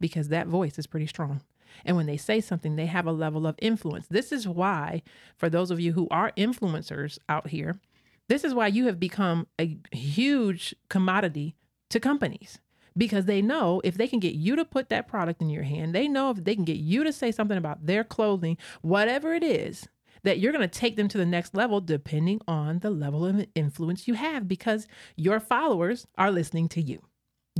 because 0.00 0.26
that 0.30 0.48
voice 0.48 0.76
is 0.76 0.88
pretty 0.88 1.06
strong. 1.06 1.42
And 1.84 1.96
when 1.96 2.06
they 2.06 2.16
say 2.16 2.40
something, 2.40 2.74
they 2.74 2.86
have 2.86 3.06
a 3.06 3.12
level 3.12 3.46
of 3.46 3.54
influence. 3.62 4.08
This 4.08 4.32
is 4.32 4.48
why, 4.48 5.02
for 5.36 5.48
those 5.48 5.70
of 5.70 5.78
you 5.78 5.92
who 5.92 6.08
are 6.10 6.32
influencers 6.36 7.18
out 7.28 7.50
here, 7.50 7.78
this 8.28 8.44
is 8.44 8.54
why 8.54 8.66
you 8.66 8.86
have 8.86 9.00
become 9.00 9.46
a 9.60 9.78
huge 9.92 10.74
commodity 10.88 11.56
to 11.90 12.00
companies 12.00 12.58
because 12.96 13.26
they 13.26 13.40
know 13.40 13.80
if 13.84 13.96
they 13.96 14.08
can 14.08 14.18
get 14.18 14.34
you 14.34 14.56
to 14.56 14.64
put 14.64 14.88
that 14.88 15.08
product 15.08 15.40
in 15.40 15.48
your 15.48 15.62
hand, 15.62 15.94
they 15.94 16.08
know 16.08 16.30
if 16.30 16.44
they 16.44 16.54
can 16.54 16.64
get 16.64 16.76
you 16.76 17.04
to 17.04 17.12
say 17.12 17.30
something 17.30 17.56
about 17.56 17.86
their 17.86 18.04
clothing, 18.04 18.58
whatever 18.82 19.32
it 19.34 19.44
is, 19.44 19.88
that 20.24 20.40
you're 20.40 20.52
going 20.52 20.68
to 20.68 20.78
take 20.78 20.96
them 20.96 21.08
to 21.08 21.16
the 21.16 21.24
next 21.24 21.54
level 21.54 21.80
depending 21.80 22.40
on 22.48 22.80
the 22.80 22.90
level 22.90 23.24
of 23.24 23.46
influence 23.54 24.08
you 24.08 24.14
have 24.14 24.48
because 24.48 24.88
your 25.16 25.38
followers 25.38 26.06
are 26.16 26.30
listening 26.30 26.68
to 26.68 26.82
you. 26.82 27.00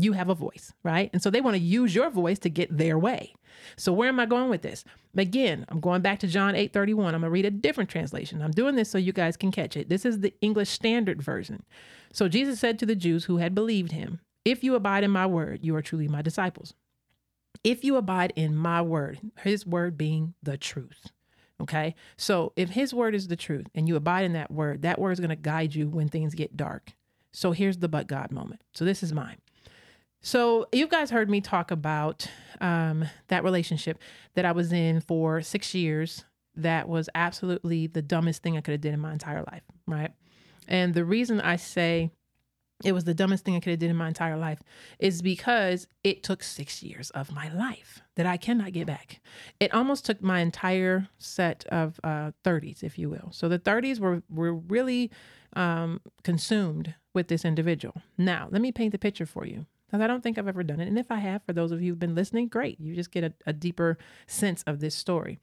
You 0.00 0.12
have 0.12 0.28
a 0.28 0.34
voice, 0.34 0.72
right? 0.82 1.10
And 1.12 1.22
so 1.22 1.30
they 1.30 1.40
want 1.40 1.56
to 1.56 1.62
use 1.62 1.94
your 1.94 2.10
voice 2.10 2.38
to 2.40 2.50
get 2.50 2.76
their 2.76 2.98
way. 2.98 3.34
So 3.76 3.92
where 3.92 4.08
am 4.08 4.20
I 4.20 4.26
going 4.26 4.48
with 4.48 4.62
this? 4.62 4.84
Again, 5.16 5.64
I'm 5.68 5.80
going 5.80 6.02
back 6.02 6.20
to 6.20 6.28
John 6.28 6.54
8 6.54 6.72
31. 6.72 7.14
I'm 7.14 7.20
going 7.20 7.28
to 7.28 7.30
read 7.30 7.44
a 7.44 7.50
different 7.50 7.90
translation. 7.90 8.40
I'm 8.42 8.52
doing 8.52 8.76
this 8.76 8.90
so 8.90 8.98
you 8.98 9.12
guys 9.12 9.36
can 9.36 9.50
catch 9.50 9.76
it. 9.76 9.88
This 9.88 10.04
is 10.04 10.20
the 10.20 10.32
English 10.40 10.68
Standard 10.68 11.22
Version. 11.22 11.64
So 12.12 12.28
Jesus 12.28 12.60
said 12.60 12.78
to 12.78 12.86
the 12.86 12.94
Jews 12.94 13.24
who 13.24 13.38
had 13.38 13.54
believed 13.54 13.92
him, 13.92 14.20
If 14.44 14.62
you 14.62 14.74
abide 14.74 15.04
in 15.04 15.10
my 15.10 15.26
word, 15.26 15.60
you 15.62 15.74
are 15.74 15.82
truly 15.82 16.08
my 16.08 16.22
disciples. 16.22 16.74
If 17.64 17.82
you 17.82 17.96
abide 17.96 18.32
in 18.36 18.54
my 18.54 18.82
word, 18.82 19.18
his 19.42 19.66
word 19.66 19.98
being 19.98 20.34
the 20.42 20.56
truth. 20.56 21.10
Okay. 21.60 21.94
So 22.16 22.52
if 22.56 22.70
his 22.70 22.94
word 22.94 23.14
is 23.14 23.28
the 23.28 23.36
truth 23.36 23.66
and 23.74 23.88
you 23.88 23.96
abide 23.96 24.24
in 24.24 24.32
that 24.34 24.50
word, 24.50 24.82
that 24.82 25.00
word 25.00 25.12
is 25.12 25.20
going 25.20 25.30
to 25.30 25.36
guide 25.36 25.74
you 25.74 25.88
when 25.88 26.08
things 26.08 26.34
get 26.34 26.56
dark. 26.56 26.92
So 27.32 27.52
here's 27.52 27.78
the 27.78 27.88
but 27.88 28.06
God 28.06 28.30
moment. 28.30 28.62
So 28.74 28.84
this 28.84 29.02
is 29.02 29.12
mine. 29.12 29.38
So 30.20 30.66
you 30.72 30.88
guys 30.88 31.10
heard 31.10 31.30
me 31.30 31.40
talk 31.40 31.70
about 31.70 32.28
um, 32.60 33.04
that 33.28 33.44
relationship 33.44 33.98
that 34.34 34.44
I 34.44 34.52
was 34.52 34.72
in 34.72 35.00
for 35.00 35.42
six 35.42 35.74
years. 35.74 36.24
That 36.56 36.88
was 36.88 37.08
absolutely 37.14 37.86
the 37.86 38.02
dumbest 38.02 38.42
thing 38.42 38.56
I 38.56 38.60
could 38.60 38.72
have 38.72 38.80
did 38.80 38.94
in 38.94 39.00
my 39.00 39.12
entire 39.12 39.44
life, 39.52 39.62
right? 39.86 40.10
And 40.66 40.92
the 40.92 41.04
reason 41.04 41.40
I 41.40 41.56
say 41.56 42.10
it 42.84 42.92
was 42.92 43.04
the 43.04 43.14
dumbest 43.14 43.44
thing 43.44 43.56
I 43.56 43.60
could 43.60 43.70
have 43.70 43.78
did 43.78 43.90
in 43.90 43.96
my 43.96 44.08
entire 44.08 44.36
life 44.36 44.60
is 44.98 45.22
because 45.22 45.86
it 46.04 46.22
took 46.22 46.42
six 46.42 46.82
years 46.82 47.10
of 47.10 47.32
my 47.32 47.52
life 47.52 48.02
that 48.16 48.26
I 48.26 48.36
cannot 48.36 48.72
get 48.72 48.86
back. 48.86 49.20
It 49.58 49.74
almost 49.74 50.04
took 50.04 50.22
my 50.22 50.40
entire 50.40 51.08
set 51.18 51.64
of 51.66 51.98
uh, 52.04 52.32
30s, 52.44 52.82
if 52.84 52.98
you 52.98 53.08
will. 53.08 53.30
So 53.32 53.48
the 53.48 53.58
30s 53.58 53.98
were 53.98 54.22
were 54.30 54.54
really 54.54 55.10
um, 55.54 56.00
consumed 56.22 56.94
with 57.14 57.28
this 57.28 57.44
individual. 57.44 57.94
Now, 58.16 58.48
let 58.50 58.62
me 58.62 58.70
paint 58.70 58.92
the 58.92 58.98
picture 58.98 59.26
for 59.26 59.44
you 59.44 59.66
because 59.88 60.02
I 60.02 60.06
don't 60.06 60.22
think 60.22 60.36
I've 60.36 60.48
ever 60.48 60.62
done 60.62 60.80
it. 60.80 60.88
And 60.88 60.98
if 60.98 61.10
I 61.10 61.16
have, 61.16 61.42
for 61.44 61.54
those 61.54 61.72
of 61.72 61.80
you 61.80 61.92
who've 61.92 61.98
been 61.98 62.14
listening, 62.14 62.48
great. 62.48 62.78
You 62.78 62.94
just 62.94 63.10
get 63.10 63.24
a, 63.24 63.32
a, 63.46 63.52
deeper 63.54 63.96
sense 64.26 64.62
of 64.66 64.80
this 64.80 64.94
story. 64.94 65.38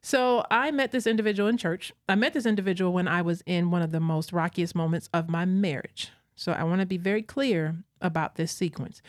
So 0.00 0.44
I 0.50 0.70
met 0.70 0.90
this 0.90 1.06
individual 1.06 1.48
in 1.48 1.58
church. 1.58 1.92
I 2.08 2.14
met 2.14 2.32
this 2.32 2.46
individual 2.46 2.92
when 2.92 3.06
I 3.06 3.20
was 3.20 3.42
in 3.44 3.70
one 3.70 3.82
of 3.82 3.92
the 3.92 4.00
most 4.00 4.32
rockiest 4.32 4.74
moments 4.74 5.10
of 5.12 5.28
my 5.28 5.44
marriage. 5.44 6.10
So 6.34 6.52
I 6.52 6.64
want 6.64 6.80
to 6.80 6.86
be 6.86 6.96
very 6.96 7.22
clear 7.22 7.76
about 8.00 8.36
this 8.36 8.52
sequence. 8.52 9.02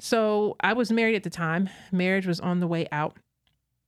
So 0.00 0.56
I 0.60 0.72
was 0.72 0.90
married 0.90 1.16
at 1.16 1.24
the 1.24 1.30
time, 1.30 1.68
marriage 1.92 2.26
was 2.26 2.40
on 2.40 2.60
the 2.60 2.66
way 2.66 2.88
out 2.90 3.18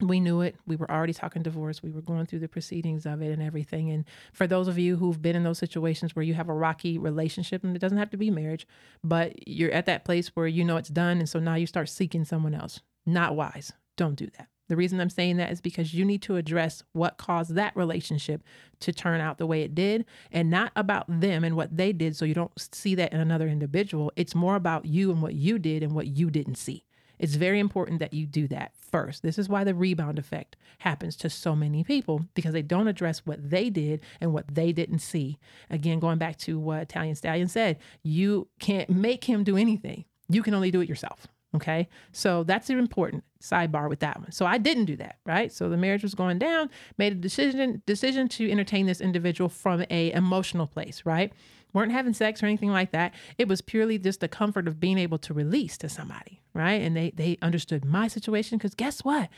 we 0.09 0.21
knew 0.21 0.41
it. 0.41 0.57
We 0.67 0.77
were 0.77 0.91
already 0.91 1.13
talking 1.13 1.43
divorce. 1.43 1.83
We 1.83 1.91
were 1.91 2.01
going 2.01 2.27
through 2.27 2.41
the 2.41 2.49
proceedings 2.49 3.07
of 3.07 3.23
it 3.23 3.31
and 3.31 3.43
everything. 3.43 3.91
And 3.91 4.05
for 4.33 4.47
those 4.47 4.69
of 4.69 4.79
you 4.79 4.97
who've 4.97 5.21
been 5.21 5.37
in 5.37 5.45
those 5.45 5.59
situations 5.59 6.15
where 6.15 6.25
you 6.25 6.35
have 6.35 6.49
a 6.49 6.55
rocky 6.55 6.99
relationship, 6.99 7.65
and 7.65 7.75
it 7.75 7.81
doesn't 7.81 7.99
have 7.99 8.11
to 8.11 8.17
be 8.17 8.31
marriage, 8.31 8.67
but 9.05 9.47
you're 9.47 9.73
at 9.73 9.87
that 9.87 10.05
place 10.05 10.29
where 10.29 10.47
you 10.47 10.65
know 10.65 10.77
it's 10.77 10.89
done. 10.89 11.19
And 11.19 11.29
so 11.29 11.39
now 11.39 11.55
you 11.55 11.67
start 11.67 11.89
seeking 11.89 12.25
someone 12.25 12.55
else. 12.55 12.81
Not 13.07 13.37
wise. 13.37 13.73
Don't 13.97 14.17
do 14.17 14.29
that. 14.39 14.49
The 14.71 14.77
reason 14.77 15.01
I'm 15.01 15.11
saying 15.11 15.39
that 15.39 15.51
is 15.51 15.61
because 15.61 15.95
you 15.95 16.05
need 16.05 16.23
to 16.23 16.37
address 16.37 16.85
what 16.93 17.19
caused 17.19 17.57
that 17.57 17.75
relationship 17.75 18.45
to 18.79 18.93
turn 18.93 19.21
out 19.21 19.39
the 19.39 19.47
way 19.47 19.63
it 19.63 19.75
did 19.75 20.05
and 20.31 20.49
not 20.49 20.71
about 20.77 21.07
them 21.09 21.43
and 21.43 21.57
what 21.57 21.77
they 21.77 21.93
did. 21.93 22.15
So 22.15 22.25
you 22.25 22.35
don't 22.35 22.53
see 22.73 22.95
that 22.95 23.13
in 23.13 23.19
another 23.19 23.49
individual. 23.49 24.13
It's 24.15 24.33
more 24.33 24.55
about 24.55 24.85
you 24.85 25.11
and 25.11 25.21
what 25.21 25.35
you 25.35 25.59
did 25.59 25.83
and 25.83 25.93
what 25.93 26.07
you 26.07 26.31
didn't 26.31 26.55
see. 26.55 26.85
It's 27.21 27.35
very 27.35 27.61
important 27.61 28.01
that 28.01 28.15
you 28.15 28.27
do 28.27 28.49
that 28.49 28.73
first. 28.75 29.23
This 29.23 29.39
is 29.39 29.49
why 29.49 29.63
the 29.63 29.75
rebound 29.75 30.19
effect 30.19 30.57
happens 30.79 31.17
to 31.17 31.31
so 31.31 31.55
many 31.55 31.85
people 31.85 32.25
because 32.35 32.53
they 32.53 32.63
don't 32.63 32.89
address 32.89 33.21
what 33.27 33.51
they 33.51 33.69
did 33.71 34.01
and 34.21 34.33
what 34.33 34.55
they 34.55 34.73
didn't 34.73 35.01
see. 35.01 35.39
Again, 35.69 36.01
going 36.01 36.19
back 36.19 36.39
to 36.39 36.59
what 36.59 36.83
Italian 36.83 37.15
Stallion 37.15 37.49
said, 37.49 37.79
you 38.03 38.49
can't 38.59 38.89
make 38.89 39.25
him 39.25 39.45
do 39.45 39.57
anything. 39.57 40.07
You 40.31 40.43
can 40.43 40.55
only 40.55 40.71
do 40.71 40.81
it 40.81 40.89
yourself. 40.89 41.27
Okay. 41.55 41.89
So 42.13 42.45
that's 42.45 42.71
an 42.71 42.79
important 42.79 43.25
sidebar 43.43 43.89
with 43.89 44.01
that 44.01 44.21
one. 44.21 44.31
So 44.31 44.47
I 44.47 44.57
didn't 44.57 44.85
do 44.85 44.97
that, 44.97 45.17
right? 45.27 45.53
So 45.53 45.69
the 45.69 45.77
marriage 45.77 46.03
was 46.03 46.15
going 46.15 46.39
down, 46.39 46.71
made 46.97 47.13
a 47.13 47.17
decision 47.17 47.83
decision 47.87 48.29
to 48.29 48.51
entertain 48.51 48.87
this 48.87 49.01
individual 49.01 49.49
from 49.49 49.85
a 49.91 50.13
emotional 50.13 50.67
place, 50.67 51.03
right? 51.05 51.33
Weren't 51.73 51.93
having 51.93 52.15
sex 52.15 52.43
or 52.43 52.47
anything 52.47 52.71
like 52.71 52.93
that. 52.93 53.15
It 53.39 53.49
was 53.49 53.61
purely 53.61 53.99
just 53.99 54.21
the 54.21 54.29
comfort 54.29 54.69
of 54.69 54.81
being 54.81 54.99
able 54.99 55.19
to 55.19 55.35
release 55.35 55.77
to 55.79 55.89
somebody, 55.89 56.41
right? 56.55 56.83
And 56.83 56.97
they 56.97 57.11
they 57.11 57.39
understood 57.43 57.85
my 57.85 58.09
situation 58.09 58.59
because 58.59 58.75
guess 58.75 59.05
what? 59.05 59.29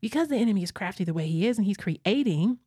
Because 0.00 0.28
the 0.28 0.36
enemy 0.36 0.62
is 0.62 0.70
crafty 0.70 1.04
the 1.04 1.14
way 1.14 1.26
he 1.26 1.46
is 1.46 1.58
and 1.58 1.66
he's 1.66 1.76
creating 1.76 2.58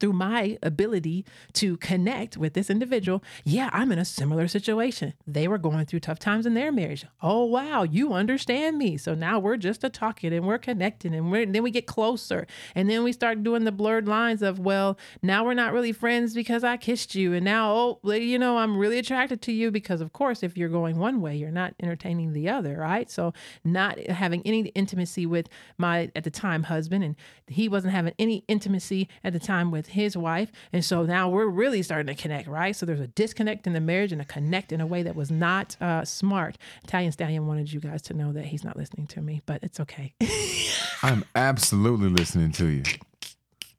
through 0.00 0.12
my 0.12 0.58
ability 0.62 1.24
to 1.54 1.76
connect 1.78 2.36
with 2.36 2.54
this 2.54 2.70
individual, 2.70 3.22
yeah, 3.44 3.70
I'm 3.72 3.92
in 3.92 3.98
a 3.98 4.04
similar 4.04 4.48
situation. 4.48 5.14
They 5.26 5.48
were 5.48 5.58
going 5.58 5.86
through 5.86 6.00
tough 6.00 6.18
times 6.18 6.46
in 6.46 6.54
their 6.54 6.72
marriage. 6.72 7.06
Oh, 7.22 7.44
wow, 7.44 7.82
you 7.82 8.12
understand 8.12 8.78
me. 8.78 8.96
So 8.96 9.14
now 9.14 9.38
we're 9.38 9.56
just 9.56 9.84
a 9.84 9.88
talking 9.90 10.32
and 10.32 10.46
we're 10.46 10.58
connecting 10.58 11.14
and, 11.14 11.30
we're, 11.30 11.42
and 11.42 11.54
then 11.54 11.62
we 11.62 11.70
get 11.70 11.86
closer. 11.86 12.46
And 12.74 12.88
then 12.88 13.02
we 13.02 13.12
start 13.12 13.42
doing 13.42 13.64
the 13.64 13.72
blurred 13.72 14.08
lines 14.08 14.42
of, 14.42 14.58
well, 14.58 14.98
now 15.22 15.44
we're 15.44 15.54
not 15.54 15.72
really 15.72 15.92
friends 15.92 16.34
because 16.34 16.64
I 16.64 16.76
kissed 16.76 17.14
you. 17.14 17.32
And 17.34 17.44
now, 17.44 17.72
oh, 18.04 18.12
you 18.12 18.38
know, 18.38 18.58
I'm 18.58 18.76
really 18.76 18.98
attracted 18.98 19.42
to 19.42 19.52
you 19.52 19.70
because, 19.70 20.00
of 20.00 20.12
course, 20.12 20.42
if 20.42 20.56
you're 20.56 20.68
going 20.68 20.98
one 20.98 21.20
way, 21.20 21.36
you're 21.36 21.50
not 21.50 21.74
entertaining 21.80 22.32
the 22.32 22.48
other, 22.48 22.76
right? 22.76 23.10
So 23.10 23.32
not 23.64 23.98
having 23.98 24.42
any 24.44 24.68
intimacy 24.68 25.26
with 25.26 25.48
my, 25.78 26.10
at 26.14 26.24
the 26.24 26.30
time, 26.30 26.64
husband, 26.64 27.04
and 27.04 27.16
he 27.46 27.68
wasn't 27.68 27.92
having 27.92 28.14
any 28.18 28.44
intimacy 28.48 29.08
at 29.22 29.32
the 29.32 29.38
time 29.38 29.70
with 29.70 29.83
his 29.88 30.16
wife. 30.16 30.50
And 30.72 30.84
so 30.84 31.04
now 31.04 31.28
we're 31.28 31.46
really 31.46 31.82
starting 31.82 32.14
to 32.14 32.20
connect, 32.20 32.48
right? 32.48 32.74
So 32.74 32.86
there's 32.86 33.00
a 33.00 33.06
disconnect 33.06 33.66
in 33.66 33.72
the 33.72 33.80
marriage 33.80 34.12
and 34.12 34.20
a 34.20 34.24
connect 34.24 34.72
in 34.72 34.80
a 34.80 34.86
way 34.86 35.02
that 35.02 35.14
was 35.16 35.30
not 35.30 35.76
uh, 35.80 36.04
smart. 36.04 36.58
Italian 36.84 37.12
Stallion 37.12 37.46
wanted 37.46 37.72
you 37.72 37.80
guys 37.80 38.02
to 38.02 38.14
know 38.14 38.32
that 38.32 38.46
he's 38.46 38.64
not 38.64 38.76
listening 38.76 39.06
to 39.08 39.20
me, 39.20 39.42
but 39.46 39.62
it's 39.62 39.80
okay. 39.80 40.14
I'm 41.02 41.24
absolutely 41.34 42.08
listening 42.08 42.52
to 42.52 42.66
you. 42.66 42.82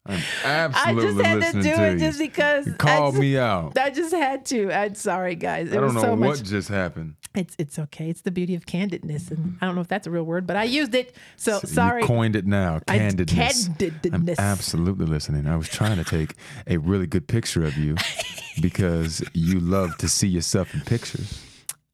I'm 0.07 0.21
absolutely 0.43 1.25
I 1.25 1.39
just 1.39 1.43
had 1.43 1.53
to 1.53 1.61
do 1.63 1.75
to 1.75 1.83
it 1.87 1.93
you. 1.93 1.99
just 1.99 2.19
because 2.19 2.67
You 2.67 2.73
called 2.73 3.15
I, 3.15 3.19
me 3.19 3.37
out. 3.39 3.75
I 3.77 3.89
just 3.89 4.13
had 4.13 4.45
to. 4.47 4.71
I'm 4.71 4.93
sorry, 4.93 5.33
guys. 5.35 5.69
It 5.69 5.71
I 5.71 5.75
don't 5.75 5.85
was 5.85 5.93
know 5.95 6.01
so 6.01 6.09
what 6.11 6.19
much. 6.19 6.43
just 6.43 6.69
happened. 6.69 7.15
It's 7.35 7.55
it's 7.57 7.79
okay. 7.79 8.09
It's 8.09 8.21
the 8.21 8.31
beauty 8.31 8.55
of 8.55 8.65
candidness, 8.65 9.29
and 9.29 9.39
mm-hmm. 9.39 9.55
I 9.61 9.65
don't 9.65 9.75
know 9.75 9.81
if 9.81 9.87
that's 9.87 10.07
a 10.07 10.11
real 10.11 10.23
word, 10.23 10.47
but 10.47 10.55
I 10.55 10.63
used 10.63 10.95
it. 10.95 11.15
So, 11.35 11.59
So 11.59 11.67
sorry. 11.67 12.01
You 12.01 12.07
coined 12.07 12.35
it 12.35 12.45
now. 12.45 12.81
I- 12.87 12.99
Candidness. 12.99 14.13
I'm 14.13 14.29
absolutely 14.37 15.05
listening. 15.05 15.47
I 15.47 15.55
was 15.55 15.69
trying 15.69 15.97
to 15.97 16.03
take 16.03 16.35
a 16.67 16.77
really 16.77 17.07
good 17.07 17.27
picture 17.27 17.63
of 17.63 17.77
you 17.77 17.95
because 18.61 19.23
you 19.33 19.59
love 19.59 19.97
to 19.97 20.09
see 20.09 20.27
yourself 20.27 20.73
in 20.73 20.81
pictures. 20.81 21.41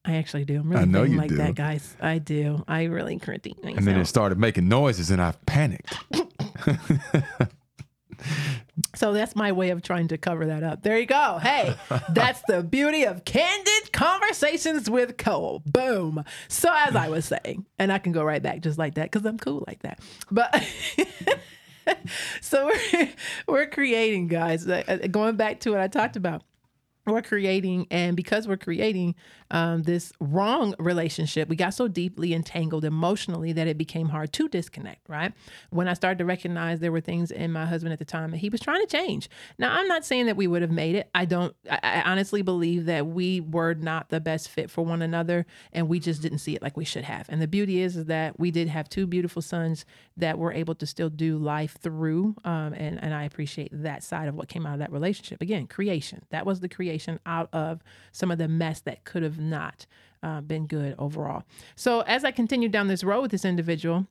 I 0.04 0.16
actually 0.16 0.46
do. 0.46 0.60
I'm 0.60 0.70
really 0.70 0.82
I 0.82 0.86
know 0.86 1.04
you 1.04 1.18
like 1.18 1.30
do. 1.30 1.38
that, 1.38 1.54
guys. 1.54 1.96
I 2.02 2.18
do. 2.18 2.64
I 2.68 2.86
really 2.86 3.20
critique 3.20 3.58
And 3.64 3.86
then 3.86 4.00
it 4.00 4.06
started 4.06 4.39
making 4.39 4.68
noises 4.68 5.12
and 5.12 5.22
I 5.22 5.34
panicked. 5.46 5.94
So 8.95 9.13
that's 9.13 9.36
my 9.36 9.51
way 9.51 9.69
of 9.69 9.82
trying 9.82 10.07
to 10.09 10.17
cover 10.17 10.45
that 10.47 10.63
up. 10.63 10.84
There 10.84 10.97
you 10.97 11.05
go. 11.05 11.39
Hey, 11.41 11.75
that's 12.09 12.41
the 12.47 12.63
beauty 12.63 13.03
of 13.03 13.25
candid 13.25 13.91
conversations 13.91 14.89
with 14.89 15.17
Cole. 15.17 15.61
Boom. 15.65 16.23
So 16.47 16.73
as 16.73 16.95
I 16.95 17.09
was 17.09 17.25
saying, 17.25 17.65
and 17.79 17.91
I 17.91 17.99
can 17.99 18.11
go 18.11 18.23
right 18.23 18.41
back 18.41 18.61
just 18.61 18.77
like 18.77 18.95
that 18.95 19.11
because 19.11 19.25
I'm 19.25 19.38
cool 19.38 19.63
like 19.67 19.82
that. 19.84 19.99
But 20.29 20.65
so 22.41 22.71
we're 22.93 23.09
we're 23.47 23.67
creating, 23.67 24.27
guys. 24.27 24.67
Uh, 24.67 25.07
going 25.09 25.36
back 25.36 25.61
to 25.61 25.71
what 25.71 25.79
I 25.79 25.88
talked 25.88 26.15
about 26.15 26.43
we're 27.05 27.21
creating 27.21 27.88
and 27.89 28.15
because 28.15 28.47
we're 28.47 28.57
creating 28.57 29.15
um, 29.52 29.84
this 29.84 30.12
wrong 30.20 30.74
relationship 30.80 31.47
we 31.47 31.56
got 31.56 31.74
so 31.74 31.88
deeply 31.88 32.34
entangled 32.34 32.84
emotionally 32.84 33.54
that 33.54 33.68
it 33.68 33.78
became 33.78 34.10
hard 34.10 34.34
to 34.34 34.47
disconnect 34.49 35.08
right? 35.08 35.34
When 35.70 35.88
i 35.88 35.93
started 35.93 36.18
to 36.20 36.26
recognize 36.26 36.80
there 36.80 36.91
were 36.91 37.02
things 37.02 37.32
in 37.32 37.52
my 37.52 37.66
husband 37.66 37.93
at 37.93 37.99
the 37.99 38.06
time 38.06 38.32
that 38.32 38.38
he 38.38 38.49
was 38.49 38.62
trying 38.62 38.82
to 38.82 38.88
change. 38.88 39.30
Now 39.58 39.74
i'm 39.74 39.88
not 39.88 40.06
saying 40.06 40.26
that 40.26 40.38
we 40.38 40.47
would 40.47 40.62
have 40.62 40.72
made 40.72 40.95
it. 40.95 41.10
I 41.14 41.26
don't 41.26 41.56
i, 41.70 41.80
I 41.84 42.02
honestly 42.04 42.41
believe 42.41 42.86
that 42.86 43.08
we 43.08 43.41
were 43.41 43.74
not 43.74 44.10
the 44.10 44.20
best 44.20 44.49
fit 44.49 44.70
for 44.70 44.84
one 44.84 45.02
another 45.02 45.45
and 45.72 45.88
we 45.88 45.99
just 45.99 46.22
didn't 46.22 46.39
see 46.39 46.56
it 46.56 46.62
like 46.62 46.78
we 46.78 46.86
should 46.86 47.04
have. 47.04 47.28
And 47.30 47.41
the 47.41 47.47
beauty 47.47 47.82
is, 47.82 47.97
is 47.97 48.06
that 48.06 48.39
we 48.39 48.52
did 48.52 48.70
have 48.70 48.89
two 48.89 49.06
beautiful 49.06 49.41
sons 49.41 49.86
that 50.18 50.38
were 50.38 50.54
able 50.54 50.76
to 50.76 50.86
still 50.86 51.10
do 51.10 51.38
life 51.38 51.78
through 51.82 52.36
um, 52.45 52.74
and, 52.74 53.02
and 53.04 53.14
i 53.14 53.24
appreciate 53.24 53.70
that 53.74 54.04
side 54.04 54.28
of 54.28 54.36
what 54.36 54.47
came 54.47 54.66
out 54.66 54.74
of 54.74 54.80
that 54.80 54.91
relationship. 54.91 55.41
Again 55.41 55.68
creation. 55.68 56.24
That 56.30 56.45
was 56.45 56.60
the 56.60 56.70
creation 56.70 57.20
out 57.26 57.49
of 57.54 57.82
some 58.12 58.32
of 58.32 58.38
the 58.38 58.47
mess 58.47 58.82
that 58.82 59.04
could 59.04 59.24
have 59.24 59.39
not 59.42 59.86
uh, 60.24 60.42
been 60.42 60.68
good 60.68 60.96
overall. 60.98 61.44
So 61.76 62.02
as 62.02 62.24
I 62.24 62.32
continued 62.32 62.72
down 62.72 62.88
this 62.88 63.04
road 63.04 63.22
with 63.22 63.32
this 63.32 63.46
individual, 63.46 64.08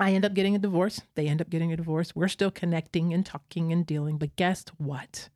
I 0.00 0.12
end 0.12 0.24
up 0.24 0.34
getting 0.34 0.54
a 0.54 0.60
divorce. 0.60 1.00
They 1.14 1.26
end 1.26 1.40
up 1.40 1.50
getting 1.50 1.72
a 1.72 1.76
divorce. 1.76 2.14
We're 2.14 2.28
still 2.28 2.50
connecting 2.50 3.12
and 3.12 3.26
talking 3.26 3.72
and 3.72 3.84
dealing. 3.84 4.18
But 4.18 4.36
guess 4.36 4.64
what? 4.76 5.28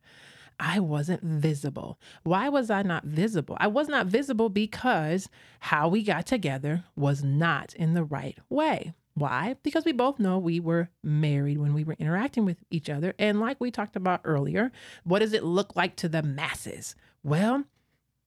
I 0.59 0.79
wasn't 0.79 1.23
visible. 1.23 1.99
Why 2.23 2.47
was 2.47 2.69
I 2.69 2.83
not 2.83 3.03
visible? 3.03 3.57
I 3.59 3.67
was 3.67 3.87
not 3.87 4.07
visible 4.07 4.49
because 4.49 5.27
how 5.59 5.89
we 5.89 6.03
got 6.03 6.25
together 6.25 6.85
was 6.95 7.23
not 7.23 7.73
in 7.73 7.93
the 7.93 8.03
right 8.03 8.37
way. 8.49 8.93
Why? 9.15 9.57
Because 9.61 9.85
we 9.85 9.91
both 9.91 10.19
know 10.19 10.39
we 10.39 10.59
were 10.59 10.89
married 11.03 11.59
when 11.59 11.73
we 11.73 11.83
were 11.83 11.95
interacting 11.99 12.45
with 12.45 12.57
each 12.71 12.89
other. 12.89 13.13
And 13.19 13.39
like 13.39 13.59
we 13.59 13.69
talked 13.71 13.95
about 13.95 14.21
earlier, 14.23 14.71
what 15.03 15.19
does 15.19 15.33
it 15.33 15.43
look 15.43 15.75
like 15.75 15.95
to 15.97 16.09
the 16.09 16.23
masses? 16.23 16.95
Well, 17.23 17.65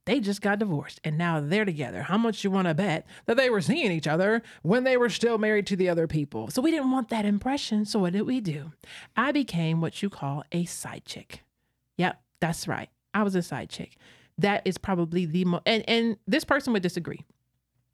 they 0.06 0.20
just 0.20 0.40
got 0.40 0.58
divorced 0.58 1.00
and 1.04 1.18
now 1.18 1.40
they're 1.40 1.64
together. 1.64 2.02
How 2.02 2.16
much 2.16 2.42
you 2.42 2.50
want 2.50 2.68
to 2.68 2.74
bet 2.74 3.06
that 3.26 3.36
they 3.36 3.50
were 3.50 3.60
seeing 3.60 3.92
each 3.92 4.06
other 4.06 4.42
when 4.62 4.84
they 4.84 4.96
were 4.96 5.10
still 5.10 5.36
married 5.36 5.66
to 5.68 5.76
the 5.76 5.88
other 5.88 6.06
people? 6.06 6.48
So 6.48 6.62
we 6.62 6.70
didn't 6.70 6.90
want 6.90 7.10
that 7.10 7.24
impression. 7.24 7.84
So 7.84 7.98
what 7.98 8.12
did 8.12 8.22
we 8.22 8.40
do? 8.40 8.72
I 9.16 9.32
became 9.32 9.80
what 9.80 10.02
you 10.02 10.08
call 10.08 10.44
a 10.52 10.64
side 10.64 11.04
chick. 11.04 11.42
Yep, 11.98 12.20
that's 12.40 12.66
right. 12.66 12.88
I 13.12 13.22
was 13.22 13.34
a 13.34 13.42
side 13.42 13.68
chick. 13.68 13.96
That 14.38 14.62
is 14.64 14.78
probably 14.78 15.26
the 15.26 15.44
most, 15.44 15.62
and, 15.66 15.84
and 15.88 16.16
this 16.26 16.44
person 16.44 16.72
would 16.72 16.82
disagree 16.82 17.24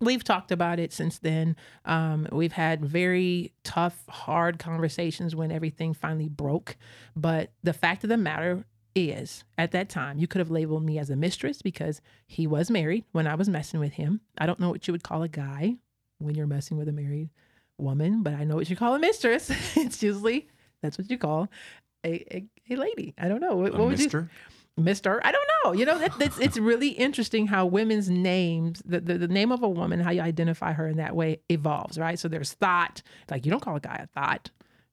we've 0.03 0.25
talked 0.25 0.51
about 0.53 0.79
it 0.79 0.93
since 0.93 1.19
then. 1.21 1.57
Um, 1.85 2.27
we've 2.33 2.53
had 2.53 2.85
very 2.85 3.53
tough, 3.63 4.05
hard 4.09 4.59
conversations 4.59 5.37
when 5.37 5.53
everything 5.53 5.95
finally 5.95 6.29
broke. 6.29 6.77
But 7.15 7.53
the 7.63 7.73
fact 7.73 8.03
of 8.03 8.11
the 8.11 8.17
matter 8.17 8.65
is, 8.95 9.45
at 9.59 9.73
that 9.73 9.89
time, 9.89 10.19
you 10.19 10.27
could 10.27 10.41
have 10.41 10.51
labeled 10.51 10.85
me 10.85 10.99
as 10.99 11.11
a 11.11 11.17
mistress 11.17 11.63
because 11.63 12.01
he 12.27 12.47
was 12.47 12.71
married 12.71 13.05
when 13.13 13.27
I 13.27 13.35
was 13.35 13.49
messing 13.49 13.81
with 13.81 13.95
him. 13.95 14.21
I 14.39 14.47
don't 14.47 14.61
know 14.61 14.71
what 14.71 14.87
you 14.87 14.93
would 14.93 15.05
call 15.05 15.23
a 15.23 15.29
guy 15.29 15.77
when 16.19 16.35
you're 16.35 16.47
messing 16.47 16.77
with 16.77 16.89
a 16.89 16.93
married 16.93 17.31
woman, 17.79 18.23
but 18.23 18.35
I 18.35 18.45
know 18.45 18.57
what 18.57 18.71
you 18.71 18.77
call 18.77 18.95
a 18.95 18.99
mistress. 18.99 19.51
it's 19.77 20.03
usually 20.03 20.49
that's 20.83 20.99
what 20.99 21.11
you 21.11 21.19
call 21.19 21.49
a, 22.05 22.37
a, 22.37 22.45
a 22.71 22.77
lady. 22.77 23.15
I 23.19 23.29
don't 23.29 23.41
know. 23.41 23.57
What, 23.57 23.73
what 23.73 23.89
would 23.89 24.01
you? 24.01 24.29
Mr. 24.81 25.21
I 25.23 25.33
don't 25.33 25.49
know. 25.65 25.73
You 25.73 25.85
know, 25.85 25.99
that, 25.99 26.19
that's, 26.19 26.39
it's 26.39 26.57
really 26.57 26.89
interesting 26.89 27.47
how 27.47 27.67
women's 27.67 28.09
names, 28.09 28.83
the, 28.87 29.01
the, 29.01 29.19
the, 29.19 29.29
name 29.29 29.53
of 29.53 29.63
a 29.63 29.69
woman, 29.69 30.01
how 30.01 30.11
you 30.11 30.23
identify 30.23 30.73
her 30.73 30.89
in 30.89 30.97
that 30.97 31.15
way 31.15 31.41
evolves, 31.51 31.99
right? 31.99 32.19
So 32.19 32.29
there's 32.29 32.55
thought, 32.55 33.03
like 33.31 33.45
you 33.45 33.51
don't 33.51 33.61
call 33.61 33.77
a 33.77 33.81
guy 33.81 34.01
a 34.03 34.07
thought, 34.19 34.51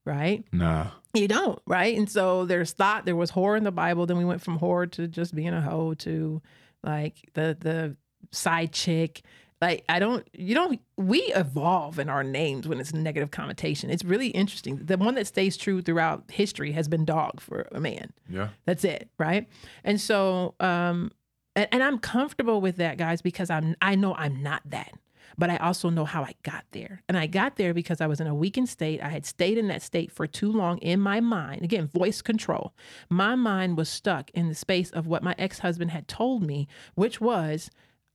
right? 0.10 0.43
No. 0.51 0.88
You 1.14 1.28
don't, 1.28 1.62
right? 1.66 1.97
And 1.97 2.10
so 2.10 2.45
there's 2.45 2.74
thought, 2.74 3.05
there 3.05 3.16
was 3.16 3.32
whore 3.32 3.57
in 3.57 3.64
the 3.64 3.72
Bible. 3.72 4.05
Then 4.05 4.18
we 4.18 4.26
went 4.26 4.41
from 4.41 4.60
whore 4.60 4.89
to 4.91 5.07
just 5.07 5.34
being 5.34 5.53
a 5.53 5.62
hoe 5.62 5.93
to 5.95 6.41
like 6.84 7.30
the 7.34 7.57
the 7.60 7.95
side 8.32 8.72
chick 8.72 9.24
like 9.62 9.84
I 9.89 9.99
don't, 9.99 10.26
you 10.32 10.55
don't. 10.55 10.80
We 10.95 11.20
evolve 11.36 11.99
in 11.99 12.07
our 12.07 12.24
names 12.24 12.68
when 12.68 12.80
it's 12.80 12.93
negative 12.93 13.32
connotation. 13.32 13.89
It's 13.89 14.05
really 14.05 14.28
interesting. 14.28 14.78
The 14.78 14.97
one 14.97 15.16
that 15.16 15.28
stays 15.28 15.57
true 15.57 15.82
throughout 15.82 16.24
history 16.32 16.72
has 16.72 16.88
been 16.88 17.03
dog 17.03 17.41
for 17.41 17.68
a 17.74 17.80
man. 17.80 18.14
Yeah, 18.30 18.49
that's 18.66 18.86
it, 18.86 19.10
right? 19.18 19.49
And 19.84 19.99
so, 19.99 20.55
um, 20.62 21.12
and, 21.57 21.68
and 21.74 21.84
I'm 21.84 21.99
comfortable 21.99 22.62
with 22.62 22.78
that, 22.78 22.97
guys, 22.97 23.22
because 23.22 23.49
I'm. 23.49 23.76
I 23.82 23.95
know 23.95 24.16
I'm 24.16 24.41
not 24.41 24.62
that 24.68 24.93
but 25.38 25.50
I 25.50 25.58
also 25.58 25.90
know 25.90 26.06
how 26.06 26.24
I 26.24 26.34
got 26.44 26.66
there. 26.72 27.02
And 27.08 27.18
I 27.18 27.28
got 27.28 27.56
there 27.56 27.74
because 27.74 28.02
I 28.02 28.08
was 28.08 28.20
in 28.20 28.28
a 28.28 28.36
weakened 28.36 28.70
state. 28.70 29.02
I 29.02 29.10
had 29.10 29.26
stayed 29.26 29.58
in 29.58 29.68
that 29.68 29.82
state 29.82 30.12
for 30.12 30.28
too 30.28 30.52
long 30.52 30.78
in 30.80 31.00
my 31.00 31.20
mind. 31.20 31.64
Again, 31.64 31.88
voice 31.88 32.22
control. 32.22 32.74
My 33.10 33.36
mind 33.36 33.78
was 33.78 33.90
stuck 33.90 34.30
in 34.32 34.50
the 34.50 34.56
space 34.56 34.92
of 34.92 35.08
what 35.08 35.24
my 35.24 35.36
ex 35.38 35.60
husband 35.60 35.92
had 35.92 36.08
told 36.08 36.44
me, 36.44 36.68
which 36.96 37.22
was 37.22 37.70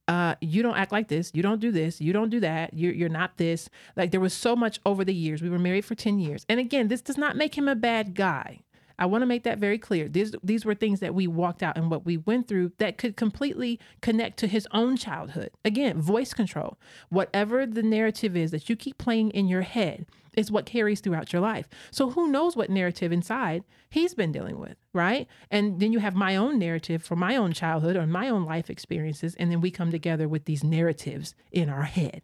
uh, 0.07 0.35
you 0.41 0.63
don't 0.63 0.77
act 0.77 0.93
like 0.93 1.09
this. 1.09 1.31
You 1.35 1.43
don't 1.43 1.61
do 1.61 1.71
this. 1.71 2.01
You 2.01 2.13
don't 2.13 2.29
do 2.29 2.41
that. 2.41 2.75
You're, 2.75 2.93
you're 2.93 3.09
not 3.09 3.39
this. 3.39 3.71
Like 3.97 4.11
there 4.11 4.21
was 4.21 4.35
so 4.35 4.55
much 4.55 4.81
over 4.85 5.05
the 5.05 5.15
years. 5.15 5.41
We 5.41 5.49
were 5.49 5.59
married 5.59 5.85
for 5.85 5.95
10 5.95 6.19
years. 6.19 6.45
And 6.49 6.61
again, 6.61 6.89
this 6.89 7.01
does 7.01 7.17
not 7.17 7.37
make 7.37 7.57
him 7.57 7.69
a 7.69 7.75
bad 7.75 8.15
guy. 8.15 8.61
I 8.99 9.07
want 9.07 9.22
to 9.22 9.26
make 9.26 9.42
that 9.45 9.59
very 9.59 9.78
clear. 9.78 10.09
These 10.09 10.34
these 10.42 10.64
were 10.64 10.74
things 10.74 11.01
that 11.01 11.14
we 11.14 11.26
walked 11.26 11.62
out 11.62 11.76
and 11.76 11.90
what 11.90 12.05
we 12.07 12.16
went 12.16 12.49
through 12.49 12.72
that 12.78 12.99
could 12.99 13.16
completely 13.16 13.80
connect 14.01 14.38
to 14.38 14.47
his 14.47 14.68
own 14.72 14.97
childhood. 14.97 15.51
Again, 15.64 16.01
voice 16.01 16.32
control. 16.32 16.78
Whatever 17.09 17.66
the 17.66 17.82
narrative 17.82 18.36
is 18.36 18.51
that 18.53 18.68
you 18.68 18.76
keep 18.76 18.99
playing 18.99 19.30
in 19.30 19.49
your 19.49 19.62
head 19.62 20.07
is 20.36 20.51
what 20.51 20.66
carries 20.66 21.01
throughout 21.01 21.32
your 21.32 21.42
life. 21.42 21.68
So 21.90 22.11
who 22.11 22.28
knows 22.28 22.57
what 22.57 22.70
narrative 22.70 23.12
inside 23.12 23.64
he's 23.90 24.14
been 24.14 24.32
dealing 24.32 24.59
with, 24.59 24.76
right? 24.92 25.28
And 25.51 25.80
then 25.80 25.92
you 25.92 26.01
have 26.01 26.14
my 26.14 26.36
own 26.36 26.59
narrative 26.59 27.03
from 27.03 27.20
my 27.20 27.36
own 27.36 27.53
childhood 27.53 27.97
or 27.97 28.07
my 28.07 28.28
own 28.28 28.45
life 28.45 28.68
experiences 28.68 29.34
and 29.36 29.51
then 29.51 29.61
we 29.61 29.70
come 29.70 29.90
together 29.90 30.28
with 30.28 30.45
these 30.45 30.64
narratives 30.64 31.34
in 31.53 31.68
our 31.68 31.84
head. 31.84 32.22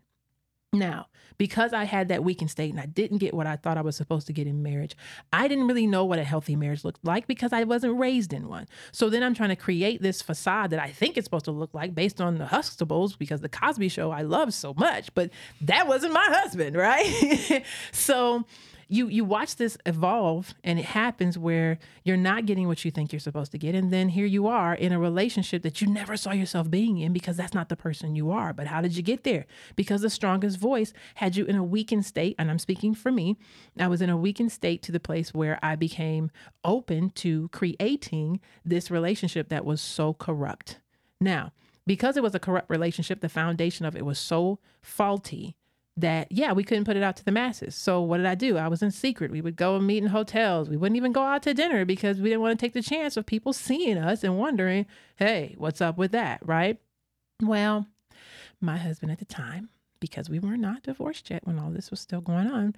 Now, 0.73 1.09
because 1.37 1.73
I 1.73 1.83
had 1.83 2.07
that 2.09 2.23
weakened 2.23 2.51
state 2.51 2.71
and 2.71 2.79
I 2.79 2.87
didn't 2.87 3.19
get 3.19 3.35
what 3.35 3.45
I 3.45 3.57
thought 3.57 3.77
I 3.77 3.81
was 3.81 3.97
supposed 3.97 4.29
to 4.29 4.33
get 4.33 4.47
in 4.47 4.63
marriage, 4.63 4.97
I 5.33 5.49
didn't 5.49 5.67
really 5.67 5.87
know 5.87 6.05
what 6.05 6.21
a 6.21 6.25
healthy 6.25 6.55
marriage 6.55 6.85
looked 6.85 7.05
like 7.05 7.27
because 7.27 7.53
I 7.53 7.65
wasn't 7.65 7.99
raised 7.99 8.33
in 8.33 8.47
one. 8.47 8.69
So 8.93 9.11
then 9.11 9.25
I'm 9.25 9.35
trying 9.35 9.49
to 9.49 9.57
create 9.57 10.01
this 10.01 10.23
facade 10.23 10.71
that 10.71 10.79
I 10.79 10.91
think 10.91 11.17
it's 11.17 11.25
supposed 11.25 11.47
to 11.47 11.51
look 11.51 11.75
like 11.75 11.93
based 11.93 12.21
on 12.21 12.39
the 12.39 12.45
Huxtables 12.45 13.19
because 13.19 13.41
the 13.41 13.49
Cosby 13.49 13.89
show 13.89 14.13
I 14.13 14.23
love 14.23 14.55
so 14.55 14.73
much, 14.75 15.13
but 15.13 15.31
that 15.63 15.89
wasn't 15.89 16.13
my 16.13 16.27
husband, 16.31 16.77
right? 16.81 17.65
so 17.91 18.45
you 18.91 19.07
you 19.07 19.25
watch 19.25 19.57
this 19.57 19.79
evolve 19.87 20.55
and 20.65 20.79
it 20.79 20.85
happens 20.85 21.39
where 21.39 21.79
you're 22.03 22.17
not 22.17 22.45
getting 22.45 22.67
what 22.67 22.85
you 22.85 22.91
think 22.91 23.13
you're 23.13 23.21
supposed 23.21 23.53
to 23.53 23.59
get. 23.59 23.75
And 23.75 23.93
then 23.93 24.09
here 24.09 24.27
you 24.27 24.49
are 24.49 24.75
in 24.75 24.93
a 24.93 24.99
relationship 24.99 25.63
that 25.63 25.81
you 25.81 25.87
never 25.87 26.17
saw 26.17 26.33
yourself 26.33 26.69
being 26.69 26.99
in 26.99 27.13
because 27.13 27.37
that's 27.37 27.55
not 27.55 27.69
the 27.69 27.77
person 27.77 28.17
you 28.17 28.31
are. 28.31 28.53
But 28.53 28.67
how 28.67 28.81
did 28.81 28.97
you 28.97 29.03
get 29.03 29.23
there? 29.23 29.47
Because 29.77 30.03
the 30.03 30.11
strongest 30.11 30.59
voice 30.59 30.93
had 31.15 31.37
you 31.37 31.45
in 31.45 31.55
a 31.55 31.63
weakened 31.63 32.05
state 32.05 32.35
and 32.39 32.51
I'm 32.51 32.59
speaking 32.59 32.95
for 32.95 33.13
me 33.13 33.37
I 33.79 33.87
was 33.87 34.03
in 34.03 34.11
a 34.11 34.17
weakened 34.17 34.53
state 34.53 34.83
to 34.83 34.93
the 34.93 35.01
place 35.01 35.33
where 35.33 35.59
I 35.63 35.77
became 35.77 36.31
open 36.65 37.11
to 37.11 37.49
creating 37.49 38.41
this 38.65 38.91
relationship 38.91 39.49
that 39.51 39.65
was 39.65 39.81
so 39.81 40.15
corrupt. 40.15 40.81
Now 41.21 41.53
because 41.87 42.17
it 42.17 42.23
was 42.23 42.35
a 42.35 42.41
corrupt 42.41 42.71
relationship 42.71 43.21
the 43.21 43.29
foundation 43.29 43.87
of 43.87 43.97
it 43.97 44.05
was 44.05 44.19
so 44.19 44.59
faulty 44.83 45.57
that 46.01 46.31
yeah 46.31 46.53
we 46.53 46.65
couldn't 46.65 46.85
put 46.85 46.97
it 46.97 47.03
out 47.03 47.17
to 47.17 47.25
the 47.25 47.33
masses. 47.33 47.75
So 47.75 48.01
what 48.01 48.19
did 48.19 48.27
i 48.27 48.35
do? 48.35 48.59
I 48.59 48.69
was 48.69 48.83
in 48.83 48.91
secret. 48.91 49.31
We 49.31 49.41
would 49.41 49.57
go 49.57 49.77
and 49.77 49.87
meet 49.87 50.03
in 50.03 50.09
hotels. 50.09 50.69
We 50.69 50.77
wouldn't 50.77 50.97
even 50.97 51.13
go 51.13 51.23
out 51.23 51.43
to 51.45 51.55
dinner 51.55 51.85
because 51.85 52.21
we 52.21 52.29
didn't 52.29 52.43
want 52.43 52.59
to 52.59 52.65
take 52.65 52.75
the 52.75 52.83
chance 52.83 53.17
of 53.17 53.27
people 53.27 53.53
seeing 53.53 53.99
us 53.99 54.25
and 54.25 54.39
wondering 54.39 54.87
hey 55.17 55.55
what's 55.59 55.81
up 55.81 55.97
with 55.99 56.13
that 56.13 56.41
right? 56.45 56.79
Well 57.43 57.87
my 58.61 58.77
husband 58.77 59.13
at 59.13 59.19
the 59.19 59.25
time 59.25 59.71
because 60.01 60.29
we 60.29 60.39
were 60.39 60.57
not 60.57 60.83
divorced 60.83 61.31
yet 61.31 61.47
when 61.47 61.59
all 61.59 61.71
this 61.71 61.91
was 61.91 62.01
still 62.01 62.21
going 62.21 62.47
on 62.47 62.75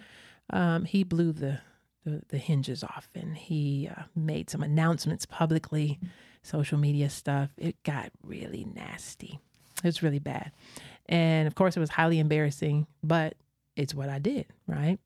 um, 0.50 0.84
he 0.84 1.02
blew 1.04 1.32
the, 1.32 1.60
the, 2.04 2.22
the 2.28 2.38
hinges 2.38 2.84
off 2.84 3.08
and 3.14 3.36
he 3.36 3.88
uh, 3.94 4.02
made 4.14 4.50
some 4.50 4.62
announcements 4.62 5.26
publicly 5.26 5.98
social 6.42 6.78
media 6.78 7.08
stuff. 7.08 7.50
It 7.56 7.82
got 7.82 8.10
really 8.22 8.64
nasty 8.64 9.40
it 9.82 9.88
was 9.88 10.02
really 10.02 10.18
bad 10.18 10.52
and 11.06 11.46
of 11.46 11.54
course, 11.54 11.76
it 11.76 11.80
was 11.80 11.90
highly 11.90 12.18
embarrassing, 12.18 12.86
but 13.02 13.34
it's 13.76 13.94
what 13.94 14.08
I 14.08 14.18
did, 14.18 14.46
right? 14.66 14.98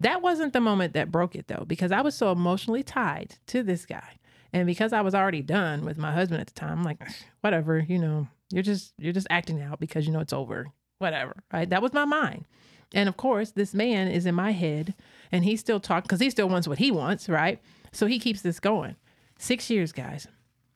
That 0.00 0.22
wasn't 0.22 0.52
the 0.52 0.60
moment 0.60 0.94
that 0.94 1.10
broke 1.10 1.34
it 1.34 1.48
though, 1.48 1.64
because 1.66 1.92
I 1.92 2.00
was 2.00 2.14
so 2.14 2.32
emotionally 2.32 2.82
tied 2.82 3.36
to 3.48 3.62
this 3.62 3.86
guy. 3.86 4.18
And 4.52 4.66
because 4.66 4.92
I 4.92 5.00
was 5.02 5.14
already 5.14 5.42
done 5.42 5.84
with 5.84 5.96
my 5.96 6.12
husband 6.12 6.40
at 6.40 6.48
the 6.48 6.54
time, 6.54 6.78
I'm 6.78 6.84
like, 6.84 7.00
whatever, 7.40 7.78
you 7.78 7.98
know, 7.98 8.26
you're 8.50 8.62
just 8.64 8.94
you're 8.98 9.12
just 9.12 9.28
acting 9.30 9.62
out 9.62 9.78
because 9.78 10.06
you 10.06 10.12
know 10.12 10.20
it's 10.20 10.32
over. 10.32 10.66
Whatever. 10.98 11.36
Right? 11.52 11.70
That 11.70 11.82
was 11.82 11.92
my 11.92 12.04
mind. 12.04 12.46
And 12.92 13.08
of 13.08 13.16
course, 13.16 13.52
this 13.52 13.74
man 13.74 14.08
is 14.08 14.26
in 14.26 14.34
my 14.34 14.50
head 14.50 14.94
and 15.30 15.44
he's 15.44 15.60
still 15.60 15.78
talking 15.78 16.08
because 16.08 16.20
he 16.20 16.30
still 16.30 16.48
wants 16.48 16.66
what 16.66 16.78
he 16.78 16.90
wants, 16.90 17.28
right? 17.28 17.60
So 17.92 18.06
he 18.06 18.18
keeps 18.18 18.42
this 18.42 18.58
going. 18.58 18.96
Six 19.38 19.70
years, 19.70 19.92
guys. 19.92 20.26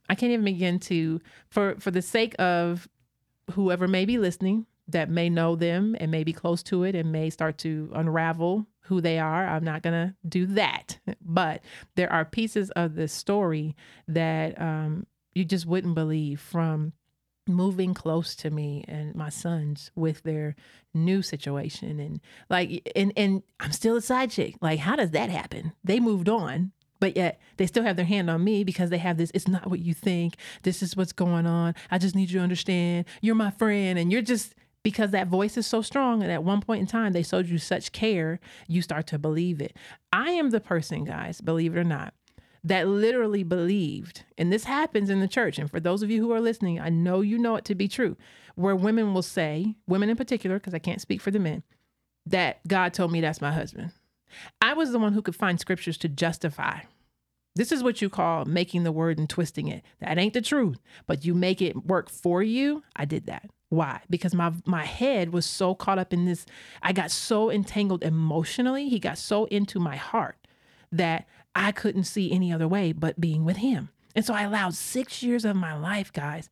I 0.09 0.15
can't 0.15 0.33
even 0.33 0.45
begin 0.45 0.79
to 0.81 1.21
for 1.49 1.77
for 1.81 1.91
the 1.91 2.03
sake 2.03 2.37
of 2.39 2.89
whoever 3.53 3.87
may 3.89 4.05
be 4.05 4.19
listening 4.19 4.67
that 4.89 5.09
may 5.09 5.31
know 5.31 5.57
them 5.57 5.97
and 5.99 6.11
may 6.11 6.25
be 6.25 6.33
close 6.33 6.63
to 6.63 6.85
it 6.85 6.95
and 6.95 7.11
may 7.11 7.31
start 7.31 7.59
to 7.59 7.91
unravel 7.95 8.67
who 8.81 9.01
they 9.01 9.19
are. 9.19 9.47
I'm 9.47 9.65
not 9.65 9.83
going 9.83 10.09
to 10.09 10.15
do 10.29 10.47
that. 10.47 10.99
But 11.27 11.63
there 11.97 12.13
are 12.13 12.25
pieces 12.25 12.71
of 12.73 12.95
this 12.95 13.13
story 13.13 13.75
that 14.07 14.61
um, 14.61 15.07
you 15.35 15.45
just 15.45 15.67
wouldn't 15.67 15.95
believe 15.95 16.39
from 16.39 16.93
moving 17.47 17.95
close 17.95 18.35
to 18.37 18.51
me 18.51 18.85
and 18.87 19.15
my 19.15 19.29
sons 19.29 19.91
with 19.95 20.23
their 20.23 20.55
new 20.93 21.23
situation 21.23 21.99
and 22.01 22.21
like 22.49 22.91
and 22.95 23.13
and 23.17 23.43
I'm 23.59 23.73
still 23.73 23.97
a 23.97 24.03
side 24.03 24.31
chick. 24.31 24.57
Like 24.61 24.79
how 24.79 24.97
does 24.97 25.11
that 25.11 25.31
happen? 25.31 25.73
They 25.83 25.99
moved 25.99 26.29
on, 26.29 26.73
but 27.01 27.17
yet 27.17 27.41
they 27.57 27.67
still 27.67 27.83
have 27.83 27.97
their 27.97 28.05
hand 28.05 28.31
on 28.31 28.43
me 28.45 28.65
because 28.65 28.91
they 28.91 28.99
have 28.99 29.17
this 29.17 29.31
it's 29.35 29.49
not 29.49 29.69
what 29.69 29.81
you 29.81 29.95
think. 29.95 30.37
This 30.63 30.83
is 30.83 30.97
what's 30.97 31.13
going 31.13 31.47
on. 31.47 31.75
I 31.91 31.99
just 31.99 32.15
need 32.15 32.31
you 32.31 32.39
to 32.39 32.45
understand. 32.45 33.07
You're 33.21 33.35
my 33.35 33.51
friend 33.51 33.99
and 33.99 34.11
you're 34.13 34.23
just 34.23 34.55
because 34.83 35.11
that 35.11 35.29
voice 35.29 35.57
is 35.57 35.67
so 35.67 35.83
strong 35.83 36.23
and 36.23 36.31
at 36.31 36.45
one 36.45 36.61
point 36.61 36.81
in 36.81 36.87
time 36.87 37.13
they 37.13 37.23
showed 37.23 37.49
you 37.49 37.59
such 37.59 37.91
care, 37.91 38.39
you 38.69 38.83
start 38.83 39.07
to 39.09 39.19
believe 39.19 39.61
it. 39.61 39.77
I 40.13 40.31
am 40.31 40.51
the 40.51 40.61
person, 40.61 41.05
guys, 41.05 41.41
believe 41.41 41.75
it 41.75 41.81
or 41.81 41.85
not, 41.85 42.15
that 42.63 42.87
literally 42.87 43.43
believed, 43.43 44.25
and 44.39 44.53
this 44.53 44.65
happens 44.65 45.11
in 45.11 45.21
the 45.21 45.29
church. 45.29 45.59
And 45.59 45.71
for 45.71 45.81
those 45.81 46.03
of 46.03 46.11
you 46.11 46.23
who 46.23 46.33
are 46.33 46.41
listening, 46.41 46.81
I 46.81 46.91
know 46.91 47.23
you 47.23 47.39
know 47.39 47.57
it 47.57 47.65
to 47.67 47.75
be 47.75 47.89
true, 47.89 48.17
where 48.55 48.77
women 48.77 49.15
will 49.15 49.23
say, 49.23 49.75
women 49.87 50.11
in 50.11 50.17
particular, 50.17 50.59
because 50.59 50.75
I 50.75 50.79
can't 50.79 51.01
speak 51.01 51.21
for 51.21 51.31
the 51.31 51.39
men, 51.39 51.63
that 52.27 52.67
God 52.69 52.95
told 52.95 53.11
me 53.11 53.21
that's 53.21 53.41
my 53.41 53.53
husband. 53.53 53.93
I 54.61 54.75
was 54.75 54.93
the 54.93 54.99
one 54.99 55.13
who 55.13 55.23
could 55.23 55.37
find 55.37 55.61
scriptures 55.61 55.99
to 55.99 56.09
justify. 56.09 56.81
This 57.57 57.71
is 57.71 57.83
what 57.83 58.03
you 58.03 58.11
call 58.11 58.45
making 58.45 58.83
the 58.83 58.93
word 58.93 59.19
and 59.19 59.31
twisting 59.31 59.69
it. 59.69 59.85
That 60.01 60.19
ain't 60.19 60.35
the 60.35 60.43
truth, 60.43 60.79
but 61.07 61.25
you 61.25 61.35
make 61.35 61.63
it 61.63 61.87
work 61.87 62.11
for 62.11 62.43
you. 62.43 62.83
I 62.97 63.05
did 63.05 63.27
that. 63.27 63.49
Why? 63.69 64.01
Because 64.11 64.35
my 64.35 64.53
my 64.67 64.85
head 64.85 65.33
was 65.33 65.47
so 65.47 65.75
caught 65.75 65.99
up 65.99 66.13
in 66.13 66.25
this. 66.25 66.47
I 66.83 66.93
got 66.93 67.11
so 67.11 67.51
entangled 67.51 68.03
emotionally. 68.03 68.89
He 68.89 68.99
got 68.99 69.19
so 69.19 69.45
into 69.47 69.79
my 69.79 69.97
heart 69.97 70.37
that 70.91 71.27
I 71.55 71.73
couldn't 71.73 72.05
see 72.05 72.33
any 72.33 72.53
other 72.53 72.69
way 72.69 72.93
but 72.93 73.21
being 73.21 73.45
with 73.45 73.59
him. 73.59 73.91
And 74.17 74.25
so 74.25 74.35
I 74.35 74.43
allowed 74.43 74.75
six 74.75 75.23
years 75.23 75.45
of 75.45 75.57
my 75.57 75.77
life, 75.77 76.13
guys. 76.13 76.51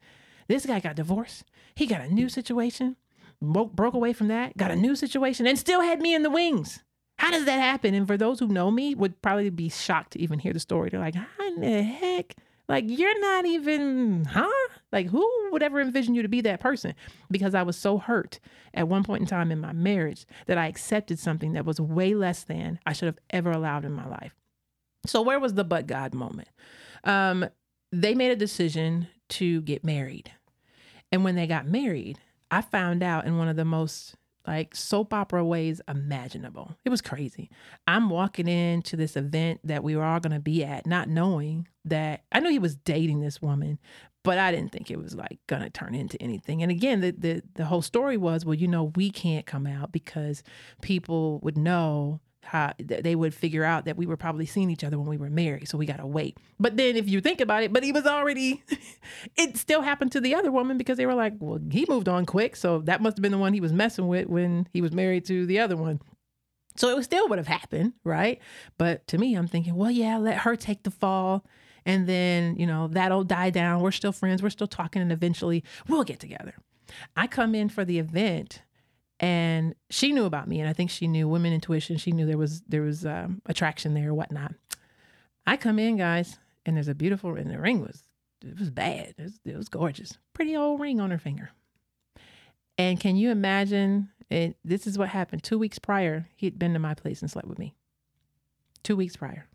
This 0.48 0.66
guy 0.66 0.80
got 0.80 0.96
divorced. 0.96 1.44
He 1.74 1.86
got 1.86 2.00
a 2.00 2.12
new 2.12 2.28
situation, 2.28 2.96
broke, 3.40 3.72
broke 3.72 3.94
away 3.94 4.12
from 4.12 4.28
that, 4.28 4.56
got 4.56 4.70
a 4.70 4.76
new 4.76 4.96
situation, 4.96 5.46
and 5.46 5.58
still 5.58 5.80
had 5.80 6.00
me 6.00 6.14
in 6.14 6.22
the 6.22 6.30
wings. 6.30 6.82
How 7.18 7.30
does 7.30 7.44
that 7.44 7.60
happen? 7.60 7.94
And 7.94 8.06
for 8.06 8.16
those 8.16 8.40
who 8.40 8.48
know 8.48 8.70
me, 8.70 8.94
would 8.94 9.20
probably 9.22 9.50
be 9.50 9.68
shocked 9.68 10.12
to 10.12 10.20
even 10.20 10.38
hear 10.38 10.52
the 10.52 10.60
story. 10.60 10.90
They're 10.90 11.00
like, 11.00 11.14
how 11.14 11.46
in 11.46 11.60
the 11.60 11.82
heck? 11.82 12.34
Like, 12.68 12.84
you're 12.88 13.20
not 13.20 13.44
even, 13.44 14.24
huh? 14.24 14.48
Like, 14.92 15.08
who 15.08 15.28
would 15.50 15.62
ever 15.62 15.80
envision 15.80 16.14
you 16.14 16.22
to 16.22 16.28
be 16.28 16.40
that 16.42 16.60
person? 16.60 16.94
Because 17.30 17.54
I 17.54 17.62
was 17.62 17.76
so 17.76 17.98
hurt 17.98 18.40
at 18.74 18.88
one 18.88 19.04
point 19.04 19.20
in 19.20 19.26
time 19.26 19.50
in 19.52 19.60
my 19.60 19.72
marriage 19.72 20.26
that 20.46 20.58
I 20.58 20.66
accepted 20.66 21.18
something 21.18 21.52
that 21.52 21.66
was 21.66 21.80
way 21.80 22.14
less 22.14 22.44
than 22.44 22.78
I 22.86 22.92
should 22.92 23.06
have 23.06 23.18
ever 23.30 23.50
allowed 23.50 23.84
in 23.84 23.92
my 23.92 24.06
life. 24.06 24.34
So, 25.06 25.20
where 25.22 25.40
was 25.40 25.54
the 25.54 25.64
but 25.64 25.86
God 25.86 26.14
moment? 26.14 26.48
Um, 27.04 27.48
they 27.90 28.14
made 28.14 28.30
a 28.30 28.36
decision 28.36 29.08
to 29.30 29.60
get 29.62 29.84
married. 29.84 30.32
And 31.10 31.24
when 31.24 31.34
they 31.34 31.46
got 31.46 31.66
married, 31.66 32.20
I 32.50 32.62
found 32.62 33.02
out 33.02 33.26
in 33.26 33.36
one 33.36 33.48
of 33.48 33.56
the 33.56 33.64
most 33.64 34.14
like 34.46 34.74
soap 34.74 35.14
opera 35.14 35.44
ways 35.44 35.80
imaginable. 35.88 36.76
It 36.84 36.88
was 36.88 37.00
crazy. 37.00 37.50
I'm 37.86 38.10
walking 38.10 38.48
into 38.48 38.96
this 38.96 39.16
event 39.16 39.60
that 39.64 39.84
we 39.84 39.96
were 39.96 40.04
all 40.04 40.20
going 40.20 40.32
to 40.32 40.40
be 40.40 40.64
at, 40.64 40.86
not 40.86 41.08
knowing 41.08 41.68
that 41.84 42.22
I 42.32 42.40
knew 42.40 42.50
he 42.50 42.58
was 42.58 42.76
dating 42.76 43.20
this 43.20 43.40
woman, 43.40 43.78
but 44.24 44.38
I 44.38 44.50
didn't 44.52 44.72
think 44.72 44.90
it 44.90 44.98
was 44.98 45.14
like 45.14 45.38
going 45.46 45.62
to 45.62 45.70
turn 45.70 45.94
into 45.94 46.20
anything. 46.20 46.62
And 46.62 46.70
again, 46.70 47.00
the, 47.00 47.10
the 47.10 47.42
the 47.54 47.64
whole 47.64 47.82
story 47.82 48.16
was, 48.16 48.44
well, 48.44 48.54
you 48.54 48.68
know, 48.68 48.92
we 48.94 49.10
can't 49.10 49.46
come 49.46 49.66
out 49.66 49.92
because 49.92 50.42
people 50.80 51.40
would 51.40 51.58
know 51.58 52.20
how 52.42 52.72
they 52.78 53.14
would 53.14 53.34
figure 53.34 53.64
out 53.64 53.84
that 53.84 53.96
we 53.96 54.06
were 54.06 54.16
probably 54.16 54.46
seeing 54.46 54.70
each 54.70 54.84
other 54.84 54.98
when 54.98 55.08
we 55.08 55.16
were 55.16 55.30
married. 55.30 55.68
So 55.68 55.78
we 55.78 55.86
got 55.86 55.98
to 55.98 56.06
wait. 56.06 56.38
But 56.58 56.76
then 56.76 56.96
if 56.96 57.08
you 57.08 57.20
think 57.20 57.40
about 57.40 57.62
it, 57.62 57.72
but 57.72 57.84
he 57.84 57.92
was 57.92 58.06
already, 58.06 58.62
it 59.36 59.56
still 59.56 59.82
happened 59.82 60.12
to 60.12 60.20
the 60.20 60.34
other 60.34 60.50
woman 60.50 60.76
because 60.76 60.98
they 60.98 61.06
were 61.06 61.14
like, 61.14 61.34
well, 61.38 61.60
he 61.70 61.86
moved 61.88 62.08
on 62.08 62.26
quick. 62.26 62.56
So 62.56 62.80
that 62.80 63.00
must 63.00 63.16
have 63.16 63.22
been 63.22 63.32
the 63.32 63.38
one 63.38 63.54
he 63.54 63.60
was 63.60 63.72
messing 63.72 64.08
with 64.08 64.26
when 64.26 64.68
he 64.72 64.80
was 64.80 64.92
married 64.92 65.24
to 65.26 65.46
the 65.46 65.60
other 65.60 65.76
one. 65.76 66.00
So 66.76 66.98
it 66.98 67.02
still 67.04 67.28
would 67.28 67.38
have 67.38 67.46
happened, 67.46 67.92
right? 68.04 68.40
But 68.78 69.06
to 69.08 69.18
me, 69.18 69.34
I'm 69.34 69.46
thinking, 69.46 69.74
well, 69.74 69.90
yeah, 69.90 70.16
let 70.16 70.38
her 70.38 70.56
take 70.56 70.82
the 70.82 70.90
fall. 70.90 71.44
And 71.84 72.06
then, 72.06 72.56
you 72.56 72.66
know, 72.66 72.88
that'll 72.88 73.24
die 73.24 73.50
down. 73.50 73.80
We're 73.80 73.90
still 73.92 74.12
friends. 74.12 74.42
We're 74.42 74.50
still 74.50 74.66
talking. 74.66 75.02
And 75.02 75.12
eventually 75.12 75.64
we'll 75.88 76.04
get 76.04 76.20
together. 76.20 76.54
I 77.16 77.26
come 77.26 77.54
in 77.54 77.68
for 77.68 77.84
the 77.84 77.98
event 77.98 78.62
and 79.22 79.76
she 79.88 80.12
knew 80.12 80.24
about 80.24 80.48
me 80.48 80.58
and 80.60 80.68
i 80.68 80.72
think 80.72 80.90
she 80.90 81.06
knew 81.06 81.28
women 81.28 81.52
intuition. 81.52 81.96
She 81.96 82.10
knew 82.10 82.26
there 82.26 82.36
was 82.36 82.60
there 82.62 82.82
was 82.82 83.06
um, 83.06 83.40
attraction 83.46 83.94
there 83.94 84.10
or 84.10 84.14
whatnot. 84.14 84.52
I 85.46 85.56
come 85.56 85.78
in 85.78 85.96
guys 85.96 86.38
and 86.66 86.76
there's 86.76 86.88
a 86.88 86.94
beautiful 86.94 87.36
and 87.36 87.50
the 87.50 87.58
ring 87.58 87.80
was 87.80 88.02
it 88.44 88.58
was 88.58 88.70
bad. 88.70 89.14
It 89.16 89.22
was, 89.22 89.40
it 89.44 89.56
was 89.56 89.68
gorgeous. 89.68 90.18
Pretty 90.34 90.56
old 90.56 90.80
ring 90.80 91.00
on 91.00 91.12
her 91.12 91.18
finger. 91.18 91.50
And 92.76 92.98
can 92.98 93.14
you 93.14 93.30
imagine 93.30 94.10
it? 94.28 94.56
This 94.64 94.86
is 94.88 94.98
what 94.98 95.10
happened. 95.10 95.44
Two 95.44 95.58
weeks 95.58 95.78
prior 95.78 96.28
he'd 96.34 96.58
been 96.58 96.72
to 96.72 96.80
my 96.80 96.94
place 96.94 97.22
and 97.22 97.30
slept 97.30 97.46
with 97.46 97.58
me. 97.58 97.74
Two 98.82 98.96
weeks 98.96 99.16
prior. 99.16 99.46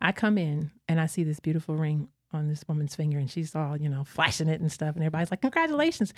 I 0.00 0.12
come 0.12 0.38
in 0.38 0.70
and 0.88 1.00
i 1.00 1.06
see 1.06 1.22
this 1.22 1.40
beautiful 1.40 1.76
ring 1.76 2.08
on 2.32 2.48
this 2.48 2.64
woman's 2.66 2.96
finger 2.96 3.18
and 3.18 3.30
she's 3.30 3.54
all 3.54 3.76
you 3.76 3.88
know 3.88 4.02
flashing 4.04 4.48
it 4.48 4.60
and 4.60 4.72
stuff 4.72 4.96
and 4.96 5.04
everybody's 5.04 5.30
like 5.30 5.40
congratulations 5.40 6.12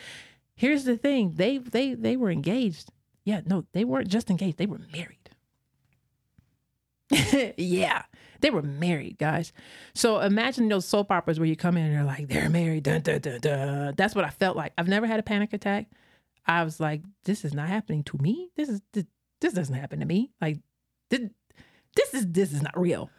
Here's 0.56 0.84
the 0.84 0.96
thing: 0.96 1.32
they 1.36 1.58
they 1.58 1.94
they 1.94 2.16
were 2.16 2.30
engaged. 2.30 2.90
Yeah, 3.24 3.42
no, 3.44 3.66
they 3.72 3.84
weren't 3.84 4.08
just 4.08 4.30
engaged; 4.30 4.56
they 4.56 4.66
were 4.66 4.80
married. 4.92 5.26
yeah, 7.56 8.02
they 8.40 8.50
were 8.50 8.62
married, 8.62 9.18
guys. 9.18 9.52
So 9.94 10.20
imagine 10.20 10.68
those 10.68 10.86
soap 10.86 11.12
operas 11.12 11.38
where 11.38 11.48
you 11.48 11.56
come 11.56 11.76
in 11.76 11.86
and 11.86 11.94
they're 11.94 12.04
like, 12.04 12.28
they're 12.28 12.50
married. 12.50 12.82
Dun, 12.84 13.02
dun, 13.02 13.20
dun, 13.20 13.40
dun. 13.40 13.94
That's 13.96 14.14
what 14.14 14.24
I 14.24 14.30
felt 14.30 14.56
like. 14.56 14.72
I've 14.76 14.88
never 14.88 15.06
had 15.06 15.20
a 15.20 15.22
panic 15.22 15.52
attack. 15.52 15.86
I 16.46 16.64
was 16.64 16.80
like, 16.80 17.02
this 17.24 17.44
is 17.44 17.54
not 17.54 17.68
happening 17.68 18.02
to 18.04 18.18
me. 18.18 18.50
This 18.56 18.68
is 18.68 18.80
this, 18.92 19.04
this 19.40 19.52
doesn't 19.52 19.74
happen 19.74 20.00
to 20.00 20.06
me. 20.06 20.32
Like 20.40 20.58
this, 21.10 21.20
this 21.94 22.14
is 22.14 22.26
this 22.28 22.52
is 22.52 22.62
not 22.62 22.78
real. 22.78 23.10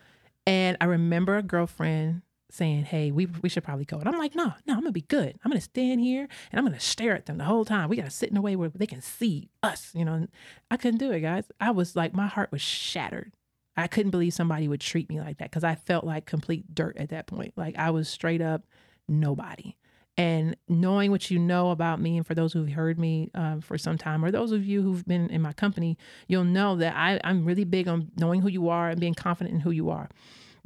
And 0.46 0.78
I 0.80 0.86
remember 0.86 1.38
a 1.38 1.44
girlfriend 1.44 2.22
saying, 2.50 2.86
"Hey, 2.86 3.12
we 3.12 3.26
we 3.26 3.50
should 3.50 3.64
probably 3.64 3.86
go." 3.86 4.00
And 4.00 4.08
I'm 4.08 4.18
like, 4.18 4.36
"No, 4.36 4.54
no, 4.66 4.74
I'm 4.74 4.82
gonna 4.82 4.92
be 4.92 5.02
good. 5.02 5.38
I'm 5.44 5.52
gonna 5.52 5.62
stand 5.62 6.02
here 6.02 6.28
and 6.52 6.60
I'm 6.60 6.66
gonna 6.66 6.80
stare 6.80 7.16
at 7.16 7.26
them 7.26 7.38
the 7.38 7.44
whole 7.44 7.66
time. 7.66 7.90
We 7.90 7.98
gotta 7.98 8.10
sit 8.10 8.30
in 8.30 8.38
a 8.38 8.42
way 8.42 8.56
where 8.56 8.70
they 8.70 8.88
can 8.88 9.02
see 9.02 9.50
us." 9.64 9.92
You 9.94 10.06
know, 10.06 10.28
I 10.72 10.78
couldn't 10.78 11.00
do 11.00 11.12
it, 11.12 11.22
guys. 11.22 11.46
I 11.60 11.72
was 11.72 11.96
like, 11.96 12.14
my 12.14 12.28
heart 12.28 12.52
was 12.52 12.62
shattered. 12.62 13.34
I 13.76 13.88
couldn't 13.88 14.12
believe 14.12 14.34
somebody 14.34 14.68
would 14.68 14.82
treat 14.82 15.08
me 15.08 15.20
like 15.20 15.38
that 15.38 15.52
because 15.52 15.64
I 15.64 15.76
felt 15.76 16.04
like 16.04 16.26
complete 16.26 16.74
dirt 16.74 16.98
at 16.98 17.10
that 17.10 17.28
point. 17.28 17.54
Like 17.56 17.78
I 17.78 17.92
was 17.92 18.10
straight 18.10 18.42
up 18.42 18.64
nobody. 19.08 19.76
And 20.20 20.58
knowing 20.68 21.12
what 21.12 21.30
you 21.30 21.38
know 21.38 21.70
about 21.70 22.02
me, 22.02 22.18
and 22.18 22.26
for 22.26 22.34
those 22.34 22.52
who've 22.52 22.70
heard 22.70 22.98
me 22.98 23.30
uh, 23.36 23.60
for 23.62 23.78
some 23.78 24.00
time, 24.00 24.26
or 24.26 24.32
those 24.32 24.52
of 24.52 24.66
you 24.66 24.82
who've 24.82 25.06
been 25.06 25.30
in 25.30 25.44
my 25.44 25.54
company, 25.54 25.96
you'll 26.28 26.44
know 26.44 26.76
that 26.78 26.96
I, 26.96 27.22
I'm 27.24 27.46
really 27.46 27.66
big 27.66 27.88
on 27.88 28.10
knowing 28.18 28.42
who 28.42 28.48
you 28.48 28.68
are 28.70 28.90
and 28.90 29.00
being 29.00 29.14
confident 29.14 29.54
in 29.54 29.62
who 29.62 29.70
you 29.70 29.92
are. 29.92 30.10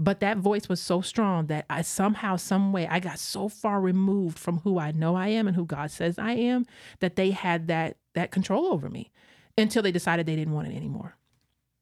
But 0.02 0.20
that 0.22 0.38
voice 0.38 0.68
was 0.68 0.82
so 0.82 1.02
strong 1.02 1.46
that 1.46 1.68
I 1.70 1.84
somehow, 1.84 2.36
some 2.36 2.74
way, 2.74 2.88
I 2.88 3.00
got 3.00 3.20
so 3.20 3.48
far 3.48 3.80
removed 3.80 4.40
from 4.40 4.58
who 4.62 4.80
I 4.80 4.92
know 4.92 5.16
I 5.16 5.28
am 5.28 5.46
and 5.46 5.56
who 5.56 5.64
God 5.64 5.92
says 5.92 6.18
I 6.18 6.32
am 6.32 6.66
that 7.02 7.18
they 7.18 7.30
had 7.30 7.68
that 7.68 7.98
that 8.16 8.32
control 8.32 8.66
over 8.74 8.90
me 8.90 9.12
until 9.60 9.84
they 9.84 9.92
decided 9.92 10.26
they 10.26 10.36
didn't 10.36 10.56
want 10.56 10.70
it 10.70 10.76
anymore. 10.76 11.16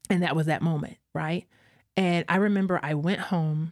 And 0.10 0.22
that 0.22 0.36
was 0.36 0.48
that 0.48 0.62
moment, 0.62 0.98
right? 1.14 1.48
And 1.96 2.26
I 2.28 2.36
remember 2.36 2.78
I 2.84 2.94
went 2.94 3.22
home 3.22 3.72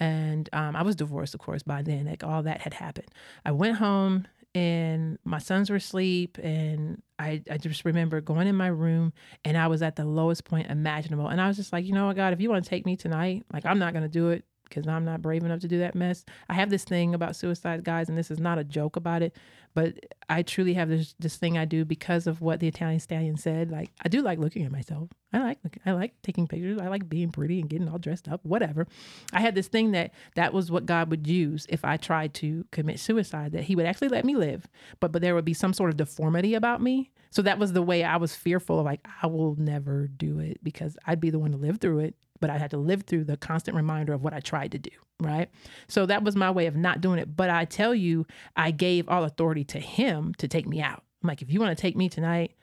and 0.00 0.48
um, 0.54 0.74
I 0.74 0.82
was 0.82 0.96
divorced, 0.96 1.34
of 1.34 1.40
course, 1.40 1.62
by 1.62 1.82
then. 1.82 2.06
Like 2.06 2.24
all 2.24 2.42
that 2.44 2.62
had 2.62 2.72
happened. 2.72 3.08
I 3.44 3.52
went 3.52 3.76
home 3.76 4.26
and 4.54 5.18
my 5.24 5.38
sons 5.38 5.70
were 5.70 5.76
asleep 5.76 6.38
and 6.42 7.02
I, 7.18 7.42
I 7.50 7.56
just 7.56 7.84
remember 7.84 8.20
going 8.20 8.46
in 8.46 8.54
my 8.54 8.66
room 8.66 9.12
and 9.44 9.56
I 9.56 9.68
was 9.68 9.82
at 9.82 9.96
the 9.96 10.04
lowest 10.04 10.44
point 10.44 10.70
imaginable. 10.70 11.28
And 11.28 11.40
I 11.40 11.48
was 11.48 11.56
just 11.56 11.72
like, 11.72 11.86
you 11.86 11.92
know 11.92 12.06
what, 12.06 12.16
God, 12.16 12.32
if 12.32 12.40
you 12.40 12.50
want 12.50 12.64
to 12.64 12.68
take 12.68 12.84
me 12.84 12.96
tonight, 12.96 13.44
like 13.52 13.64
I'm 13.64 13.78
not 13.78 13.92
to 14.02 14.08
do 14.08 14.28
it 14.30 14.44
because 14.72 14.88
I'm 14.88 15.04
not 15.04 15.22
brave 15.22 15.44
enough 15.44 15.60
to 15.60 15.68
do 15.68 15.78
that 15.80 15.94
mess. 15.94 16.24
I 16.48 16.54
have 16.54 16.70
this 16.70 16.84
thing 16.84 17.14
about 17.14 17.36
suicide, 17.36 17.84
guys, 17.84 18.08
and 18.08 18.16
this 18.16 18.30
is 18.30 18.38
not 18.40 18.58
a 18.58 18.64
joke 18.64 18.96
about 18.96 19.22
it, 19.22 19.36
but 19.74 19.94
I 20.28 20.42
truly 20.42 20.74
have 20.74 20.88
this 20.88 21.14
this 21.18 21.36
thing 21.36 21.58
I 21.58 21.64
do 21.64 21.84
because 21.84 22.26
of 22.26 22.40
what 22.40 22.60
the 22.60 22.68
Italian 22.68 23.00
stallion 23.00 23.36
said. 23.36 23.70
Like 23.70 23.90
I 24.04 24.08
do 24.08 24.22
like 24.22 24.38
looking 24.38 24.64
at 24.64 24.72
myself. 24.72 25.10
I 25.32 25.38
like 25.40 25.58
I 25.86 25.92
like 25.92 26.14
taking 26.22 26.46
pictures. 26.48 26.78
I 26.78 26.88
like 26.88 27.08
being 27.08 27.30
pretty 27.32 27.60
and 27.60 27.68
getting 27.68 27.88
all 27.88 27.98
dressed 27.98 28.28
up. 28.28 28.40
Whatever. 28.44 28.86
I 29.32 29.40
had 29.40 29.54
this 29.54 29.68
thing 29.68 29.92
that 29.92 30.12
that 30.34 30.52
was 30.52 30.70
what 30.70 30.86
God 30.86 31.10
would 31.10 31.26
use 31.26 31.66
if 31.68 31.84
I 31.84 31.96
tried 31.96 32.34
to 32.34 32.64
commit 32.70 33.00
suicide. 33.00 33.52
That 33.52 33.64
He 33.64 33.76
would 33.76 33.86
actually 33.86 34.08
let 34.08 34.24
me 34.24 34.36
live, 34.36 34.68
but 35.00 35.12
but 35.12 35.22
there 35.22 35.34
would 35.34 35.44
be 35.44 35.54
some 35.54 35.72
sort 35.74 35.90
of 35.90 35.96
deformity 35.96 36.54
about 36.54 36.82
me 36.82 37.10
So 37.30 37.42
that 37.42 37.58
was 37.58 37.72
the 37.72 37.82
way 37.82 38.04
I 38.04 38.16
was 38.16 38.34
fearful 38.36 38.78
of 38.78 38.84
like, 38.84 39.06
I 39.22 39.26
will 39.26 39.56
never 39.56 40.06
do 40.08 40.38
it 40.38 40.62
because 40.62 40.96
I'd 41.06 41.20
be 41.20 41.30
the 41.30 41.38
one 41.38 41.52
to 41.52 41.56
live 41.56 41.78
through 41.78 42.00
it, 42.00 42.14
but 42.42 42.50
I 42.50 42.58
had 42.58 42.72
to 42.72 42.76
live 42.76 43.04
through 43.04 43.24
the 43.24 43.38
constant 43.38 43.76
reminder 43.76 44.12
of 44.12 44.22
what 44.22 44.34
I 44.34 44.40
tried 44.40 44.72
to 44.72 44.78
do. 44.78 44.90
Right. 45.22 45.48
So 45.88 46.04
that 46.06 46.24
was 46.24 46.36
my 46.36 46.50
way 46.50 46.66
of 46.66 46.76
not 46.76 47.00
doing 47.00 47.20
it. 47.20 47.34
But 47.34 47.48
I 47.48 47.64
tell 47.64 47.94
you, 47.94 48.26
I 48.56 48.72
gave 48.72 49.08
all 49.08 49.24
authority 49.24 49.64
to 49.66 49.78
him 49.78 50.34
to 50.38 50.48
take 50.48 50.66
me 50.66 50.82
out. 50.82 51.04
I'm 51.22 51.28
like, 51.28 51.40
if 51.40 51.50
you 51.50 51.60
want 51.60 51.74
to 51.76 51.80
take 51.80 51.96
me 51.96 52.08
tonight, 52.08 52.56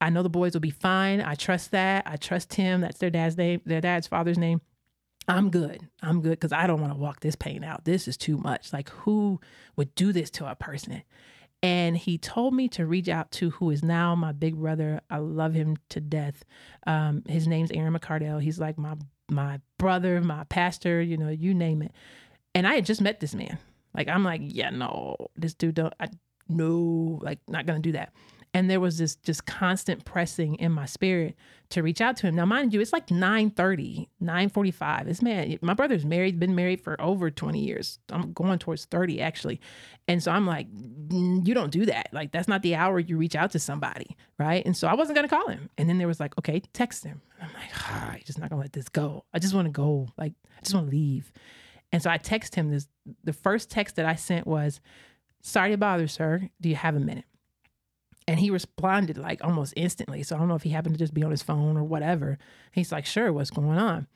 I 0.00 0.10
know 0.10 0.24
the 0.24 0.28
boys 0.28 0.52
will 0.52 0.60
be 0.60 0.70
fine. 0.70 1.20
I 1.20 1.36
trust 1.36 1.70
that. 1.70 2.02
I 2.04 2.16
trust 2.16 2.54
him. 2.54 2.80
That's 2.80 2.98
their 2.98 3.08
dad's 3.08 3.38
name, 3.38 3.62
their 3.64 3.80
dad's 3.80 4.08
father's 4.08 4.36
name. 4.36 4.60
I'm 5.28 5.50
good. 5.50 5.88
I'm 6.02 6.20
good 6.20 6.32
because 6.32 6.52
I 6.52 6.66
don't 6.66 6.80
want 6.80 6.92
to 6.92 6.98
walk 6.98 7.20
this 7.20 7.36
pain 7.36 7.64
out. 7.64 7.84
This 7.84 8.06
is 8.06 8.16
too 8.16 8.36
much. 8.36 8.72
Like, 8.72 8.90
who 8.90 9.40
would 9.76 9.94
do 9.94 10.12
this 10.12 10.30
to 10.32 10.50
a 10.50 10.54
person? 10.54 11.02
And 11.62 11.96
he 11.96 12.18
told 12.18 12.54
me 12.54 12.68
to 12.70 12.86
reach 12.86 13.08
out 13.08 13.30
to 13.32 13.50
who 13.50 13.70
is 13.70 13.82
now 13.82 14.14
my 14.14 14.32
big 14.32 14.56
brother. 14.56 15.00
I 15.10 15.18
love 15.18 15.54
him 15.54 15.76
to 15.90 16.00
death. 16.00 16.44
Um, 16.86 17.22
his 17.26 17.48
name's 17.48 17.70
Aaron 17.72 17.94
McCardell. 17.94 18.40
He's 18.40 18.60
like 18.60 18.78
my 18.78 18.94
my 19.28 19.60
brother, 19.78 20.20
my 20.20 20.44
pastor, 20.44 21.02
you 21.02 21.16
know, 21.16 21.28
you 21.28 21.54
name 21.54 21.82
it. 21.82 21.92
And 22.54 22.66
I 22.66 22.74
had 22.74 22.86
just 22.86 23.00
met 23.00 23.20
this 23.20 23.34
man. 23.34 23.58
Like, 23.94 24.08
I'm 24.08 24.22
like, 24.22 24.40
yeah, 24.44 24.70
no, 24.70 25.16
this 25.34 25.54
dude 25.54 25.74
don't, 25.74 25.92
I, 25.98 26.08
no, 26.48 27.18
like, 27.22 27.40
not 27.48 27.66
gonna 27.66 27.80
do 27.80 27.92
that 27.92 28.12
and 28.54 28.70
there 28.70 28.80
was 28.80 28.98
this 28.98 29.16
just 29.16 29.46
constant 29.46 30.04
pressing 30.04 30.54
in 30.56 30.72
my 30.72 30.86
spirit 30.86 31.36
to 31.68 31.82
reach 31.82 32.00
out 32.00 32.16
to 32.16 32.26
him. 32.26 32.36
Now 32.36 32.46
mind 32.46 32.72
you 32.72 32.80
it's 32.80 32.92
like 32.92 33.08
9.30 33.08 34.08
9.45 34.22 35.04
this 35.04 35.22
man 35.22 35.58
my 35.62 35.74
brother's 35.74 36.04
married 36.04 36.38
been 36.38 36.54
married 36.54 36.80
for 36.80 37.00
over 37.00 37.30
20 37.30 37.58
years. 37.58 37.98
I'm 38.10 38.32
going 38.32 38.58
towards 38.58 38.84
30 38.86 39.20
actually. 39.20 39.60
And 40.08 40.22
so 40.22 40.30
i'm 40.30 40.46
like 40.46 40.68
you 41.10 41.54
don't 41.54 41.70
do 41.70 41.86
that. 41.86 42.08
Like 42.12 42.32
that's 42.32 42.48
not 42.48 42.62
the 42.62 42.74
hour 42.74 42.98
you 42.98 43.16
reach 43.16 43.36
out 43.36 43.50
to 43.52 43.58
somebody 43.58 44.16
right? 44.38 44.64
And 44.64 44.76
so 44.76 44.88
i 44.88 44.94
wasn't 44.94 45.16
going 45.16 45.28
to 45.28 45.34
call 45.34 45.48
him. 45.48 45.70
And 45.76 45.88
then 45.88 45.98
there 45.98 46.08
was 46.08 46.20
like 46.20 46.36
okay 46.38 46.60
text 46.72 47.04
him. 47.04 47.20
I'm 47.40 47.52
like 47.52 47.70
ah, 47.74 48.12
i'm 48.12 48.20
just 48.24 48.38
not 48.38 48.50
going 48.50 48.60
to 48.60 48.64
let 48.64 48.72
this 48.72 48.88
go. 48.88 49.24
I 49.34 49.38
just 49.38 49.54
want 49.54 49.66
to 49.66 49.72
go 49.72 50.08
like 50.16 50.32
i 50.56 50.60
just 50.62 50.74
want 50.74 50.86
to 50.86 50.96
leave. 50.96 51.32
And 51.92 52.02
so 52.02 52.10
i 52.10 52.16
text 52.16 52.54
him 52.54 52.70
this 52.70 52.88
the 53.24 53.32
first 53.32 53.70
text 53.70 53.96
that 53.96 54.06
i 54.06 54.14
sent 54.14 54.46
was 54.46 54.80
sorry 55.42 55.72
to 55.72 55.76
bother 55.76 56.08
sir. 56.08 56.48
Do 56.60 56.68
you 56.68 56.76
have 56.76 56.96
a 56.96 57.00
minute 57.00 57.24
and 58.28 58.40
he 58.40 58.50
responded 58.50 59.16
like 59.18 59.42
almost 59.44 59.74
instantly. 59.76 60.22
So 60.22 60.36
I 60.36 60.38
don't 60.38 60.48
know 60.48 60.54
if 60.54 60.62
he 60.62 60.70
happened 60.70 60.94
to 60.94 60.98
just 60.98 61.14
be 61.14 61.22
on 61.22 61.30
his 61.30 61.42
phone 61.42 61.76
or 61.76 61.84
whatever. 61.84 62.38
He's 62.72 62.92
like, 62.92 63.06
sure, 63.06 63.32
what's 63.32 63.50
going 63.50 63.78
on? 63.78 64.06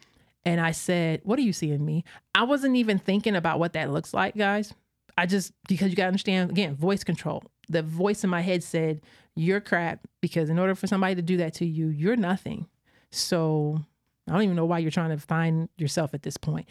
And 0.44 0.60
I 0.60 0.72
said, 0.72 1.20
what 1.24 1.36
do 1.36 1.42
you 1.42 1.52
see 1.52 1.70
in 1.70 1.84
me? 1.84 2.04
I 2.34 2.44
wasn't 2.44 2.76
even 2.76 2.98
thinking 2.98 3.36
about 3.36 3.58
what 3.58 3.74
that 3.74 3.90
looks 3.90 4.14
like, 4.14 4.36
guys. 4.36 4.72
I 5.18 5.26
just, 5.26 5.52
because 5.68 5.90
you 5.90 5.96
got 5.96 6.04
to 6.04 6.08
understand, 6.08 6.50
again, 6.50 6.74
voice 6.74 7.04
control. 7.04 7.42
The 7.68 7.82
voice 7.82 8.24
in 8.24 8.30
my 8.30 8.40
head 8.40 8.64
said, 8.64 9.02
you're 9.36 9.60
crap 9.60 10.06
because 10.20 10.48
in 10.48 10.58
order 10.58 10.74
for 10.74 10.86
somebody 10.86 11.14
to 11.14 11.22
do 11.22 11.36
that 11.38 11.54
to 11.54 11.66
you, 11.66 11.88
you're 11.88 12.16
nothing. 12.16 12.66
So 13.10 13.84
I 14.28 14.32
don't 14.32 14.42
even 14.42 14.56
know 14.56 14.64
why 14.64 14.78
you're 14.78 14.90
trying 14.90 15.10
to 15.10 15.18
find 15.18 15.68
yourself 15.76 16.14
at 16.14 16.22
this 16.22 16.36
point. 16.36 16.68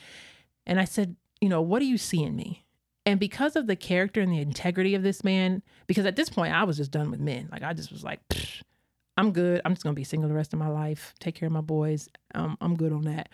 And 0.65 0.79
I 0.79 0.85
said, 0.85 1.15
you 1.41 1.49
know, 1.49 1.61
what 1.61 1.79
do 1.79 1.85
you 1.85 1.97
see 1.97 2.23
in 2.23 2.35
me? 2.35 2.65
And 3.09 3.19
because 3.19 3.55
of 3.55 3.65
the 3.65 3.75
character 3.75 4.21
and 4.21 4.31
the 4.31 4.39
integrity 4.39 4.93
of 4.93 5.01
this 5.01 5.23
man, 5.23 5.63
because 5.87 6.05
at 6.05 6.15
this 6.15 6.29
point 6.29 6.53
I 6.53 6.63
was 6.63 6.77
just 6.77 6.91
done 6.91 7.09
with 7.09 7.19
men. 7.19 7.49
Like 7.51 7.63
I 7.63 7.73
just 7.73 7.91
was 7.91 8.03
like, 8.03 8.19
I'm 9.17 9.31
good. 9.31 9.61
I'm 9.65 9.73
just 9.73 9.83
gonna 9.83 9.95
be 9.95 10.03
single 10.03 10.29
the 10.29 10.35
rest 10.35 10.53
of 10.53 10.59
my 10.59 10.67
life. 10.67 11.15
Take 11.19 11.33
care 11.33 11.47
of 11.47 11.51
my 11.51 11.61
boys. 11.61 12.07
Um, 12.35 12.55
I'm 12.61 12.75
good 12.75 12.93
on 12.93 13.05
that. 13.05 13.29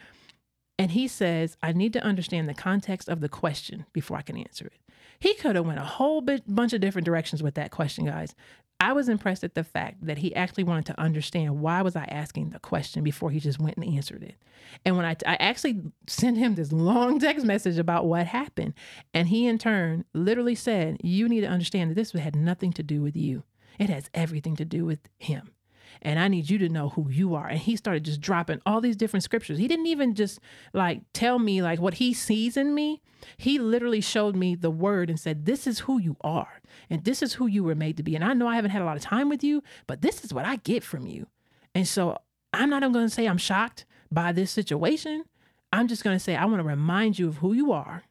And 0.79 0.91
he 0.91 1.09
says, 1.09 1.57
I 1.61 1.73
need 1.73 1.91
to 1.91 2.01
understand 2.01 2.47
the 2.47 2.53
context 2.53 3.09
of 3.09 3.19
the 3.19 3.27
question 3.27 3.85
before 3.91 4.15
I 4.15 4.21
can 4.21 4.37
answer 4.37 4.65
it. 4.65 4.79
He 5.19 5.33
could 5.33 5.57
have 5.57 5.65
went 5.65 5.79
a 5.79 5.83
whole 5.83 6.21
bit, 6.21 6.43
bunch 6.47 6.71
of 6.71 6.79
different 6.79 7.05
directions 7.05 7.43
with 7.43 7.55
that 7.55 7.71
question, 7.71 8.05
guys. 8.05 8.33
I 8.79 8.93
was 8.93 9.07
impressed 9.07 9.43
at 9.43 9.55
the 9.55 9.63
fact 9.63 10.05
that 10.05 10.17
he 10.17 10.35
actually 10.35 10.65
wanted 10.65 10.85
to 10.87 10.99
understand 10.99 11.61
why 11.61 11.81
was 11.81 11.95
I 11.95 12.03
asking 12.05 12.49
the 12.49 12.59
question 12.59 13.03
before 13.03 13.31
he 13.31 13.39
just 13.39 13.59
went 13.59 13.77
and 13.77 13.85
answered 13.95 14.21
it. 14.21 14.35
And 14.83 14.97
when 14.97 15.05
I, 15.05 15.15
I 15.25 15.35
actually 15.35 15.81
sent 16.07 16.37
him 16.37 16.55
this 16.55 16.71
long 16.73 17.19
text 17.19 17.45
message 17.45 17.77
about 17.77 18.05
what 18.05 18.27
happened, 18.27 18.73
and 19.13 19.29
he 19.29 19.47
in 19.47 19.57
turn 19.57 20.05
literally 20.13 20.55
said, 20.55 20.97
"You 21.01 21.29
need 21.29 21.41
to 21.41 21.47
understand 21.47 21.89
that 21.89 21.95
this 21.95 22.11
had 22.11 22.35
nothing 22.35 22.73
to 22.73 22.83
do 22.83 23.01
with 23.01 23.15
you. 23.15 23.43
It 23.79 23.89
has 23.89 24.09
everything 24.13 24.55
to 24.57 24.65
do 24.65 24.85
with 24.85 24.99
him." 25.17 25.54
And 26.01 26.19
I 26.19 26.27
need 26.27 26.49
you 26.49 26.57
to 26.59 26.69
know 26.69 26.89
who 26.89 27.09
you 27.09 27.35
are. 27.35 27.47
And 27.47 27.59
he 27.59 27.75
started 27.75 28.05
just 28.05 28.21
dropping 28.21 28.61
all 28.65 28.81
these 28.81 28.95
different 28.95 29.23
scriptures. 29.23 29.57
He 29.57 29.67
didn't 29.67 29.87
even 29.87 30.15
just 30.15 30.39
like 30.73 31.01
tell 31.13 31.39
me 31.39 31.61
like 31.61 31.79
what 31.79 31.95
he 31.95 32.13
sees 32.13 32.57
in 32.57 32.73
me. 32.73 33.01
He 33.37 33.57
literally 33.57 34.01
showed 34.01 34.35
me 34.35 34.55
the 34.55 34.69
word 34.69 35.09
and 35.09 35.19
said, 35.19 35.45
This 35.45 35.65
is 35.67 35.79
who 35.79 35.99
you 35.99 36.17
are, 36.21 36.61
and 36.89 37.03
this 37.03 37.21
is 37.21 37.33
who 37.33 37.47
you 37.47 37.63
were 37.63 37.75
made 37.75 37.97
to 37.97 38.03
be. 38.03 38.15
And 38.15 38.23
I 38.23 38.33
know 38.33 38.47
I 38.47 38.55
haven't 38.55 38.71
had 38.71 38.81
a 38.81 38.85
lot 38.85 38.97
of 38.97 39.03
time 39.03 39.29
with 39.29 39.43
you, 39.43 39.63
but 39.87 40.01
this 40.01 40.23
is 40.23 40.33
what 40.33 40.45
I 40.45 40.57
get 40.57 40.83
from 40.83 41.07
you. 41.07 41.27
And 41.73 41.87
so 41.87 42.17
I'm 42.53 42.69
not 42.69 42.83
even 42.83 42.93
going 42.93 43.07
to 43.07 43.13
say 43.13 43.27
I'm 43.27 43.37
shocked 43.37 43.85
by 44.11 44.31
this 44.31 44.51
situation. 44.51 45.25
I'm 45.73 45.87
just 45.87 46.03
going 46.03 46.15
to 46.15 46.23
say, 46.23 46.35
I 46.35 46.45
want 46.45 46.59
to 46.59 46.63
remind 46.63 47.19
you 47.19 47.27
of 47.27 47.37
who 47.37 47.53
you 47.53 47.71
are. 47.71 48.03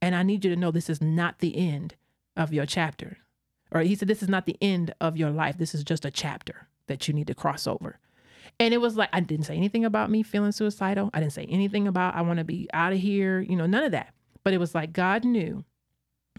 And 0.00 0.14
I 0.14 0.22
need 0.22 0.44
you 0.44 0.50
to 0.54 0.60
know 0.60 0.70
this 0.70 0.90
is 0.90 1.02
not 1.02 1.40
the 1.40 1.56
end 1.56 1.96
of 2.36 2.52
your 2.52 2.66
chapter. 2.66 3.18
Or 3.72 3.80
he 3.80 3.94
said, 3.94 4.08
This 4.08 4.22
is 4.22 4.28
not 4.28 4.46
the 4.46 4.56
end 4.60 4.94
of 5.00 5.16
your 5.16 5.30
life. 5.30 5.58
This 5.58 5.74
is 5.74 5.82
just 5.82 6.04
a 6.04 6.10
chapter 6.10 6.67
that 6.88 7.08
you 7.08 7.14
need 7.14 7.28
to 7.28 7.34
cross 7.34 7.66
over. 7.66 7.98
And 8.60 8.74
it 8.74 8.78
was 8.78 8.96
like, 8.96 9.08
I 9.12 9.20
didn't 9.20 9.46
say 9.46 9.56
anything 9.56 9.84
about 9.84 10.10
me 10.10 10.22
feeling 10.22 10.52
suicidal. 10.52 11.10
I 11.14 11.20
didn't 11.20 11.32
say 11.32 11.46
anything 11.48 11.86
about, 11.86 12.16
I 12.16 12.22
want 12.22 12.38
to 12.38 12.44
be 12.44 12.68
out 12.72 12.92
of 12.92 12.98
here, 12.98 13.40
you 13.40 13.56
know, 13.56 13.66
none 13.66 13.84
of 13.84 13.92
that. 13.92 14.12
But 14.42 14.52
it 14.52 14.58
was 14.58 14.74
like, 14.74 14.92
God 14.92 15.24
knew 15.24 15.64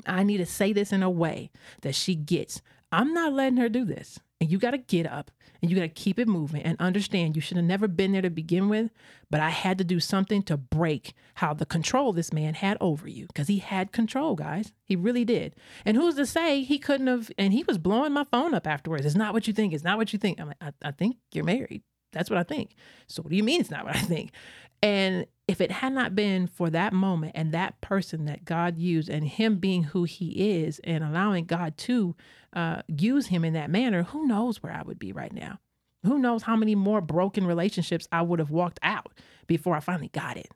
I 0.06 0.24
need 0.24 0.38
to 0.38 0.45
say 0.45 0.74
this 0.74 0.91
in 0.91 1.04
a 1.04 1.10
way 1.10 1.52
that 1.82 1.95
she 1.95 2.16
gets. 2.16 2.62
I'm 2.91 3.14
not 3.14 3.34
letting 3.34 3.58
her 3.58 3.70
do 3.70 3.86
this. 3.86 4.20
And 4.42 4.50
you 4.50 4.58
got 4.58 4.72
to 4.72 4.78
get 4.78 5.06
up 5.06 5.32
and 5.62 5.70
you 5.70 5.76
got 5.76 5.84
to 5.84 5.90
keep 5.90 6.18
it 6.18 6.28
moving 6.28 6.62
and 6.62 6.80
understand 6.80 7.36
you 7.36 7.42
should 7.42 7.58
have 7.58 7.66
never 7.66 7.88
been 7.88 8.14
there 8.14 8.22
to 8.22 8.30
begin 8.30 8.70
with. 8.70 8.90
But 9.30 9.42
I 9.42 9.50
had 9.50 9.78
to 9.80 9.84
do 9.84 10.00
something 10.00 10.44
to 10.44 10.56
break 10.56 11.14
how 11.36 11.54
the 11.54 11.66
control 11.66 12.14
this 12.14 12.32
man 12.32 12.54
had 12.54 12.78
over 12.80 13.08
you 13.08 13.28
because 13.28 13.48
he 13.48 13.60
had 13.60 13.92
control, 13.92 14.36
guys. 14.36 14.72
He 14.84 14.96
really 14.96 15.26
did. 15.26 15.56
And 15.86 15.98
who's 15.98 16.16
to 16.16 16.26
say 16.26 16.64
he 16.64 16.80
couldn't 16.80 17.08
have? 17.08 17.32
And 17.38 17.54
he 17.54 17.64
was 17.64 17.78
blowing 17.78 18.14
my 18.14 18.24
phone 18.24 18.54
up 18.54 18.66
afterwards. 18.66 19.06
It's 19.06 19.16
not 19.16 19.34
what 19.34 19.48
you 19.48 19.54
think. 19.54 19.74
It's 19.74 19.84
not 19.84 19.98
what 19.98 20.14
you 20.14 20.20
think. 20.20 20.40
I'm 20.40 20.48
like, 20.48 20.58
I, 20.62 20.72
I 20.84 20.92
think 20.92 21.18
you're 21.34 21.44
married. 21.44 21.84
That's 22.12 22.30
what 22.30 22.39
I 22.39 22.43
think. 22.43 22.76
So 23.07 23.22
what 23.22 23.30
do 23.30 23.36
you 23.36 23.43
mean 23.43 23.62
it's 23.62 23.72
not 23.72 23.86
what 23.86 23.95
I 23.95 24.01
think? 24.01 24.32
And 24.82 25.26
if 25.47 25.62
it 25.62 25.72
had 25.72 25.93
not 25.93 26.16
been 26.16 26.47
for 26.47 26.70
that 26.70 26.93
moment 26.93 27.34
and 27.36 27.51
that 27.51 27.82
person 27.82 28.26
that 28.26 28.45
God 28.45 28.78
used 28.78 29.10
and 29.10 29.28
him 29.28 29.57
being 29.57 29.84
who 29.84 30.03
he 30.03 30.62
is 30.62 30.80
and 30.84 31.03
allowing 31.03 31.45
God 31.45 31.78
to 31.80 32.16
uh, 32.53 32.82
use 32.88 33.28
him 33.28 33.43
in 33.43 33.53
that 33.53 33.70
manner, 33.70 34.03
who 34.03 34.28
knows 34.28 34.64
where 34.64 34.72
I 34.72 34.84
would 34.84 34.99
be 34.99 35.12
right 35.12 35.34
now? 35.34 35.60
Who 36.05 36.18
knows 36.18 36.43
how 36.43 36.55
many 36.55 36.76
more 36.76 37.01
broken 37.01 37.45
relationships 37.45 38.07
I 38.12 38.22
would 38.22 38.39
have 38.39 38.51
walked 38.51 38.80
out 38.84 39.12
before 39.47 39.76
I 39.76 39.82
finally 39.82 40.10
got 40.10 40.38
it? 40.38 40.49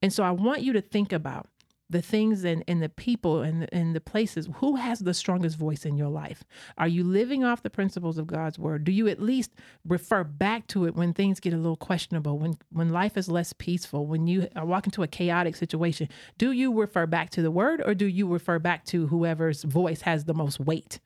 And 0.00 0.12
so 0.12 0.22
I 0.22 0.30
want 0.30 0.62
you 0.62 0.72
to 0.74 0.80
think 0.80 1.12
about 1.12 1.48
the 1.88 2.02
things 2.02 2.44
and, 2.44 2.64
and 2.66 2.82
the 2.82 2.88
people 2.88 3.42
and 3.42 3.68
and 3.72 3.94
the 3.94 4.00
places 4.00 4.48
who 4.56 4.76
has 4.76 5.00
the 5.00 5.14
strongest 5.14 5.56
voice 5.56 5.84
in 5.84 5.96
your 5.96 6.08
life 6.08 6.42
are 6.78 6.88
you 6.88 7.04
living 7.04 7.44
off 7.44 7.62
the 7.62 7.70
principles 7.70 8.18
of 8.18 8.26
god's 8.26 8.58
word 8.58 8.84
do 8.84 8.92
you 8.92 9.06
at 9.08 9.22
least 9.22 9.52
refer 9.86 10.24
back 10.24 10.66
to 10.66 10.84
it 10.84 10.94
when 10.96 11.12
things 11.12 11.38
get 11.38 11.52
a 11.52 11.56
little 11.56 11.76
questionable 11.76 12.38
when 12.38 12.56
when 12.70 12.90
life 12.90 13.16
is 13.16 13.28
less 13.28 13.52
peaceful 13.52 14.06
when 14.06 14.26
you 14.26 14.48
walk 14.56 14.86
into 14.86 15.02
a 15.02 15.08
chaotic 15.08 15.54
situation 15.54 16.08
do 16.38 16.50
you 16.50 16.72
refer 16.72 17.06
back 17.06 17.30
to 17.30 17.42
the 17.42 17.50
word 17.50 17.80
or 17.86 17.94
do 17.94 18.06
you 18.06 18.26
refer 18.26 18.58
back 18.58 18.84
to 18.84 19.06
whoever's 19.06 19.62
voice 19.62 20.00
has 20.02 20.24
the 20.24 20.34
most 20.34 20.58
weight 20.58 20.98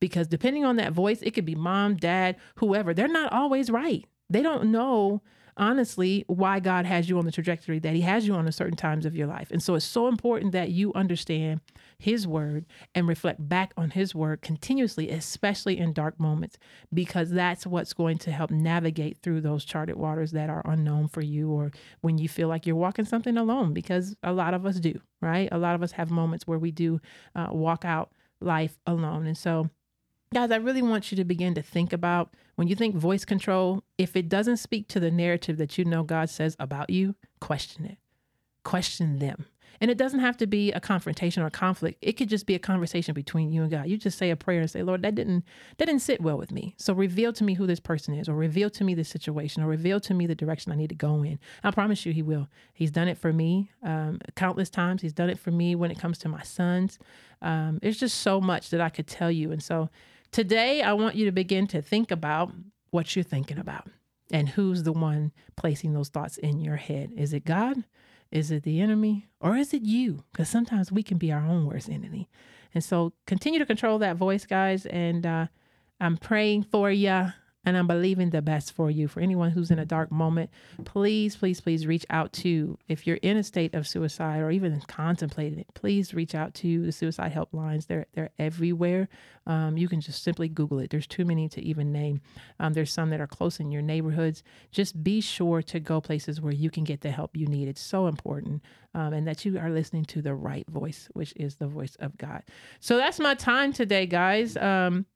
because 0.00 0.26
depending 0.26 0.64
on 0.64 0.76
that 0.76 0.92
voice, 0.94 1.20
it 1.22 1.32
could 1.32 1.44
be 1.44 1.54
mom, 1.54 1.96
dad, 1.96 2.36
whoever. 2.56 2.92
They're 2.92 3.06
not 3.06 3.32
always 3.32 3.70
right. 3.70 4.06
They 4.30 4.42
don't 4.42 4.72
know 4.72 5.20
honestly 5.60 6.24
why 6.26 6.58
God 6.58 6.86
has 6.86 7.08
you 7.08 7.18
on 7.18 7.26
the 7.26 7.30
trajectory 7.30 7.78
that 7.78 7.94
He 7.94 8.00
has 8.00 8.26
you 8.26 8.34
on 8.34 8.46
at 8.48 8.54
certain 8.54 8.76
times 8.76 9.06
of 9.06 9.14
your 9.14 9.28
life. 9.28 9.50
And 9.50 9.62
so 9.62 9.74
it's 9.74 9.84
so 9.84 10.08
important 10.08 10.52
that 10.52 10.70
you 10.70 10.92
understand 10.94 11.60
His 11.98 12.26
word 12.26 12.64
and 12.94 13.06
reflect 13.06 13.48
back 13.48 13.72
on 13.76 13.90
His 13.90 14.14
word 14.14 14.40
continuously, 14.40 15.10
especially 15.10 15.78
in 15.78 15.92
dark 15.92 16.18
moments, 16.18 16.56
because 16.92 17.30
that's 17.30 17.66
what's 17.66 17.92
going 17.92 18.18
to 18.18 18.32
help 18.32 18.50
navigate 18.50 19.18
through 19.18 19.42
those 19.42 19.64
charted 19.64 19.96
waters 19.96 20.32
that 20.32 20.50
are 20.50 20.62
unknown 20.64 21.06
for 21.06 21.20
you 21.20 21.50
or 21.50 21.70
when 22.00 22.18
you 22.18 22.28
feel 22.28 22.48
like 22.48 22.66
you're 22.66 22.74
walking 22.74 23.04
something 23.04 23.36
alone, 23.36 23.72
because 23.72 24.16
a 24.22 24.32
lot 24.32 24.54
of 24.54 24.64
us 24.64 24.80
do, 24.80 24.98
right? 25.20 25.48
A 25.52 25.58
lot 25.58 25.74
of 25.74 25.82
us 25.82 25.92
have 25.92 26.10
moments 26.10 26.46
where 26.46 26.58
we 26.58 26.70
do 26.70 27.00
uh, 27.36 27.48
walk 27.50 27.84
out 27.84 28.10
life 28.40 28.78
alone. 28.86 29.26
And 29.26 29.36
so, 29.36 29.68
Guys, 30.32 30.52
I 30.52 30.58
really 30.58 30.80
want 30.80 31.10
you 31.10 31.16
to 31.16 31.24
begin 31.24 31.54
to 31.54 31.62
think 31.62 31.92
about 31.92 32.34
when 32.60 32.68
you 32.68 32.76
think 32.76 32.94
voice 32.94 33.24
control, 33.24 33.82
if 33.96 34.14
it 34.14 34.28
doesn't 34.28 34.58
speak 34.58 34.86
to 34.88 35.00
the 35.00 35.10
narrative 35.10 35.56
that 35.56 35.78
you 35.78 35.84
know 35.86 36.02
God 36.02 36.28
says 36.28 36.56
about 36.58 36.90
you, 36.90 37.14
question 37.40 37.86
it. 37.86 37.96
Question 38.64 39.18
them. 39.18 39.46
And 39.80 39.90
it 39.90 39.96
doesn't 39.96 40.20
have 40.20 40.36
to 40.36 40.46
be 40.46 40.70
a 40.72 40.78
confrontation 40.78 41.42
or 41.42 41.46
a 41.46 41.50
conflict. 41.50 41.96
It 42.02 42.18
could 42.18 42.28
just 42.28 42.44
be 42.44 42.54
a 42.54 42.58
conversation 42.58 43.14
between 43.14 43.50
you 43.50 43.62
and 43.62 43.70
God. 43.70 43.88
You 43.88 43.96
just 43.96 44.18
say 44.18 44.28
a 44.28 44.36
prayer 44.36 44.60
and 44.60 44.70
say, 44.70 44.82
Lord, 44.82 45.00
that 45.00 45.14
didn't 45.14 45.42
that 45.78 45.86
didn't 45.86 46.02
sit 46.02 46.20
well 46.20 46.36
with 46.36 46.52
me. 46.52 46.74
So 46.76 46.92
reveal 46.92 47.32
to 47.32 47.44
me 47.44 47.54
who 47.54 47.66
this 47.66 47.80
person 47.80 48.12
is, 48.12 48.28
or 48.28 48.34
reveal 48.34 48.68
to 48.68 48.84
me 48.84 48.92
the 48.92 49.04
situation, 49.04 49.62
or 49.62 49.66
reveal 49.66 49.98
to 50.00 50.12
me 50.12 50.26
the 50.26 50.34
direction 50.34 50.70
I 50.70 50.76
need 50.76 50.90
to 50.90 50.94
go 50.94 51.22
in. 51.22 51.38
I 51.64 51.70
promise 51.70 52.04
you, 52.04 52.12
He 52.12 52.20
will. 52.20 52.46
He's 52.74 52.90
done 52.90 53.08
it 53.08 53.16
for 53.16 53.32
me 53.32 53.70
um, 53.82 54.20
countless 54.36 54.68
times. 54.68 55.00
He's 55.00 55.14
done 55.14 55.30
it 55.30 55.38
for 55.38 55.50
me 55.50 55.74
when 55.76 55.90
it 55.90 55.98
comes 55.98 56.18
to 56.18 56.28
my 56.28 56.42
sons. 56.42 56.98
Um, 57.40 57.78
there's 57.80 57.98
just 57.98 58.18
so 58.18 58.38
much 58.38 58.68
that 58.68 58.82
I 58.82 58.90
could 58.90 59.06
tell 59.06 59.30
you, 59.30 59.50
and 59.50 59.62
so 59.62 59.88
today 60.32 60.82
I 60.82 60.92
want 60.92 61.16
you 61.16 61.24
to 61.26 61.32
begin 61.32 61.66
to 61.68 61.82
think 61.82 62.10
about 62.10 62.52
what 62.90 63.14
you're 63.14 63.22
thinking 63.22 63.58
about 63.58 63.88
and 64.32 64.48
who's 64.48 64.82
the 64.82 64.92
one 64.92 65.32
placing 65.56 65.92
those 65.92 66.08
thoughts 66.08 66.38
in 66.38 66.60
your 66.60 66.76
head. 66.76 67.12
Is 67.16 67.32
it 67.32 67.44
God? 67.44 67.84
Is 68.30 68.50
it 68.50 68.62
the 68.62 68.80
enemy? 68.80 69.26
Or 69.40 69.56
is 69.56 69.74
it 69.74 69.82
you? 69.82 70.24
Because 70.32 70.48
sometimes 70.48 70.92
we 70.92 71.02
can 71.02 71.18
be 71.18 71.32
our 71.32 71.44
own 71.44 71.66
worst 71.66 71.88
enemy. 71.88 72.28
And 72.74 72.84
so 72.84 73.12
continue 73.26 73.58
to 73.58 73.66
control 73.66 73.98
that 73.98 74.16
voice, 74.16 74.46
guys. 74.46 74.86
And 74.86 75.26
uh, 75.26 75.46
I'm 76.00 76.16
praying 76.16 76.64
for 76.64 76.90
you 76.90 77.32
and 77.64 77.76
I'm 77.76 77.86
believing 77.86 78.30
the 78.30 78.40
best 78.40 78.72
for 78.72 78.90
you. 78.90 79.06
For 79.06 79.20
anyone 79.20 79.50
who's 79.50 79.70
in 79.70 79.78
a 79.78 79.84
dark 79.84 80.10
moment, 80.10 80.50
please, 80.84 81.36
please, 81.36 81.60
please 81.60 81.86
reach 81.86 82.06
out 82.08 82.32
to, 82.34 82.78
if 82.88 83.06
you're 83.06 83.16
in 83.16 83.36
a 83.36 83.42
state 83.42 83.74
of 83.74 83.86
suicide 83.86 84.40
or 84.40 84.50
even 84.50 84.80
contemplating 84.88 85.58
it, 85.58 85.66
please 85.74 86.14
reach 86.14 86.34
out 86.34 86.54
to 86.54 86.86
the 86.86 86.92
suicide 86.92 87.32
helplines. 87.32 87.86
They're, 87.86 88.06
they're 88.14 88.30
everywhere. 88.38 89.08
Um, 89.46 89.76
you 89.76 89.88
can 89.88 90.00
just 90.00 90.22
simply 90.22 90.48
Google 90.48 90.78
it. 90.78 90.90
There's 90.90 91.06
too 91.06 91.24
many 91.24 91.48
to 91.50 91.60
even 91.60 91.92
name. 91.92 92.22
Um, 92.58 92.72
there's 92.72 92.92
some 92.92 93.10
that 93.10 93.20
are 93.20 93.26
close 93.26 93.60
in 93.60 93.70
your 93.70 93.82
neighborhoods. 93.82 94.42
Just 94.70 95.02
be 95.02 95.20
sure 95.20 95.60
to 95.62 95.80
go 95.80 96.00
places 96.00 96.40
where 96.40 96.52
you 96.54 96.70
can 96.70 96.84
get 96.84 97.02
the 97.02 97.10
help 97.10 97.36
you 97.36 97.46
need. 97.46 97.68
It's 97.68 97.80
so 97.80 98.06
important. 98.06 98.62
Um, 98.94 99.12
and 99.12 99.26
that 99.28 99.44
you 99.44 99.58
are 99.58 99.70
listening 99.70 100.04
to 100.06 100.22
the 100.22 100.34
right 100.34 100.68
voice, 100.68 101.08
which 101.12 101.32
is 101.36 101.56
the 101.56 101.68
voice 101.68 101.96
of 102.00 102.16
God. 102.16 102.42
So 102.80 102.96
that's 102.96 103.20
my 103.20 103.34
time 103.34 103.72
today, 103.72 104.06
guys. 104.06 104.56
Um, 104.56 105.06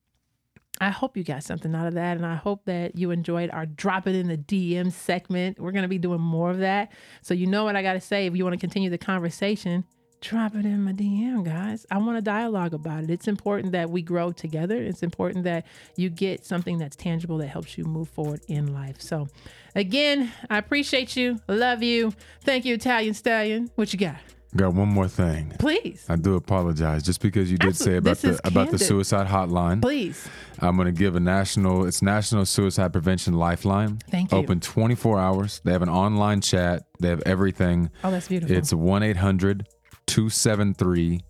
I 0.81 0.91
hope 0.91 1.17
you 1.17 1.25
got 1.25 1.43
something 1.45 1.75
out 1.75 1.87
of 1.87 1.95
that. 1.95 2.17
And 2.17 2.27
I 2.27 2.35
hope 2.35 2.65
that 2.65 2.99
you 2.99 3.11
enjoyed 3.11 3.51
our 3.51 3.67
drop 3.67 4.07
it 4.07 4.15
in 4.15 4.29
the 4.29 4.37
DM 4.37 4.93
segment. 4.93 5.61
We're 5.61 5.73
going 5.73 5.83
to 5.83 5.89
be 5.89 5.99
doing 5.99 6.21
more 6.21 6.51
of 6.51 6.59
that. 6.59 6.93
So, 7.23 7.35
you 7.35 7.47
know 7.47 7.65
what 7.65 7.77
I 7.77 7.83
got 7.83 7.95
to 7.95 8.01
say. 8.01 8.27
If 8.27 8.37
you 8.37 8.45
want 8.45 8.55
to 8.55 8.61
continue 8.61 8.91
the 8.91 8.99
conversation, 8.99 9.85
drop 10.21 10.55
it 10.55 10.65
in 10.65 10.83
my 10.83 10.93
DM, 10.93 11.45
guys. 11.45 11.87
I 11.91 11.99
want 11.99 12.17
to 12.17 12.23
dialogue 12.23 12.75
about 12.75 13.05
it. 13.05 13.11
It's 13.11 13.29
important 13.29 13.73
that 13.73 13.91
we 13.91 14.03
grow 14.03 14.33
together. 14.33 14.77
It's 14.77 15.03
important 15.03 15.45
that 15.45 15.67
you 15.97 16.11
get 16.11 16.45
something 16.45 16.79
that's 16.79 16.97
tangible 16.97 17.39
that 17.39 17.49
helps 17.49 17.79
you 17.79 17.85
move 17.85 18.09
forward 18.09 18.41
in 18.49 18.73
life. 18.73 19.01
So, 19.01 19.29
again, 19.75 20.33
I 20.51 20.59
appreciate 20.59 21.15
you. 21.17 21.41
Love 21.47 21.83
you. 21.83 22.13
Thank 22.41 22.65
you, 22.65 22.75
Italian 22.75 23.15
Stallion. 23.15 23.71
What 23.77 23.93
you 23.93 23.99
got? 23.99 24.17
Got 24.57 24.75
one 24.75 24.89
more 24.89 25.09
thing. 25.09 25.53
Please. 25.59 26.05
I 26.09 26.15
do 26.15 26.37
apologize, 26.37 27.03
just 27.03 27.21
because 27.21 27.51
you 27.51 27.59
did 27.59 27.71
Absolutely. 27.71 27.93
say 27.93 27.99
about 27.99 28.19
This 28.19 28.41
the 28.41 28.49
about 28.49 28.71
the 28.71 28.79
suicide 28.79 29.27
hotline. 29.27 29.83
Please. 29.83 30.29
I'm 30.61 30.77
going 30.77 30.87
to 30.87 30.93
give 30.93 31.17
a 31.17 31.21
national. 31.21 31.87
It's 31.87 32.03
National 32.03 32.47
Suicide 32.47 32.93
Prevention 32.93 33.35
Lifeline. 33.35 33.99
Thank 34.11 34.31
you. 34.31 34.39
Open 34.39 34.61
24 34.61 35.19
hours. 35.19 35.61
They 35.65 35.73
have 35.73 35.83
an 35.83 35.89
online 35.89 36.41
chat. 36.41 36.85
They 37.01 37.09
have 37.09 37.23
everything. 37.27 37.91
Oh, 38.05 38.13
that's 38.13 38.29
beautiful. 38.29 38.57
It's 38.57 38.73
1 38.73 39.03
800 39.03 39.67
273 40.07 41.21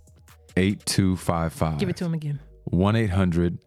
8255. 0.57 1.79
Give 1.79 1.89
it 1.89 1.97
to 1.97 2.05
him 2.05 2.15
again. 2.15 2.41
1 2.65 2.97
800 2.97 3.59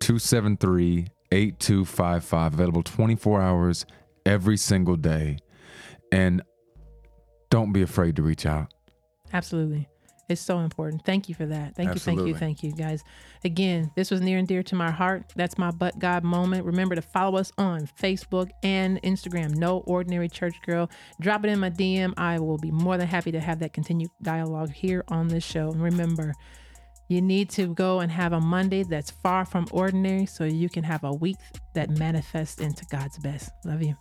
273 0.00 1.08
8255. 1.30 2.54
Available 2.54 2.82
24 2.82 3.42
hours 3.42 3.84
every 4.24 4.56
single 4.56 4.96
day. 4.96 5.36
And 6.10 6.42
don't 7.50 7.72
be 7.72 7.82
afraid 7.82 8.16
to 8.16 8.22
reach 8.22 8.46
out. 8.46 8.72
Absolutely. 9.32 9.88
It's 10.28 10.42
so 10.42 10.58
important. 10.58 11.04
Thank 11.06 11.28
you 11.28 11.34
for 11.34 11.46
that. 11.46 11.74
Thank 11.74 11.94
you, 11.94 12.00
thank 12.00 12.20
you, 12.20 12.34
thank 12.34 12.62
you, 12.62 12.72
guys. 12.72 13.02
Again, 13.44 13.90
this 13.96 14.10
was 14.10 14.20
near 14.20 14.36
and 14.38 14.46
dear 14.46 14.62
to 14.64 14.74
my 14.74 14.90
heart. 14.90 15.32
That's 15.36 15.56
my 15.56 15.70
but 15.70 15.98
God 15.98 16.22
moment. 16.22 16.66
Remember 16.66 16.94
to 16.94 17.00
follow 17.02 17.38
us 17.38 17.50
on 17.56 17.86
Facebook 17.86 18.50
and 18.62 19.00
Instagram. 19.02 19.54
No 19.54 19.78
ordinary 19.86 20.28
church 20.28 20.54
girl. 20.66 20.90
Drop 21.18 21.44
it 21.44 21.48
in 21.48 21.58
my 21.58 21.70
DM. 21.70 22.12
I 22.18 22.38
will 22.40 22.58
be 22.58 22.70
more 22.70 22.98
than 22.98 23.06
happy 23.06 23.32
to 23.32 23.40
have 23.40 23.58
that 23.60 23.72
continued 23.72 24.10
dialogue 24.22 24.70
here 24.70 25.02
on 25.08 25.28
this 25.28 25.44
show. 25.44 25.70
And 25.70 25.82
remember, 25.82 26.34
you 27.08 27.22
need 27.22 27.48
to 27.50 27.72
go 27.72 28.00
and 28.00 28.12
have 28.12 28.34
a 28.34 28.40
Monday 28.40 28.82
that's 28.82 29.10
far 29.10 29.46
from 29.46 29.66
ordinary 29.70 30.26
so 30.26 30.44
you 30.44 30.68
can 30.68 30.84
have 30.84 31.04
a 31.04 31.12
week 31.12 31.38
that 31.72 31.88
manifests 31.88 32.60
into 32.60 32.84
God's 32.90 33.16
best. 33.18 33.50
Love 33.64 33.82
you. 33.82 33.96